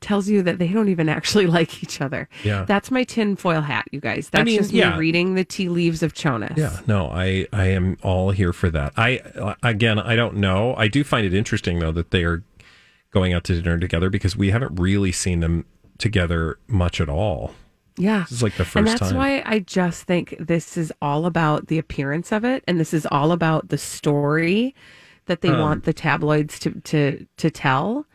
tells 0.00 0.28
you 0.28 0.44
that 0.44 0.60
they 0.60 0.68
don't 0.68 0.88
even 0.88 1.08
actually 1.08 1.46
like 1.58 1.82
each 1.82 2.00
other. 2.00 2.28
Yeah. 2.44 2.64
That's 2.66 2.92
my 2.92 3.02
tinfoil 3.02 3.62
hat, 3.62 3.88
you 3.90 3.98
guys. 3.98 4.28
That's 4.30 4.46
mean, 4.46 4.58
just 4.58 4.70
yeah. 4.70 4.92
me 4.92 4.98
reading 4.98 5.34
the 5.34 5.44
tea 5.44 5.68
leaves 5.68 6.04
of 6.04 6.14
Jonas. 6.14 6.56
Yeah, 6.56 6.78
no, 6.86 7.08
I 7.08 7.48
I 7.52 7.66
am 7.66 7.96
all 8.04 8.30
here 8.30 8.52
for 8.52 8.70
that. 8.70 8.92
I 8.96 9.20
again, 9.64 9.98
I 9.98 10.14
don't 10.14 10.36
know. 10.36 10.76
I 10.76 10.86
do 10.86 11.02
find 11.02 11.26
it 11.26 11.34
interesting 11.34 11.80
though 11.80 11.92
that 11.92 12.12
they 12.12 12.22
are 12.22 12.44
going 13.10 13.32
out 13.32 13.42
to 13.44 13.60
dinner 13.60 13.78
together 13.78 14.08
because 14.08 14.36
we 14.36 14.50
haven't 14.50 14.78
really 14.78 15.10
seen 15.10 15.40
them 15.40 15.64
together 15.98 16.58
much 16.68 17.00
at 17.00 17.08
all. 17.08 17.54
Yeah. 17.96 18.20
This 18.20 18.32
is 18.32 18.42
like 18.42 18.56
the 18.56 18.64
first 18.64 18.72
time. 18.74 18.86
and 18.86 18.88
that's 18.88 19.10
time. 19.10 19.16
why 19.16 19.42
I 19.44 19.58
just 19.60 20.04
think 20.04 20.34
this 20.38 20.76
is 20.76 20.92
all 21.02 21.26
about 21.26 21.66
the 21.68 21.78
appearance 21.78 22.32
of 22.32 22.44
it, 22.44 22.64
and 22.66 22.80
this 22.80 22.94
is 22.94 23.06
all 23.10 23.32
about 23.32 23.68
the 23.68 23.78
story 23.78 24.74
that 25.26 25.40
they 25.40 25.50
Um, 25.50 25.60
want 25.60 25.84
the 25.84 25.92
tabloids 25.92 26.58
to 26.60 26.70
to 26.80 27.26
to 27.36 27.50
tell, 27.50 28.06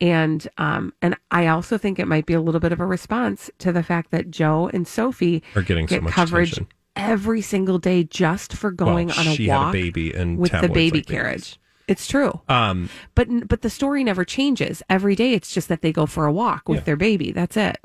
and 0.00 0.46
um 0.58 0.92
and 1.02 1.16
I 1.30 1.46
also 1.46 1.78
think 1.78 1.98
it 1.98 2.08
might 2.08 2.26
be 2.26 2.34
a 2.34 2.40
little 2.40 2.60
bit 2.60 2.72
of 2.72 2.80
a 2.80 2.86
response 2.86 3.50
to 3.58 3.72
the 3.72 3.82
fact 3.82 4.10
that 4.10 4.30
Joe 4.30 4.70
and 4.72 4.86
Sophie 4.86 5.42
Are 5.54 5.62
getting 5.62 5.86
so 5.86 5.96
get 5.96 6.02
much 6.02 6.12
coverage 6.14 6.52
attention. 6.52 6.72
every 6.96 7.40
single 7.42 7.78
day 7.78 8.02
just 8.04 8.52
for 8.52 8.70
going 8.70 9.08
Well, 9.08 9.20
on 9.20 9.26
a 9.28 9.34
she 9.34 9.46
had 9.48 9.56
a 9.56 9.60
walk 9.60 9.72
baby 9.72 10.12
and 10.12 10.38
with 10.38 10.50
the 10.52 10.62
baby 10.68 10.68
like 10.68 10.92
babies. 10.92 11.06
carriage. 11.06 11.60
It's 11.88 12.08
true. 12.08 12.40
Um, 12.48 12.88
But 13.14 13.46
but 13.46 13.62
the 13.62 13.70
story 13.70 14.02
never 14.02 14.24
changes. 14.24 14.82
Every 14.90 15.14
day 15.14 15.34
it's 15.34 15.54
just 15.54 15.68
that 15.68 15.82
they 15.82 15.92
go 15.92 16.04
for 16.06 16.26
a 16.26 16.32
walk 16.32 16.68
with 16.68 16.78
Yeah. 16.78 16.84
their 16.84 16.96
baby. 16.96 17.30
That's 17.30 17.56
it. 17.56 17.76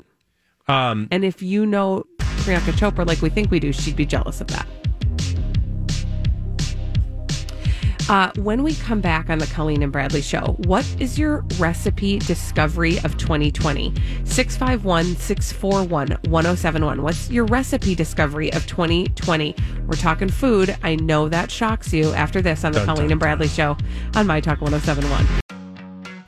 Um, 0.72 1.08
And 1.10 1.24
if 1.24 1.42
you 1.42 1.66
know 1.66 2.04
Priyanka 2.18 2.72
Chopra 2.72 3.06
like 3.06 3.20
we 3.22 3.28
think 3.28 3.50
we 3.50 3.60
do, 3.60 3.72
she'd 3.72 3.96
be 3.96 4.06
jealous 4.06 4.40
of 4.40 4.48
that. 4.48 4.66
Uh, 8.08 8.30
when 8.36 8.62
we 8.62 8.74
come 8.74 9.00
back 9.00 9.30
on 9.30 9.38
the 9.38 9.46
Colleen 9.46 9.82
and 9.82 9.92
Bradley 9.92 10.20
show, 10.20 10.56
what 10.66 10.84
is 10.98 11.18
your 11.18 11.44
recipe 11.58 12.18
discovery 12.18 12.98
of 13.04 13.16
2020? 13.16 13.94
651 14.24 15.16
641 15.16 16.08
1071. 16.28 17.02
What's 17.02 17.30
your 17.30 17.44
recipe 17.46 17.94
discovery 17.94 18.52
of 18.52 18.66
2020? 18.66 19.54
We're 19.86 19.94
talking 19.94 20.28
food. 20.28 20.76
I 20.82 20.96
know 20.96 21.28
that 21.28 21.50
shocks 21.50 21.92
you 21.92 22.12
after 22.12 22.42
this 22.42 22.64
on 22.64 22.72
the 22.72 22.80
Dun, 22.80 22.86
Colleen 22.86 23.04
dun, 23.04 23.12
and 23.12 23.20
Bradley 23.20 23.48
show 23.48 23.76
on 24.14 24.26
My 24.26 24.40
Talk 24.40 24.60
1071. 24.60 25.61